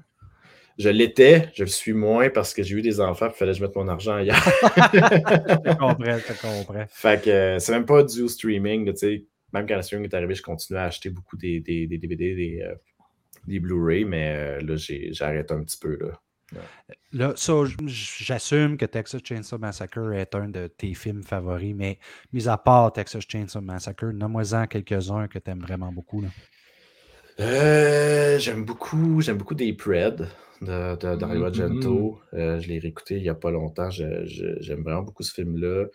Je 0.77 0.89
l'étais, 0.89 1.49
je 1.53 1.63
le 1.63 1.69
suis 1.69 1.93
moins 1.93 2.29
parce 2.29 2.53
que 2.53 2.61
j'ai 2.61 2.75
eu 2.75 2.81
des 2.81 2.99
enfants, 2.99 3.27
il 3.27 3.33
fallait 3.33 3.53
que 3.53 3.59
je 3.59 3.63
mette 3.63 3.75
mon 3.75 3.87
argent 3.87 4.15
ailleurs. 4.15 4.35
Je 4.43 5.77
comprends, 5.77 5.95
je 5.99 6.41
comprends. 6.41 6.85
Fait 6.89 7.23
que 7.23 7.29
euh, 7.29 7.59
c'est 7.59 7.71
même 7.71 7.85
pas 7.85 8.03
du 8.03 8.27
streaming, 8.27 8.91
tu 8.91 8.97
sais. 8.97 9.25
Même 9.53 9.65
quand 9.65 9.77
le 9.77 9.81
streaming 9.81 10.09
est 10.09 10.13
arrivé, 10.13 10.35
je 10.35 10.41
continuais 10.41 10.81
à 10.81 10.85
acheter 10.85 11.09
beaucoup 11.09 11.37
des, 11.37 11.61
des, 11.61 11.87
des 11.87 11.97
DVD, 11.97 12.35
des, 12.35 12.61
euh, 12.61 12.75
des 13.47 13.59
Blu-ray, 13.59 14.03
mais 14.03 14.35
euh, 14.35 14.61
là, 14.61 15.25
arrêté 15.25 15.53
un 15.53 15.63
petit 15.63 15.77
peu. 15.77 15.97
Là. 15.97 16.19
J'assume 17.85 18.77
que 18.77 18.85
Texas 18.85 19.21
Chainsaw 19.23 19.57
Massacre 19.57 20.13
est 20.13 20.35
un 20.35 20.49
de 20.49 20.67
tes 20.67 20.93
films 20.93 21.23
favoris, 21.23 21.73
mais 21.75 21.99
mis 22.33 22.47
à 22.47 22.57
part 22.57 22.93
Texas 22.93 23.23
Chainsaw 23.27 23.61
Massacre, 23.61 24.05
nomme-moi-en 24.05 24.67
quelques-uns 24.67 25.27
que 25.27 25.39
tu 25.39 25.51
aimes 25.51 25.61
vraiment 25.61 25.91
beaucoup. 25.91 26.21
Là. 26.21 26.27
Euh, 27.39 28.39
j'aime 28.39 28.63
beaucoup, 28.63 29.21
j'aime 29.21 29.37
beaucoup 29.37 29.55
des 29.55 29.73
Pred 29.73 30.27
de, 30.65 30.95
de, 30.95 31.15
Dario. 31.15 31.45
Argento. 31.45 32.19
Euh, 32.33 32.59
je 32.59 32.67
l'ai 32.67 32.79
réécouté 32.79 33.17
il 33.17 33.23
n'y 33.23 33.29
a 33.29 33.35
pas 33.35 33.51
longtemps. 33.51 33.89
J'aime 33.89 34.83
vraiment 34.83 35.03
beaucoup 35.03 35.23
ce 35.23 35.33
film-là. 35.33 35.85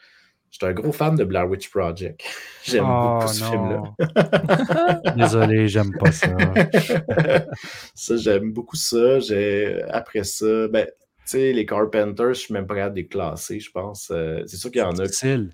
J'étais 0.50 0.66
un 0.66 0.72
gros 0.72 0.90
fan 0.90 1.14
de 1.14 1.24
Blair 1.24 1.48
Witch 1.48 1.70
Project. 1.70 2.22
J'aime 2.64 2.84
Oh, 2.84 3.18
beaucoup 3.20 3.32
ce 3.32 3.44
film-là. 3.44 5.12
Désolé, 5.16 5.68
j'aime 5.68 5.92
pas 5.96 6.10
ça. 6.10 6.36
ça, 7.94 8.16
j'aime 8.16 8.52
beaucoup 8.52 8.76
ça. 8.76 9.20
J'ai 9.20 9.82
après 9.90 10.24
ça, 10.24 10.66
ben, 10.68 10.86
tu 10.86 10.92
sais, 11.24 11.52
les 11.52 11.66
Carpenters, 11.66 12.34
je 12.34 12.40
suis 12.40 12.54
même 12.54 12.66
de 12.66 12.94
les 12.96 13.06
classer, 13.06 13.60
je 13.60 13.70
pense. 13.70 14.10
Euh, 14.10 14.42
c'est 14.46 14.56
sûr 14.56 14.70
qu'il 14.72 14.80
y 14.80 14.84
en 14.84 14.98
a. 14.98 15.04
Difficile. 15.04 15.52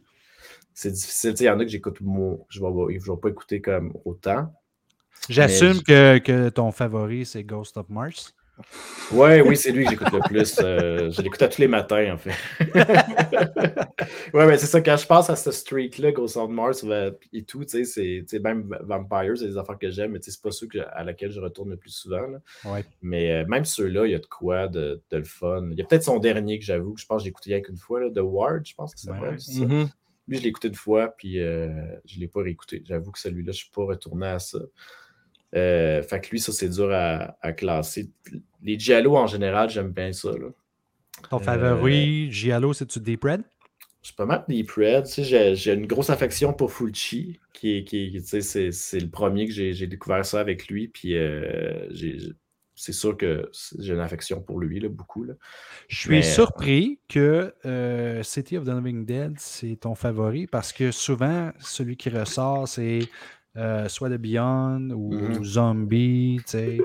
C'est 0.72 0.92
difficile. 0.92 1.34
Il 1.40 1.44
y 1.44 1.50
en 1.50 1.60
a 1.60 1.64
que 1.64 1.70
j'écoute 1.70 2.00
moins. 2.00 2.38
Je 2.48 2.60
vais, 2.60 2.98
je 2.98 3.10
vais 3.10 3.18
pas 3.18 3.28
écouter 3.28 3.60
comme 3.60 3.92
autant. 4.04 4.50
J'assume 5.28 5.82
que, 5.82 6.18
que 6.18 6.48
ton 6.48 6.70
favori, 6.70 7.26
c'est 7.26 7.44
Ghost 7.44 7.76
of 7.76 7.88
Mars. 7.88 8.35
Ouais, 9.12 9.40
oui, 9.40 9.56
c'est 9.56 9.70
lui 9.70 9.84
que 9.84 9.90
j'écoute 9.90 10.12
le 10.12 10.20
plus. 10.26 10.58
Euh, 10.62 11.10
je 11.10 11.22
l'écoute 11.22 11.42
à 11.42 11.48
tous 11.48 11.60
les 11.60 11.68
matins, 11.68 12.14
en 12.14 12.18
fait. 12.18 12.32
ouais, 14.34 14.46
mais 14.46 14.58
c'est 14.58 14.66
ça, 14.66 14.80
quand 14.80 14.96
je 14.96 15.06
pense 15.06 15.30
à 15.30 15.36
ce 15.36 15.50
streak-là, 15.50 16.12
Ghost 16.12 16.36
of 16.36 16.50
Mars 16.50 16.82
euh, 16.84 17.10
et 17.32 17.44
tout, 17.44 17.64
tu 17.64 17.84
sais, 17.84 18.24
c'est 18.26 18.38
même 18.40 18.76
Vampires, 18.82 19.36
c'est 19.36 19.46
des 19.48 19.56
affaires 19.58 19.78
que 19.78 19.90
j'aime, 19.90 20.12
mais 20.12 20.18
c'est 20.22 20.40
pas 20.40 20.50
ceux 20.50 20.66
que, 20.66 20.78
à 20.92 21.04
laquelle 21.04 21.30
je 21.30 21.40
retourne 21.40 21.70
le 21.70 21.76
plus 21.76 21.90
souvent. 21.90 22.26
là. 22.26 22.38
Ouais. 22.64 22.84
Mais 23.02 23.30
euh, 23.32 23.46
même 23.46 23.64
ceux-là, 23.64 24.06
il 24.06 24.12
y 24.12 24.14
a 24.14 24.18
de 24.18 24.26
quoi 24.26 24.68
de, 24.68 25.00
de 25.10 25.16
le 25.16 25.24
fun. 25.24 25.68
Il 25.70 25.78
y 25.78 25.82
a 25.82 25.84
peut-être 25.84 26.02
son 26.04 26.18
dernier 26.18 26.58
que 26.58 26.64
j'avoue, 26.64 26.94
que 26.94 27.00
je 27.00 27.06
pense 27.06 27.18
que 27.20 27.24
j'ai 27.24 27.30
écouté 27.30 27.54
rien 27.54 27.62
qu'une 27.62 27.76
fois, 27.76 28.00
là, 28.00 28.10
The 28.10 28.20
Ward, 28.22 28.66
je 28.66 28.74
pense 28.74 28.94
que 28.94 29.00
ça 29.00 29.12
Ouais. 29.12 29.18
s'appelle. 29.20 29.40
c'est 29.40 29.52
ça? 29.52 29.64
Mhm. 29.66 29.88
Lui, 30.28 30.38
je 30.38 30.42
l'ai 30.42 30.48
écouté 30.48 30.68
une 30.68 30.74
fois, 30.74 31.14
puis 31.16 31.40
euh, 31.40 31.68
je 32.04 32.16
ne 32.16 32.20
l'ai 32.22 32.26
pas 32.28 32.42
réécouté. 32.42 32.82
J'avoue 32.84 33.12
que 33.12 33.18
celui-là, 33.20 33.52
je 33.52 33.58
ne 33.58 33.62
suis 33.62 33.70
pas 33.70 33.84
retourné 33.84 34.26
à 34.26 34.40
ça. 34.40 34.58
Euh, 35.54 36.02
fait 36.02 36.20
que 36.20 36.30
lui, 36.30 36.40
ça, 36.40 36.52
c'est 36.52 36.68
dur 36.68 36.90
à, 36.92 37.36
à 37.40 37.52
classer. 37.52 38.10
Les 38.62 38.78
Giallo, 38.78 39.16
en 39.16 39.26
général, 39.26 39.70
j'aime 39.70 39.90
bien 39.92 40.12
ça. 40.12 40.30
Là. 40.32 40.48
Ton 41.30 41.36
Euh, 41.38 41.40
favori, 41.40 42.30
Giallo, 42.32 42.72
c'est-tu 42.72 43.00
Deep 43.00 43.24
Red? 43.24 43.42
C'est 44.02 44.14
pas 44.16 44.26
mal 44.26 44.44
Deep 44.48 44.70
Red. 44.72 45.04
Tu 45.06 45.24
sais, 45.24 45.54
j'ai, 45.54 45.72
une 45.72 45.86
grosse 45.86 46.10
affection 46.10 46.52
pour 46.52 46.72
Fulci, 46.72 47.40
qui, 47.52 47.78
est- 47.78 47.84
qui, 47.84 48.10
tu 48.12 48.42
sais, 48.42 48.70
c'est, 48.70 49.00
le 49.00 49.08
premier 49.08 49.46
que 49.46 49.52
j'ai, 49.52 49.86
découvert 49.86 50.24
ça 50.24 50.40
avec 50.40 50.68
lui. 50.68 50.88
Puis 50.88 51.16
euh, 51.16 51.88
c'est 52.74 52.92
sûr 52.92 53.16
que 53.16 53.50
j'ai 53.78 53.94
une 53.94 54.00
affection 54.00 54.40
pour 54.42 54.60
lui, 54.60 54.78
là, 54.80 54.88
beaucoup. 54.88 55.24
Là. 55.24 55.34
Je 55.88 55.96
suis 55.98 56.10
Mais- 56.10 56.22
surpris 56.22 56.98
que 57.08 57.54
euh, 57.64 58.22
City 58.22 58.58
of 58.58 58.64
the 58.64 58.68
Living 58.68 59.06
Dead, 59.06 59.34
c'est 59.38 59.76
ton 59.80 59.94
favori 59.94 60.46
parce 60.46 60.72
que 60.72 60.90
souvent, 60.92 61.50
celui 61.58 61.96
qui 61.96 62.10
ressort, 62.10 62.68
c'est 62.68 63.00
euh, 63.56 63.88
soit 63.88 64.10
The 64.10 64.18
Beyond 64.18 64.90
ou 64.90 65.12
Mhm. 65.12 65.44
Zombie. 65.44 66.36
tu 66.44 66.50
sais. 66.52 66.78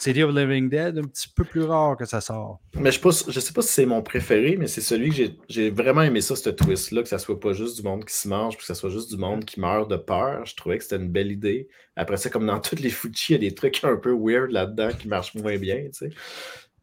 City 0.00 0.22
of 0.22 0.32
Living 0.32 0.68
Dead, 0.68 0.96
un 0.96 1.02
petit 1.08 1.28
peu 1.28 1.42
plus 1.42 1.64
rare 1.64 1.96
que 1.96 2.04
ça 2.04 2.20
sort. 2.20 2.60
Mais 2.76 2.92
je 2.92 3.00
ne 3.04 3.40
sais 3.40 3.52
pas 3.52 3.62
si 3.62 3.72
c'est 3.72 3.84
mon 3.84 4.00
préféré, 4.00 4.56
mais 4.56 4.68
c'est 4.68 4.80
celui 4.80 5.10
que 5.10 5.32
j'ai- 5.48 5.70
vraiment 5.70 6.02
aimé 6.02 6.20
ça, 6.20 6.36
ce 6.36 6.50
twist-là, 6.50 7.02
que 7.02 7.08
ça 7.08 7.18
soit 7.18 7.40
pas 7.40 7.52
juste 7.52 7.76
du 7.78 7.82
monde 7.82 8.04
qui 8.04 8.14
se 8.14 8.28
mange, 8.28 8.52
puis 8.56 8.60
que 8.60 8.66
ça 8.66 8.76
soit 8.76 8.90
juste 8.90 9.10
du 9.10 9.16
monde 9.16 9.44
qui 9.44 9.58
meurt 9.58 9.90
de 9.90 9.96
peur. 9.96 10.46
Je 10.46 10.54
trouvais 10.54 10.78
que 10.78 10.84
c'était 10.84 11.02
une 11.02 11.10
belle 11.10 11.32
idée. 11.32 11.66
Après 11.96 12.16
ça, 12.16 12.30
comme 12.30 12.46
dans 12.46 12.60
toutes 12.60 12.78
les 12.78 12.90
Fuji, 12.90 13.24
il 13.30 13.32
y 13.32 13.34
a 13.34 13.38
des 13.50 13.54
trucs 13.56 13.82
un 13.82 13.96
peu 13.96 14.12
weird 14.16 14.52
là-dedans 14.52 14.90
qui 14.96 15.08
marchent 15.08 15.34
moins 15.34 15.56
bien, 15.58 15.78
tu 15.86 15.94
sais. 15.94 16.10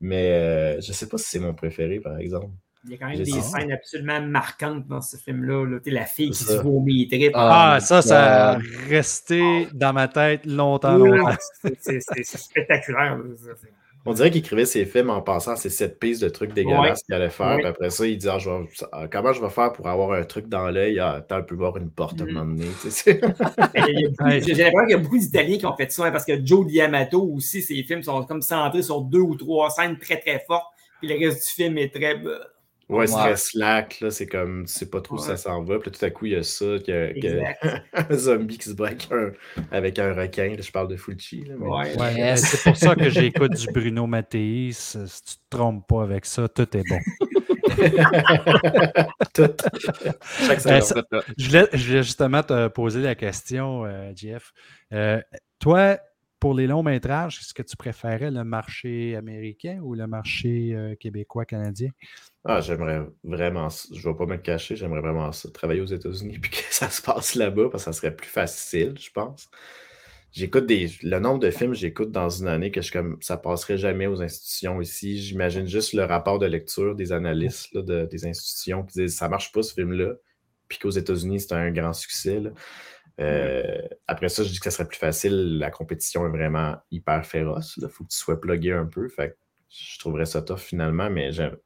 Mais 0.01 0.31
euh, 0.33 0.81
je 0.81 0.91
sais 0.91 1.07
pas 1.07 1.17
si 1.17 1.29
c'est 1.29 1.39
mon 1.39 1.53
préféré, 1.53 2.01
par 2.01 2.17
exemple. 2.17 2.51
Il 2.85 2.91
y 2.91 2.93
a 2.93 2.97
quand 2.97 3.07
même 3.07 3.17
des 3.17 3.25
ça. 3.25 3.41
scènes 3.41 3.71
absolument 3.71 4.21
marquantes 4.21 4.87
dans 4.87 5.01
ce 5.01 5.17
film-là. 5.17 5.65
là. 5.65 5.79
La 5.87 6.05
fille 6.05 6.29
qui 6.29 6.43
se 6.43 6.53
vomit 6.61 7.07
trip. 7.07 7.31
Ah, 7.33 7.73
Ah, 7.75 7.79
ça, 7.79 8.01
ça 8.01 8.51
a 8.51 8.55
euh, 8.57 8.61
resté 8.89 9.67
dans 9.73 9.91
ma 9.93 10.07
tête 10.07 10.45
longtemps. 10.45 10.97
C'est- 11.79 11.99
spectaculaire. 12.23 13.17
là, 13.17 13.23
ça, 13.37 13.51
c'est- 13.59 13.71
On 14.07 14.13
dirait 14.13 14.29
qu'il 14.29 14.41
écrivait 14.41 14.65
ses 14.65 14.85
films 14.85 15.09
en 15.09 15.19
pensant 15.23 15.53
à 15.53 15.55
ces 15.55 15.71
sept 15.71 15.99
pistes 15.99 16.21
de 16.21 16.29
trucs 16.29 16.53
dégueulasses 16.53 17.01
qu'il 17.01 17.15
allait 17.15 17.31
faire. 17.31 17.47
Ouais. 17.55 17.57
Puis 17.57 17.65
après 17.65 17.89
ça, 17.89 18.05
il 18.05 18.19
dit 18.19 18.29
ah, 18.29 18.37
je 18.37 18.51
vais- 18.51 18.67
ah, 18.91 19.07
Comment 19.11 19.33
je 19.33 19.41
vais 19.41 19.49
faire 19.49 19.73
pour 19.73 19.87
avoir 19.87 20.11
un 20.11 20.23
truc 20.23 20.47
dans 20.47 20.69
l'œil? 20.69 20.99
Ah, 20.99 21.13
Attends, 21.13 21.39
on 21.39 21.43
peut 21.43 21.55
voir 21.55 21.75
une 21.77 21.89
porte 21.89 22.21
à 22.21 22.23
un 22.23 22.27
Mm. 22.27 22.31
moment 22.33 22.53
donné. 22.53 22.67
J'ai 22.93 23.13
l'impression 24.53 24.81
qu'il 24.85 24.89
y 24.89 24.93
a 24.93 24.97
beaucoup 24.97 25.17
d'Italiens 25.17 25.57
qui 25.57 25.65
ont 25.65 25.75
fait 25.75 25.91
ça, 25.91 26.05
hein, 26.05 26.11
parce 26.11 26.25
que 26.25 26.33
Joe 26.45 26.67
Diamato 26.67 27.19
aussi, 27.33 27.63
ses 27.63 27.81
films 27.81 28.03
sont 28.03 28.23
comme 28.25 28.43
centrés 28.43 28.83
sur 28.83 29.01
deux 29.01 29.21
ou 29.21 29.35
trois 29.35 29.71
scènes 29.71 29.97
très 29.97 30.17
très 30.19 30.43
fortes, 30.45 30.67
puis 30.99 31.07
le 31.07 31.15
reste 31.25 31.43
du 31.47 31.63
film 31.63 31.77
est 31.79 31.89
très. 31.93 32.21
Ouais, 32.87 33.07
c'est 33.07 33.15
très 33.15 33.35
slack, 33.35 33.99
là, 34.01 34.11
c'est 34.11 34.27
comme, 34.27 34.65
tu 34.65 34.73
sais 34.73 34.89
pas 34.89 35.01
trop 35.01 35.15
où 35.15 35.17
ça 35.17 35.37
s'en 35.37 35.63
va. 35.63 35.79
Puis 35.79 35.89
là, 35.89 35.97
tout 35.97 36.05
à 36.05 36.09
coup, 36.11 36.25
il 36.27 36.33
y 36.33 36.35
a 36.35 36.43
ça, 36.43 36.65
qu'il 36.83 36.93
y 37.23 37.27
a- 37.27 37.55
un 37.93 38.15
zombie 38.15 38.57
qui 38.59 38.69
se 38.69 38.73
bat 38.75 38.87
avec 38.87 39.07
un, 39.11 39.31
avec 39.71 39.97
un 39.97 40.13
requin. 40.13 40.49
Là, 40.55 40.61
je 40.61 40.71
parle 40.71 40.87
de 40.89 40.95
Fulci. 40.95 41.45
Mais- 41.47 41.55
Ouais. 41.67 41.97
Ouais, 41.99 42.13
Yes. 42.15 42.17
mais 42.19 42.35
C'est 42.37 42.63
pour 42.63 42.77
ça 42.77 42.95
que 42.95 43.09
j'écoute 43.09 43.53
du 43.53 43.67
Bruno 43.73 44.05
Mattei. 44.05 44.69
Si 44.71 44.99
tu 44.99 45.35
te 45.35 45.41
trompes 45.57 45.87
pas 45.87 46.03
avec 46.03 46.25
ça, 46.25 46.47
tout 46.47 46.77
est 46.77 46.83
bon. 46.87 46.99
Tout. 49.33 49.51
Chaque 50.47 50.65
Euh, 50.65 50.81
saison. 50.81 50.95
ça- 51.11 51.21
Je 51.37 51.47
voulais, 51.47 51.67
je 51.73 51.87
voulais 51.87 52.03
justement 52.03 52.43
te 52.43 52.67
poser 52.69 53.01
la 53.01 53.15
question, 53.15 53.85
euh, 53.85 54.11
Jeff. 54.15 54.51
Euh, 54.93 55.19
toi, 55.59 55.97
pour 56.45 56.53
les 56.53 56.67
longs 56.67 56.83
métrages, 56.83 57.39
est-ce 57.39 57.55
que 57.55 57.63
tu 57.63 57.75
préférais 57.75 58.29
le 58.29 58.43
marché 58.43 59.15
américain 59.15 59.79
ou 59.81 59.95
le 59.95 60.05
marché 60.05 60.75
euh, 60.75 60.93
québécois-canadien? 60.93 61.89
Ah, 62.43 62.61
j'aimerais 62.61 63.01
vraiment. 63.23 63.67
Je 63.91 64.07
vais 64.07 64.13
pas 64.13 64.27
me 64.27 64.37
cacher, 64.37 64.75
j'aimerais 64.75 65.01
vraiment 65.01 65.31
ça. 65.31 65.49
Travailler 65.49 65.81
aux 65.81 65.87
États-Unis 65.87 66.37
puis 66.37 66.51
que 66.51 66.57
ça 66.69 66.91
se 66.91 67.01
passe 67.01 67.33
là-bas, 67.33 67.69
parce 67.71 67.85
que 67.85 67.91
ça 67.91 67.99
serait 67.99 68.15
plus 68.15 68.29
facile, 68.29 68.93
je 68.99 69.09
pense. 69.09 69.49
J'écoute 70.33 70.67
des. 70.67 70.91
Le 71.01 71.17
nombre 71.17 71.39
de 71.39 71.49
films 71.49 71.71
que 71.71 71.79
j'écoute 71.79 72.11
dans 72.11 72.29
une 72.29 72.47
année 72.47 72.69
que 72.69 72.83
je 72.83 72.91
comme 72.91 73.17
ça 73.21 73.37
passerait 73.37 73.79
jamais 73.79 74.05
aux 74.05 74.21
institutions 74.21 74.79
ici. 74.81 75.17
J'imagine 75.23 75.65
juste 75.65 75.93
le 75.93 76.03
rapport 76.03 76.37
de 76.37 76.45
lecture 76.45 76.93
des 76.93 77.11
analystes 77.11 77.75
de- 77.75 78.05
des 78.05 78.27
institutions 78.27 78.83
qui 78.83 78.99
disent 78.99 79.15
ça 79.17 79.29
marche 79.29 79.51
pas 79.51 79.63
ce 79.63 79.73
film-là, 79.73 80.13
puis 80.67 80.77
qu'aux 80.77 80.91
États-Unis, 80.91 81.39
c'est 81.39 81.53
un 81.53 81.71
grand 81.71 81.93
succès. 81.93 82.39
Euh, 83.19 83.81
Après 84.07 84.29
ça, 84.29 84.43
je 84.43 84.49
dis 84.49 84.59
que 84.59 84.65
ça 84.65 84.71
serait 84.71 84.87
plus 84.87 84.97
facile. 84.97 85.57
La 85.57 85.71
compétition 85.71 86.25
est 86.25 86.29
vraiment 86.29 86.75
hyper 86.91 87.25
féroce. 87.25 87.77
Il 87.81 87.87
faut 87.87 88.03
que 88.03 88.09
tu 88.09 88.17
sois 88.17 88.39
plugué 88.39 88.73
un 88.73 88.85
peu. 88.85 89.07
Je 89.69 89.99
trouverais 89.99 90.25
ça 90.25 90.41
tough 90.41 90.57
finalement, 90.59 91.09
mais 91.09 91.31
j'aime. 91.31 91.57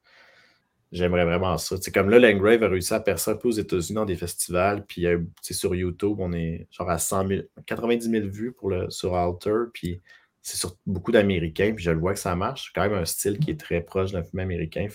J'aimerais 0.91 1.25
vraiment 1.25 1.55
ça. 1.59 1.77
C'est 1.79 1.91
comme 1.91 2.09
là, 2.09 2.17
Langrave 2.17 2.63
a 2.63 2.67
réussi 2.67 2.93
à 2.95 2.99
percer 2.99 3.29
un 3.31 3.35
peu 3.35 3.49
aux 3.49 3.51
États-Unis 3.51 3.93
dans 3.93 4.05
des 4.05 4.15
festivals. 4.15 4.85
Puis 4.87 5.05
sur 5.41 5.75
YouTube, 5.75 6.15
on 6.19 6.33
est 6.33 6.67
genre 6.71 6.89
à 6.89 6.97
100 6.97 7.27
000, 7.27 7.41
90 7.67 8.09
000 8.09 8.27
vues 8.27 8.53
pour 8.53 8.71
le, 8.71 8.89
sur 8.89 9.15
Alter. 9.15 9.65
Puis 9.71 10.01
c'est 10.41 10.57
sur 10.57 10.77
beaucoup 10.87 11.11
d'Américains. 11.11 11.73
Puis 11.75 11.83
je 11.83 11.91
le 11.91 11.99
vois 11.99 12.13
que 12.13 12.19
ça 12.19 12.35
marche. 12.35 12.65
C'est 12.65 12.79
quand 12.79 12.89
même 12.89 12.99
un 12.99 13.05
style 13.05 13.37
qui 13.37 13.51
est 13.51 13.59
très 13.59 13.81
proche 13.81 14.11
d'un 14.13 14.23
film 14.23 14.39
américain. 14.39 14.87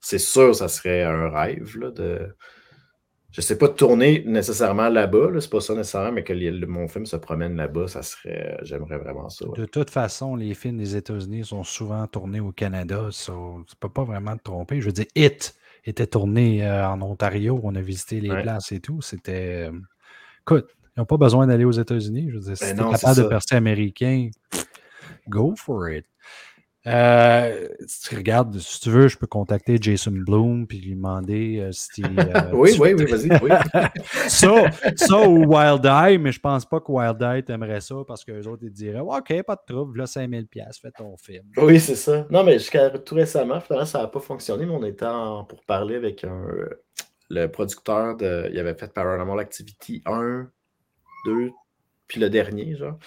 C'est 0.00 0.18
sûr, 0.18 0.54
ça 0.54 0.68
serait 0.68 1.02
un 1.02 1.28
rêve 1.30 1.78
là, 1.78 1.90
de. 1.90 2.34
Je 3.30 3.42
sais 3.42 3.58
pas 3.58 3.68
tourner 3.68 4.22
nécessairement 4.26 4.88
là-bas, 4.88 5.30
là, 5.30 5.40
c'est 5.40 5.50
pas 5.50 5.60
ça 5.60 5.74
nécessairement, 5.74 6.12
mais 6.12 6.24
que 6.24 6.32
les- 6.32 6.50
mon 6.66 6.88
film 6.88 7.04
se 7.04 7.16
promène 7.16 7.56
là-bas, 7.56 7.86
ça 7.86 8.02
serait. 8.02 8.58
J'aimerais 8.62 8.96
vraiment 8.96 9.28
ça. 9.28 9.46
ouais. 9.46 9.58
De 9.58 9.66
toute 9.66 9.90
façon, 9.90 10.34
les 10.34 10.54
films 10.54 10.78
des 10.78 10.96
États-Unis 10.96 11.44
sont 11.44 11.62
souvent 11.62 12.06
tournés 12.06 12.40
au 12.40 12.52
Canada. 12.52 13.08
So, 13.10 13.64
tu 13.68 13.76
peux 13.76 13.90
pas 13.90 14.04
vraiment 14.04 14.34
te 14.36 14.42
tromper. 14.44 14.80
Je 14.80 14.86
veux 14.86 14.92
dire, 14.92 15.04
It 15.14 15.54
était 15.84 16.06
tourné 16.06 16.66
euh, 16.66 16.88
en 16.88 17.02
Ontario. 17.02 17.60
On 17.62 17.74
a 17.74 17.82
visité 17.82 18.20
les 18.22 18.30
Ouais. 18.30 18.42
places 18.42 18.72
et 18.72 18.80
tout. 18.80 19.02
C'était. 19.02 19.68
euh, 19.70 19.78
Écoute, 20.42 20.68
ils 20.96 21.00
n'ont 21.00 21.04
pas 21.06 21.18
besoin 21.18 21.46
d'aller 21.46 21.64
aux 21.66 21.70
États-Unis. 21.72 22.30
Je 22.30 22.34
veux 22.38 22.40
dire, 22.44 22.56
si 22.56 22.64
Ben 22.64 22.74
tu 22.76 22.80
es 22.80 22.84
non, 22.84 22.90
capable 22.92 23.16
de 23.18 23.22
ça. 23.24 23.28
percer 23.28 23.54
américain, 23.56 24.30
go 25.28 25.54
for 25.54 25.90
it. 25.90 26.06
Euh, 26.88 27.68
si 27.86 28.08
tu 28.08 28.16
regardes, 28.16 28.58
si 28.58 28.80
tu 28.80 28.90
veux, 28.90 29.08
je 29.08 29.18
peux 29.18 29.26
contacter 29.26 29.76
Jason 29.80 30.10
Bloom 30.12 30.66
puis 30.66 30.78
lui 30.80 30.94
demander 30.94 31.58
euh, 31.60 31.72
si. 31.72 32.02
euh, 32.18 32.50
Oui, 32.52 32.76
oui, 32.80 32.94
oui, 32.94 33.04
vas-y. 33.04 33.28
Oui. 33.42 33.50
ça, 34.28 34.70
ça 34.96 35.28
ou 35.28 35.44
Wild 35.44 35.84
Eye, 35.84 36.18
mais 36.18 36.32
je 36.32 36.40
pense 36.40 36.64
pas 36.64 36.80
que 36.80 36.90
Wild 36.90 37.20
Eye 37.20 37.44
t'aimerait 37.44 37.80
ça 37.82 37.96
parce 38.06 38.24
que 38.24 38.32
les 38.32 38.46
autres 38.46 38.62
ils 38.64 38.70
te 38.70 38.76
diraient 38.76 39.00
OK, 39.00 39.42
pas 39.42 39.56
de 39.56 39.74
trouble, 39.74 39.98
là 39.98 40.04
5000$, 40.06 40.80
fais 40.80 40.90
ton 40.92 41.16
film. 41.18 41.44
Oui, 41.58 41.78
c'est 41.78 41.94
ça. 41.96 42.26
Non, 42.30 42.42
mais 42.42 42.54
jusqu'à 42.54 42.90
tout 42.90 43.14
récemment, 43.14 43.60
finalement, 43.60 43.86
ça 43.86 44.00
n'a 44.00 44.08
pas 44.08 44.20
fonctionné, 44.20 44.64
mais 44.64 44.72
on 44.72 44.84
était 44.84 45.04
en- 45.06 45.44
pour 45.44 45.62
parler 45.64 45.96
avec 45.96 46.24
un, 46.24 46.46
le 47.28 47.46
producteur 47.48 48.16
de. 48.16 48.48
Il 48.52 48.58
avait 48.58 48.74
fait 48.74 48.92
Paranormal 48.92 49.38
Activity 49.40 50.02
1, 50.06 50.48
2, 51.26 51.50
puis 52.06 52.20
le 52.20 52.30
dernier, 52.30 52.76
genre. 52.76 52.98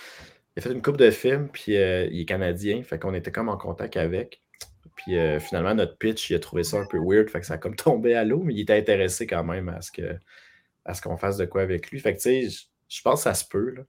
Il 0.55 0.59
a 0.59 0.61
fait 0.63 0.71
une 0.73 0.81
coupe 0.81 0.97
de 0.97 1.09
films, 1.11 1.47
puis 1.51 1.77
euh, 1.77 2.07
il 2.11 2.21
est 2.21 2.25
canadien, 2.25 2.83
fait 2.83 2.99
qu'on 2.99 3.13
était 3.13 3.31
comme 3.31 3.49
en 3.49 3.57
contact 3.57 3.95
avec. 3.97 4.41
Puis 4.95 5.17
euh, 5.17 5.39
finalement, 5.39 5.73
notre 5.73 5.97
pitch, 5.97 6.29
il 6.29 6.35
a 6.35 6.39
trouvé 6.39 6.63
ça 6.63 6.77
un 6.77 6.85
peu 6.85 6.99
weird, 6.99 7.29
fait 7.29 7.39
que 7.39 7.45
ça 7.45 7.53
a 7.55 7.57
comme 7.57 7.75
tombé 7.77 8.15
à 8.15 8.23
l'eau, 8.25 8.41
mais 8.43 8.53
il 8.53 8.59
était 8.61 8.77
intéressé 8.77 9.25
quand 9.27 9.43
même 9.43 9.69
à 9.69 9.81
ce 9.81 9.91
que 9.91 10.15
à 10.83 10.93
ce 10.95 11.01
qu'on 11.01 11.15
fasse 11.15 11.37
de 11.37 11.45
quoi 11.45 11.61
avec 11.61 11.91
lui. 11.91 11.99
Fait 11.99 12.11
que 12.13 12.17
tu 12.19 12.47
sais, 12.49 12.65
je- 12.89 13.01
pense 13.03 13.19
que 13.19 13.23
ça 13.25 13.33
se 13.35 13.45
peut. 13.47 13.69
Là. 13.75 13.83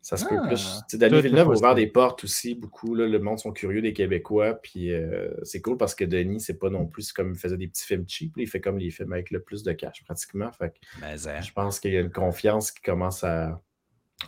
Ça 0.00 0.16
se 0.16 0.24
peut 0.24 0.36
Ah. 0.42 0.46
plus. 0.48 0.64
Tu 0.88 0.96
sais, 0.96 0.98
Denis 0.98 1.20
Villeneuve 1.20 1.50
a 1.50 1.54
ouvert 1.54 1.74
des 1.74 1.86
portes 1.86 2.24
aussi, 2.24 2.54
beaucoup. 2.54 2.94
Là, 2.94 3.06
le 3.06 3.18
monde 3.18 3.38
sont 3.38 3.52
curieux 3.52 3.82
des 3.82 3.92
Québécois. 3.92 4.54
Puis 4.54 4.90
euh, 4.90 5.28
c'est 5.42 5.60
cool 5.60 5.76
parce 5.76 5.94
que 5.94 6.04
Denis, 6.06 6.40
c'est 6.40 6.58
pas 6.58 6.70
non 6.70 6.86
plus 6.86 7.12
comme 7.12 7.32
il 7.34 7.38
faisait 7.38 7.58
des 7.58 7.68
petits 7.68 7.84
films 7.84 8.06
cheap. 8.08 8.34
là, 8.38 8.42
il 8.42 8.48
fait 8.48 8.62
comme 8.62 8.78
les 8.78 8.90
films 8.90 9.12
avec 9.12 9.30
le 9.30 9.40
plus 9.40 9.62
de 9.62 9.72
cash 9.72 10.02
pratiquement. 10.04 10.50
Fait 10.52 10.70
que 10.70 11.04
hein, 11.04 11.40
je 11.42 11.52
pense 11.52 11.78
qu'il 11.78 11.92
y 11.92 11.98
a 11.98 12.00
une 12.00 12.10
confiance 12.10 12.72
qui 12.72 12.80
commence 12.80 13.22
à, 13.22 13.60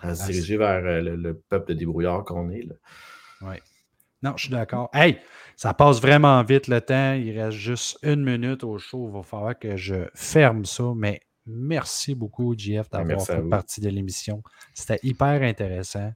à 0.01 0.15
se 0.15 0.23
Ah, 0.23 0.27
diriger 0.27 0.57
vers 0.57 0.85
euh, 0.85 1.01
le, 1.03 1.17
le 1.17 1.35
peuple 1.35 1.75
de 1.75 1.79
débrouillards 1.79 2.25
qu'on 2.25 2.51
est. 2.51 2.63
Là. 2.63 2.75
Non, 4.23 4.35
je 4.37 4.45
suis 4.45 4.53
d'accord. 4.53 4.89
Hey, 4.95 5.19
ça 5.57 5.75
passe 5.75 6.01
vraiment 6.01 6.41
vite 6.45 6.69
le 6.69 6.81
temps. 6.81 7.15
Il 7.15 7.37
reste 7.41 7.59
juste 7.59 7.99
une 8.05 8.23
minute 8.23 8.63
au 8.63 8.79
show. 8.79 9.09
Il 9.09 9.13
va 9.17 9.23
falloir 9.25 9.59
que 9.59 9.77
je 9.77 10.07
ferme 10.15 10.65
ça. 10.65 10.85
Mais 10.95 11.21
merci 11.45 12.15
beaucoup, 12.15 12.55
JF, 12.57 12.89
d'avoir 12.89 13.05
Merci 13.05 13.33
à 13.33 13.37
fait 13.43 13.49
partie 13.49 13.81
de 13.81 13.89
l'émission. 13.89 14.41
C'était 14.75 15.01
hyper 15.03 15.43
intéressant. 15.43 16.13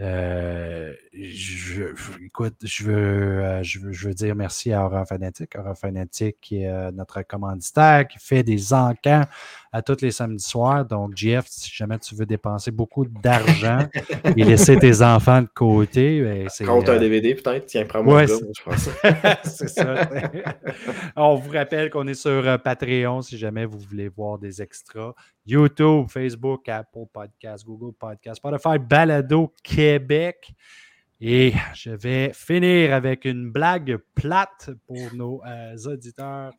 Euh, 0.00 0.94
je, 1.12 1.92
je- 1.94 2.24
écoute, 2.24 2.54
je 2.62 2.84
veux, 2.84 3.44
euh, 3.44 3.62
je, 3.64 3.80
veux, 3.80 3.92
je 3.92 4.08
veux 4.08 4.14
dire 4.14 4.34
merci 4.36 4.72
à 4.72 4.84
Horror 4.84 5.04
Fanatic. 5.06 5.54
Horror 5.56 5.76
Fanatic 5.76 6.38
qui 6.40 6.62
est 6.62 6.92
notre 6.92 7.20
commanditaire, 7.22 8.06
qui 8.08 8.18
fait 8.20 8.42
des 8.44 8.72
encans 8.72 9.24
à 9.72 9.82
tous 9.82 10.00
les 10.00 10.10
samedis 10.10 10.44
soirs. 10.44 10.84
Donc, 10.84 11.16
Jeff, 11.16 11.46
si 11.48 11.70
jamais 11.74 11.98
tu 11.98 12.14
veux 12.14 12.26
dépenser 12.26 12.70
beaucoup 12.70 13.04
d'argent 13.04 13.80
et 14.36 14.44
laisser 14.44 14.78
tes 14.78 15.02
enfants 15.02 15.42
de 15.42 15.48
côté, 15.54 16.22
ben, 16.22 16.48
c'est. 16.48 16.64
Compte 16.64 16.88
un 16.88 16.94
euh, 16.94 16.98
DVD, 16.98 17.34
peut-être. 17.34 17.66
Tiens, 17.66 17.84
prends-moi 17.84 18.14
ouais, 18.14 18.26
je 18.26 18.62
pense. 18.62 18.88
c'est 19.44 19.68
ça. 19.68 20.08
On 21.16 21.36
vous 21.36 21.50
rappelle 21.50 21.90
qu'on 21.90 22.06
est 22.06 22.14
sur 22.14 22.30
euh, 22.30 22.58
Patreon 22.58 23.22
si 23.22 23.36
jamais 23.38 23.66
vous 23.66 23.78
voulez 23.78 24.08
voir 24.08 24.38
des 24.38 24.62
extras. 24.62 25.12
YouTube, 25.46 26.06
Facebook, 26.08 26.68
Apple 26.68 27.06
Podcast, 27.12 27.64
Google 27.64 27.94
Podcast, 27.98 28.36
Spotify, 28.36 28.78
Balado 28.78 29.54
Québec. 29.62 30.52
Et 31.20 31.52
je 31.74 31.90
vais 31.90 32.32
finir 32.32 32.94
avec 32.94 33.24
une 33.24 33.50
blague 33.50 33.96
plate 34.14 34.70
pour 34.86 35.12
nos 35.14 35.42
euh, 35.44 35.76
auditeurs. 35.86 36.52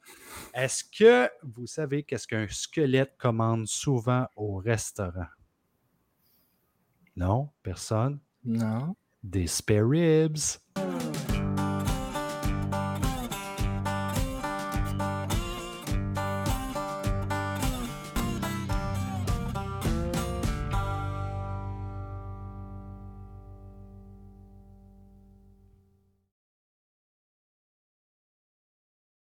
Est-ce 0.54 0.84
que 0.84 1.30
vous 1.44 1.66
savez 1.66 2.04
qu'est-ce 2.04 2.28
qu'un 2.28 2.48
squelette 2.50 3.16
commande 3.18 3.68
souvent 3.68 4.28
au 4.36 4.58
restaurant? 4.58 5.28
Non? 7.16 7.50
Personne? 7.64 8.20
Non. 8.44 8.96
Des 9.24 9.48
spare 9.48 9.88
ribs. 9.90 10.60